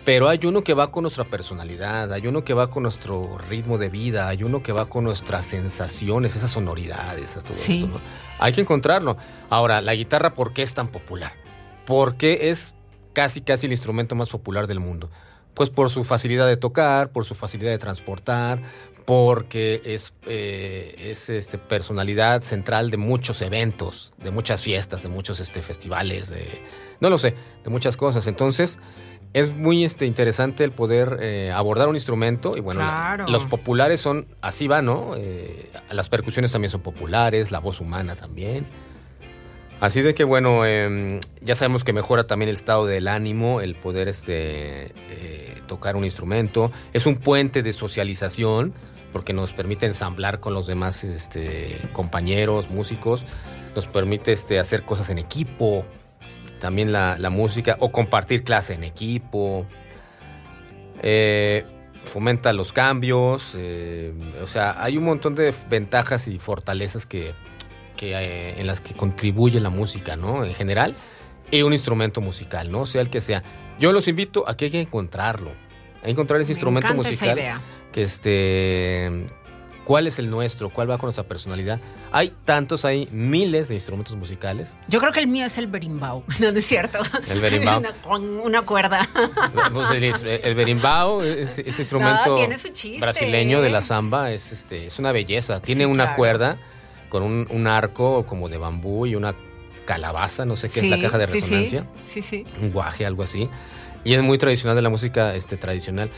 Pero 0.05 0.29
hay 0.29 0.39
uno 0.45 0.63
que 0.63 0.73
va 0.73 0.93
con 0.93 1.03
nuestra 1.03 1.25
personalidad, 1.25 2.13
hay 2.13 2.29
uno 2.29 2.45
que 2.45 2.55
va 2.55 2.71
con 2.71 2.85
nuestro 2.85 3.39
ritmo 3.51 3.77
de 3.77 3.89
vida, 3.89 4.29
hay 4.29 4.45
uno 4.45 4.63
que 4.63 4.71
va 4.71 4.87
con 4.89 5.03
nuestras 5.03 5.47
sensaciones, 5.47 6.37
esas 6.37 6.53
sonoridades, 6.53 7.35
todo 7.35 7.53
Sí. 7.55 7.83
esto, 7.83 7.99
¿no? 7.99 8.01
Hay 8.39 8.53
que 8.53 8.61
encontrarlo. 8.61 9.17
Ahora, 9.51 9.81
la 9.81 9.95
guitarra, 9.97 10.33
¿por 10.33 10.53
qué 10.53 10.63
es 10.63 10.75
tan 10.75 10.87
popular? 10.89 11.33
Porque 11.87 12.51
es 12.51 12.73
casi, 13.15 13.41
casi 13.41 13.67
el 13.67 13.73
instrumento 13.73 14.15
más 14.15 14.29
popular 14.29 14.69
del 14.69 14.79
mundo. 14.79 15.11
Pues 15.55 15.71
por 15.71 15.91
su 15.91 16.05
facilidad 16.05 16.47
de 16.47 16.57
tocar, 16.57 17.09
por 17.11 17.25
su 17.25 17.35
facilidad 17.35 17.73
de 17.73 17.79
transportar, 17.79 18.61
porque 19.07 19.81
es, 19.85 20.13
eh, 20.27 20.95
es 20.99 21.31
este, 21.31 21.59
personalidad 21.59 22.43
central 22.43 22.91
de 22.91 22.97
muchos 22.97 23.41
eventos, 23.41 24.13
de 24.23 24.31
muchas 24.33 24.61
fiestas, 24.63 25.03
de 25.05 25.09
muchos 25.09 25.41
este, 25.41 25.63
festivales, 25.63 26.29
de, 26.29 26.45
no 27.01 27.09
lo 27.09 27.17
sé, 27.17 27.35
de 27.65 27.71
muchas 27.71 27.97
cosas. 27.97 28.27
Entonces, 28.27 28.81
es 29.33 29.55
muy 29.55 29.85
este, 29.85 30.07
interesante 30.07 30.65
el 30.65 30.73
poder 30.73 31.19
eh, 31.21 31.53
abordar 31.55 31.89
un 31.89 31.95
instrumento 31.95 32.53
y 32.57 32.61
bueno, 32.61 32.81
la- 32.81 32.91
los 33.29 33.45
populares 33.45 34.01
son, 34.01 34.27
así 34.41 34.67
va, 34.67 34.83
¿no? 34.83 35.15
Eh, 35.17 35.71
las 35.91 36.09
percusiones 36.09 36.51
también 36.51 36.71
son 36.71 36.81
populares, 36.81 37.51
la 37.53 37.61
voz 37.61 37.81
humana 37.81 38.17
también. 38.17 38.67
Así 39.79 40.01
de 40.01 40.15
que 40.15 40.25
bueno, 40.25 40.65
em, 40.65 41.21
ya 41.43 41.55
sabemos 41.55 41.85
que 41.85 41.93
mejora 41.93 42.27
también 42.27 42.49
el 42.49 42.55
estado 42.57 42.87
del 42.87 43.09
ánimo, 43.09 43.61
el 43.61 43.75
poder 43.77 44.09
este, 44.09 44.87
eh, 45.11 45.55
tocar 45.69 45.97
un 45.97 46.05
instrumento. 46.05 46.73
Es 46.95 47.07
un 47.07 47.17
puente 47.17 47.63
de 47.63 47.75
socialización 47.75 48.73
porque 49.13 49.33
nos 49.33 49.53
permite 49.53 49.87
ensamblar 49.87 50.41
con 50.41 50.55
los 50.55 50.67
demás 50.67 51.05
este, 51.05 51.77
compañeros, 51.93 52.71
músicos. 52.71 53.25
Nos 53.75 53.87
permite 53.87 54.33
este, 54.33 54.59
hacer 54.59 54.83
cosas 54.83 55.11
en 55.11 55.19
equipo. 55.19 55.87
También 56.61 56.93
la, 56.93 57.31
música 57.31 57.77
o 57.81 57.93
compartir 57.93 58.45
clase 58.45 58.75
en 58.75 58.85
equipo. 58.85 59.67
Eh, 61.03 61.65
fomenta 62.05 62.53
los 62.53 62.73
cambios. 62.73 63.53
eh, 63.57 64.13
o 64.43 64.47
sea, 64.47 64.83
hay 64.83 64.97
un 64.97 65.05
montón 65.05 65.35
de 65.35 65.55
ventajas 65.69 66.29
y 66.29 66.39
fortalezas 66.39 67.07
que, 67.07 67.35
eh, 68.01 68.55
en 68.59 68.67
las 68.67 68.81
que 68.81 68.95
contribuye 68.95 69.61
la 69.61 69.71
música, 69.71 70.17
¿no? 70.17 70.45
En 70.45 70.55
general, 70.55 70.95
y 71.51 71.63
un 71.63 71.73
instrumento 71.73 72.21
musical, 72.21 72.71
¿no? 72.71 72.87
Sea 72.87 73.03
el 73.03 73.11
que 73.11 73.21
sea. 73.21 73.43
Yo 73.79 73.93
los 73.93 74.09
invito 74.09 74.49
a 74.49 74.57
que 74.57 74.67
hay 74.67 74.71
que 74.71 74.81
encontrarlo. 74.81 75.66
Encontrar 76.07 76.41
ese 76.41 76.51
Me 76.51 76.55
instrumento 76.55 76.95
musical. 76.95 77.61
Que 77.93 78.03
este. 78.03 79.27
¿Cuál 79.85 80.09
es 80.09 80.19
el 80.19 80.29
nuestro? 80.31 80.69
¿Cuál 80.71 80.91
va 80.91 80.99
con 80.99 81.07
nuestra 81.07 81.23
personalidad? 81.23 81.79
Hay 82.11 82.33
tantos, 82.45 82.85
hay 82.85 83.09
miles 83.13 83.69
de 83.69 83.77
instrumentos 83.77 84.17
musicales. 84.17 84.75
Yo 84.89 84.99
creo 84.99 85.13
que 85.13 85.21
el 85.21 85.29
mío 85.29 85.47
es 85.47 85.59
el 85.59 85.69
berimbau, 85.69 86.25
no, 86.41 86.49
es 86.49 86.67
cierto. 86.67 86.99
El 87.29 87.41
berimbau. 87.41 87.79
una, 87.79 87.93
con 88.03 88.25
una 88.41 88.63
cuerda. 88.63 89.09
Pues 89.73 89.91
el, 89.93 90.05
el 90.43 90.55
berimbau, 90.57 91.23
ese, 91.23 91.69
ese 91.69 91.83
instrumento 91.83 92.37
brasileño 92.99 93.59
¿eh? 93.59 93.63
de 93.63 93.71
la 93.71 93.81
samba, 93.81 94.33
es, 94.33 94.51
este, 94.51 94.87
es 94.87 94.99
una 94.99 95.13
belleza. 95.13 95.63
Tiene 95.63 95.85
Sí, 95.85 95.91
una 95.91 96.05
claro. 96.05 96.17
cuerda 96.17 96.59
con 97.09 97.23
un, 97.23 97.47
un 97.51 97.67
arco 97.69 98.27
como 98.27 98.49
de 98.49 98.59
bambú 98.59 99.07
y 99.07 99.15
una 99.15 99.37
calabaza, 99.85 100.45
no 100.45 100.57
sé 100.57 100.69
qué 100.69 100.81
es 100.81 100.91
la 100.91 101.01
caja 101.01 101.17
de 101.17 101.29
sí, 101.29 101.33
sí. 101.35 101.41
resonancia. 101.41 101.87
Sí, 102.07 102.23
sí. 102.23 102.45
un 102.61 102.73
guaje, 102.73 103.07
algo 103.07 103.23
así. 103.23 103.49
Y 104.07 104.15
es 104.15 104.23
muy 104.23 104.39
tradicional 104.39 104.77
de 104.77 104.83
la 104.83 104.89
música 104.89 105.35
este, 105.35 105.57
tradicional, 105.57 106.11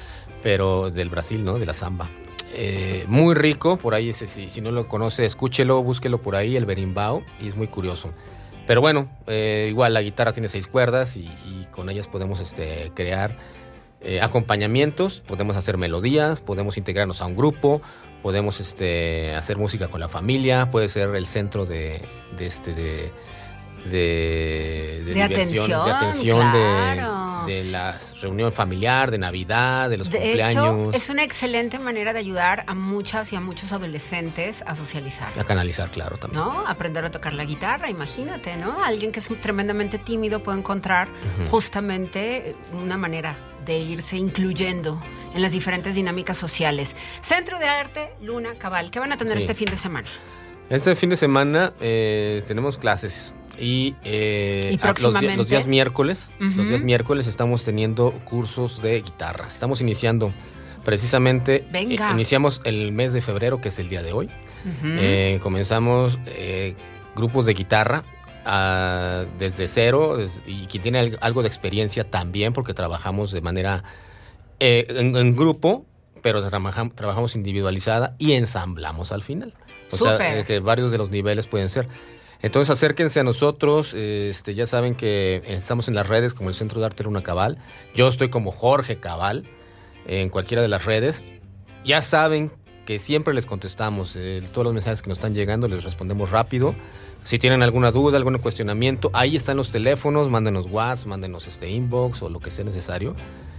pero 0.43 0.91
del 0.91 1.09
Brasil, 1.09 1.43
¿no? 1.43 1.59
De 1.59 1.64
la 1.64 1.72
samba. 1.72 2.11
Eh, 2.53 3.07
muy 3.09 3.34
rico, 3.34 3.78
por 3.78 3.95
ahí, 3.95 4.11
ese, 4.11 4.26
si, 4.26 4.51
si 4.51 4.61
no 4.61 4.70
lo 4.72 4.89
conoce, 4.89 5.24
escúchelo, 5.24 5.82
búsquelo 5.82 6.20
por 6.20 6.36
ahí, 6.36 6.55
el 6.55 6.66
berimbau, 6.66 7.24
y 7.41 7.49
es 7.49 7.57
muy 7.57 7.66
curioso. 7.66 8.12
Pero 8.66 8.82
bueno, 8.82 9.09
eh, 9.26 9.68
igual 9.70 9.95
la 9.95 10.03
guitarra 10.03 10.34
tiene 10.34 10.49
seis 10.49 10.66
cuerdas 10.66 11.16
y, 11.16 11.30
con 11.70 11.89
ellas 11.89 12.09
podemos 12.09 12.41
este, 12.41 12.93
crear 12.95 13.39
eh, 14.03 14.20
acompañamientos, 14.20 15.22
podemos 15.22 15.57
hacer 15.57 15.78
melodías, 15.78 16.41
podemos 16.41 16.76
integrarnos 16.76 17.22
a 17.22 17.26
un 17.26 17.36
grupo, 17.36 17.80
podemos 18.22 18.61
este, 18.61 19.34
hacer 19.34 19.57
música 19.57 19.89
con 19.89 20.01
la 20.01 20.09
familia, 20.09 20.66
puede 20.66 20.91
ser 20.91 21.14
el 21.14 21.24
centro 21.26 21.64
de 21.64 22.03
este 22.39 22.74
de, 22.74 23.12
de, 23.85 25.03
De 25.05 25.22
atención, 25.22 25.68
de 25.68 25.91
atención 25.93 26.53
de- 26.53 26.59
claro. 26.59 27.45
de, 27.47 27.64
la 27.64 27.99
reunión 28.20 28.53
familiar, 28.53 29.11
de 29.11 29.18
Navidad, 29.18 29.89
de 29.91 29.97
los 29.97 30.11
De 30.11 30.18
cumpleaños, 30.18 30.89
hecho, 30.89 30.93
es 30.93 31.09
una 31.11 31.22
excelente 31.22 31.79
manera 31.79 32.12
de 32.12 32.18
ayudar 32.18 32.64
a 32.66 32.74
muchas 32.74 33.33
y 33.33 33.37
a 33.37 33.41
muchos 33.41 33.72
adolescentes 33.72 34.62
a 34.66 34.74
socializar. 34.74 35.29
a 35.39 35.45
canalizar, 35.45 35.91
claro, 35.91 36.16
también. 36.18 36.43
¿No? 36.43 36.66
Aprender 36.66 37.05
a 37.05 37.11
tocar 37.11 37.33
la 37.33 37.45
guitarra, 37.45 37.89
imagínate, 37.91 38.57
¿no? 38.57 38.83
Alguien 38.85 39.12
que 39.12 39.20
es 39.20 39.31
tremendamente 39.41 39.99
tímido 39.99 40.43
puede 40.43 40.59
encontrar 40.59 41.09
justamente 41.51 42.55
una 42.72 42.97
manera 42.97 43.37
de 43.64 43.79
irse 43.79 44.16
incluyendo 44.16 45.01
en 45.35 45.43
las 45.43 45.53
diferentes 45.53 45.95
dinámicas 45.95 46.37
sociales. 46.37 46.97
Centro 47.20 47.59
de 47.59 47.66
Arte 47.66 48.11
Luna 48.22 48.55
Cabal, 48.59 48.91
¿qué 48.91 48.99
van 48.99 49.12
a 49.12 49.16
tener 49.16 49.35
Sí. 49.39 49.41
este 49.45 49.55
fin 49.55 49.66
de 49.70 49.76
semana? 49.76 50.09
Este 50.70 50.95
fin 50.97 51.11
de 51.11 51.16
semana 51.16 51.72
eh, 51.81 52.43
tenemos 52.47 52.79
clases 52.79 53.35
y, 53.61 53.95
eh, 54.05 54.77
Y 54.81 54.87
a- 54.87 54.95
los, 55.37 55.49
días 55.49 55.67
miércoles, 55.67 56.31
los 56.39 56.69
días 56.69 56.83
miércoles 56.83 57.27
estamos 57.27 57.65
teniendo 57.65 58.13
cursos 58.25 58.81
de 58.83 59.01
guitarra. 59.03 59.49
Estamos 59.51 59.81
iniciando 59.81 60.33
precisamente, 60.85 61.67
Venga. 61.71 62.11
eh, 62.11 62.13
iniciamos 62.15 62.61
el 62.65 62.93
mes 62.93 63.13
de 63.13 63.21
febrero, 63.21 63.61
que 63.61 63.69
es 63.69 63.79
el 63.79 63.89
día 63.89 64.03
de 64.03 64.13
hoy. 64.13 64.27
Ujú. 64.27 64.87
Eh, 64.99 65.39
comenzamos 65.43 66.19
eh, 66.27 66.75
grupos 67.15 67.45
de 67.47 67.55
guitarra 67.55 68.05
ah, 68.45 69.25
desde 69.39 69.69
cero 69.69 70.19
y 70.47 70.67
quien 70.67 70.83
tiene 70.83 70.99
al- 70.99 71.19
algo 71.21 71.43
de 71.43 71.49
experiencia 71.49 72.05
también, 72.05 72.53
porque 72.53 72.75
trabajamos 72.75 73.31
de 73.33 73.41
manera 73.41 73.85
eh, 74.61 74.87
en, 74.89 75.17
en 75.17 75.37
grupo, 75.37 75.85
pero 76.23 76.43
trabajam- 76.49 76.93
trabajamos 76.95 77.37
individualizada 77.37 78.15
y 78.19 78.33
ensamblamos 78.33 79.13
al 79.13 79.23
final. 79.23 79.55
O 79.91 79.97
sea, 79.97 80.39
eh, 80.41 80.45
que 80.45 80.61
varios 80.61 80.91
de 80.91 80.99
los 80.99 81.11
niveles 81.11 81.47
pueden 81.47 81.69
ser. 81.69 81.87
Entonces 82.41 82.70
acérquense 82.70 83.20
a 83.20 83.24
nosotros, 83.24 83.95
este, 83.95 84.55
ya 84.55 84.66
saben 84.66 84.95
que 84.95 85.43
estamos 85.47 85.89
en 85.89 85.95
las 85.95 86.09
redes 86.09 86.34
como 86.34 86.51
el 86.51 86.55
Centro 86.55 86.80
de 86.80 86.86
Arte 86.86 87.03
Luna 87.03 87.22
Cabal. 87.22 87.59
Yo 87.95 88.07
estoy 88.07 88.28
como 88.28 88.53
Jorge 88.53 88.99
Cabal 88.99 89.45
en 90.07 90.28
cualquiera 90.28 90.62
de 90.62 90.68
las 90.68 90.84
redes. 90.84 91.24
Ya 91.84 92.01
saben 92.03 92.51
que 92.86 92.99
siempre 92.99 93.34
les 93.34 93.45
contestamos 93.45 94.14
eh, 94.16 94.43
todos 94.53 94.64
los 94.64 94.72
mensajes 94.72 95.03
que 95.03 95.09
nos 95.09 95.18
están 95.18 95.34
llegando, 95.34 95.68
les 95.68 95.84
respondemos 95.84 96.30
rápido. 96.30 96.74
Si 97.24 97.39
tienen 97.39 97.62
alguna 97.62 97.91
duda, 97.91 98.16
algún 98.16 98.39
cuestionamiento, 98.39 99.11
ahí 99.12 99.36
están 99.36 99.57
los 99.57 99.70
teléfonos, 99.70 100.30
mándenos 100.30 100.66
WhatsApp, 100.66 101.09
mándenos 101.09 101.47
este 101.47 101.68
inbox 101.68 102.22
o 102.22 102.30
lo 102.30 102.41
que 102.41 102.51
sea 102.51 102.64
necesario. 102.64 103.14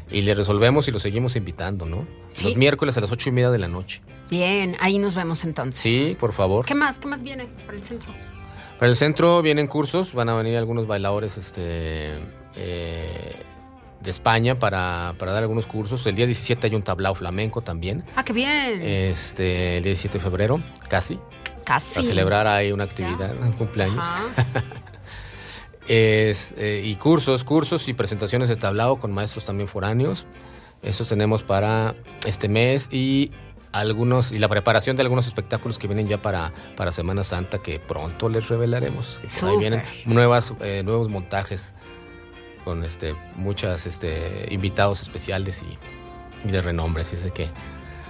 Y 0.10 0.22
le 0.22 0.34
resolvemos 0.34 0.88
y 0.88 0.92
los 0.92 1.04
seguimos 1.04 1.36
invitando, 1.36 1.86
¿no? 1.86 2.08
Sí. 2.34 2.46
Los 2.46 2.58
miércoles 2.58 2.98
a 2.98 3.02
las 3.02 3.12
ocho 3.12 3.30
y 3.30 3.32
media 3.32 3.52
de 3.52 3.60
la 3.60 3.68
noche. 3.68 4.02
Bien, 4.32 4.76
ahí 4.80 4.98
nos 4.98 5.14
vemos 5.14 5.44
entonces. 5.44 5.82
Sí, 5.82 6.18
por 6.20 6.34
favor. 6.34 6.66
¿Qué 6.66 6.74
más? 6.74 7.00
¿Qué 7.00 7.08
más 7.08 7.22
viene 7.22 7.48
para 7.68 7.78
el 7.78 7.84
centro? 7.84 8.12
Para 8.80 8.92
el 8.92 8.96
centro 8.96 9.42
vienen 9.42 9.68
cursos, 9.68 10.14
van 10.14 10.30
a 10.30 10.36
venir 10.36 10.58
algunos 10.58 10.88
bailadores 10.88 11.36
este, 11.38 12.18
eh, 12.56 13.36
de 14.00 14.10
España 14.10 14.56
para, 14.56 15.16
para 15.20 15.34
dar 15.34 15.44
algunos 15.44 15.68
cursos. 15.68 16.08
El 16.08 16.16
día 16.16 16.26
17 16.26 16.68
hay 16.68 16.76
un 16.76 16.82
tablao 16.82 17.14
flamenco 17.14 17.62
también. 17.62 18.06
Ah, 18.16 18.24
qué 18.24 18.32
bien. 18.32 18.82
Este, 18.82 19.78
el 19.78 19.84
día 19.84 19.92
17 19.92 20.20
de 20.20 20.24
febrero, 20.24 20.62
casi. 20.88 21.20
Casi. 21.66 21.96
Para 21.96 22.08
celebrar 22.08 22.48
ahí 22.48 22.72
una 22.72 22.86
actividad, 22.86 23.36
un 23.42 23.52
cumpleaños. 23.52 24.06
Es, 25.90 26.54
eh, 26.56 26.84
y 26.86 26.98
cursos, 26.98 27.44
cursos 27.44 27.88
y 27.88 27.96
presentaciones 27.96 28.48
de 28.48 28.56
tablao 28.56 28.98
con 28.98 29.12
maestros 29.12 29.44
también 29.44 29.68
foráneos. 29.68 30.28
Esos 30.84 31.08
tenemos 31.08 31.42
para 31.42 31.96
este 32.28 32.48
mes 32.48 32.90
y 32.92 33.32
algunos 33.72 34.32
y 34.32 34.40
la 34.40 34.48
preparación 34.48 34.96
de 34.96 35.04
algunos 35.04 35.28
espectáculos 35.28 35.80
que 35.80 35.88
vienen 35.88 36.08
ya 36.08 36.22
para, 36.22 36.52
para 36.76 36.92
Semana 36.92 37.24
Santa 37.24 37.60
que 37.60 37.80
pronto 37.80 38.30
les 38.30 38.50
revelaremos. 38.50 39.20
Ahí 39.44 39.58
vienen 39.58 39.84
nuevas, 40.06 40.54
eh, 40.62 40.82
nuevos 40.84 41.10
montajes 41.10 41.74
con 42.64 42.84
este, 42.84 43.16
muchas 43.36 43.86
este, 43.86 44.48
invitados 44.52 45.02
especiales 45.02 45.64
y, 45.64 46.48
y 46.48 46.52
de 46.52 46.62
renombre. 46.62 47.02
Así 47.02 47.16
es 47.16 47.24
de 47.24 47.32
que 47.32 47.50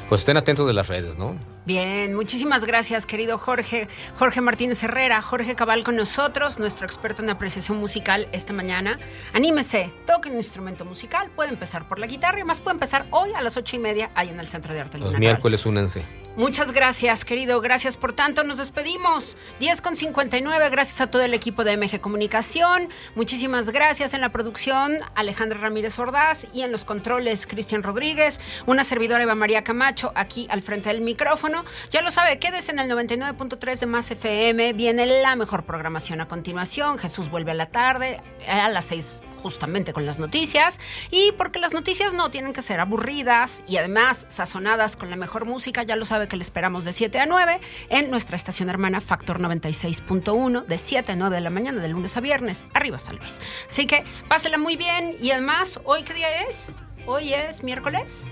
pues 0.09 0.21
estén 0.21 0.37
atentos 0.37 0.65
de 0.65 0.73
las 0.73 0.87
redes, 0.87 1.19
¿no? 1.19 1.37
Bien, 1.65 2.15
muchísimas 2.15 2.65
gracias, 2.65 3.05
querido 3.05 3.37
Jorge. 3.37 3.87
Jorge 4.17 4.41
Martínez 4.41 4.81
Herrera, 4.83 5.21
Jorge 5.21 5.53
Cabal 5.55 5.83
con 5.83 5.95
nosotros, 5.95 6.57
nuestro 6.57 6.87
experto 6.87 7.21
en 7.21 7.29
apreciación 7.29 7.77
musical 7.77 8.27
esta 8.31 8.51
mañana. 8.51 8.99
Anímese, 9.33 9.93
toque 10.07 10.29
un 10.29 10.37
instrumento 10.37 10.83
musical, 10.83 11.29
puede 11.35 11.51
empezar 11.51 11.87
por 11.87 11.99
la 11.99 12.07
guitarra 12.07 12.39
y 12.39 12.43
más 12.43 12.59
puede 12.59 12.73
empezar 12.73 13.05
hoy 13.11 13.33
a 13.35 13.41
las 13.41 13.55
ocho 13.55 13.75
y 13.75 13.79
media 13.79 14.09
ahí 14.15 14.29
en 14.29 14.39
el 14.39 14.47
Centro 14.47 14.73
de 14.73 14.79
Arte 14.79 14.97
Los 14.97 15.17
miércoles 15.19 15.65
únanse. 15.67 16.03
Muchas 16.39 16.71
gracias, 16.71 17.25
querido. 17.25 17.59
Gracias 17.59 17.97
por 17.97 18.13
tanto. 18.13 18.45
Nos 18.45 18.59
despedimos. 18.59 19.37
10 19.59 19.81
con 19.81 19.97
59. 19.97 20.69
Gracias 20.69 21.01
a 21.01 21.11
todo 21.11 21.21
el 21.21 21.33
equipo 21.33 21.65
de 21.65 21.75
MG 21.75 21.99
Comunicación. 21.99 22.87
Muchísimas 23.13 23.71
gracias 23.71 24.13
en 24.13 24.21
la 24.21 24.31
producción, 24.31 24.99
Alejandra 25.15 25.59
Ramírez 25.59 25.99
Ordaz 25.99 26.47
y 26.53 26.61
en 26.61 26.71
los 26.71 26.85
controles, 26.85 27.45
Cristian 27.45 27.83
Rodríguez. 27.83 28.39
Una 28.67 28.85
servidora 28.85 29.21
Eva 29.21 29.35
María 29.35 29.65
Camacho 29.65 30.13
aquí 30.15 30.47
al 30.49 30.61
frente 30.61 30.87
del 30.87 31.01
micrófono. 31.01 31.65
Ya 31.91 32.01
lo 32.01 32.09
sabe, 32.09 32.39
quédese 32.39 32.71
en 32.71 32.79
el 32.79 32.89
99.3 32.89 33.77
de 33.77 33.85
Más 33.85 34.09
FM. 34.09 34.71
Viene 34.71 35.21
la 35.21 35.35
mejor 35.35 35.65
programación 35.65 36.21
a 36.21 36.29
continuación. 36.29 36.99
Jesús 36.99 37.29
vuelve 37.29 37.51
a 37.51 37.55
la 37.55 37.65
tarde, 37.65 38.21
a 38.47 38.69
las 38.69 38.85
6 38.85 39.23
justamente 39.39 39.93
con 39.93 40.05
las 40.05 40.19
noticias. 40.19 40.79
Y 41.11 41.31
porque 41.33 41.59
las 41.59 41.73
noticias 41.73 42.13
no 42.13 42.31
tienen 42.31 42.53
que 42.53 42.61
ser 42.61 42.79
aburridas 42.79 43.63
y 43.67 43.77
además 43.77 44.25
sazonadas 44.29 44.95
con 44.95 45.09
la 45.09 45.15
mejor 45.15 45.45
música, 45.45 45.83
ya 45.83 45.95
lo 45.95 46.05
sabe 46.05 46.28
que 46.29 46.37
le 46.37 46.43
esperamos 46.43 46.85
de 46.85 46.93
7 46.93 47.19
a 47.19 47.25
9 47.25 47.59
en 47.89 48.09
nuestra 48.09 48.37
estación 48.37 48.69
hermana 48.69 49.01
Factor 49.01 49.41
96.1 49.41 50.65
de 50.65 50.77
7 50.77 51.11
a 51.11 51.15
9 51.15 51.35
de 51.35 51.41
la 51.41 51.49
mañana 51.49 51.81
de 51.81 51.89
lunes 51.89 52.15
a 52.15 52.21
viernes, 52.21 52.63
arriba 52.73 52.97
San 52.99 53.17
Luis. 53.17 53.41
Así 53.67 53.85
que 53.85 54.05
pásela 54.29 54.57
muy 54.57 54.77
bien 54.77 55.17
y 55.21 55.31
además, 55.31 55.81
¿hoy 55.83 56.03
qué 56.03 56.13
día 56.13 56.43
es? 56.43 56.71
¿Hoy 57.05 57.33
es 57.33 57.63
miércoles? 57.63 58.23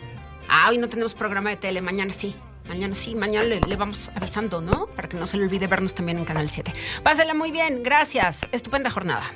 Ah, 0.47 0.67
hoy 0.69 0.77
no 0.77 0.87
tenemos 0.87 1.13
programa 1.13 1.49
de 1.49 1.57
tele, 1.57 1.81
mañana 1.81 2.13
sí. 2.13 2.35
Mañana 2.67 2.95
sí, 2.95 3.15
mañana 3.15 3.45
le, 3.45 3.59
le 3.61 3.75
vamos 3.75 4.11
avisando, 4.13 4.61
¿no? 4.61 4.87
Para 4.87 5.07
que 5.07 5.17
no 5.17 5.25
se 5.25 5.37
le 5.37 5.43
olvide 5.43 5.67
vernos 5.67 5.95
también 5.95 6.17
en 6.17 6.25
Canal 6.25 6.49
7. 6.49 6.73
Pásela 7.01 7.33
muy 7.33 7.51
bien, 7.51 7.81
gracias. 7.81 8.47
Estupenda 8.51 8.89
jornada. 8.89 9.31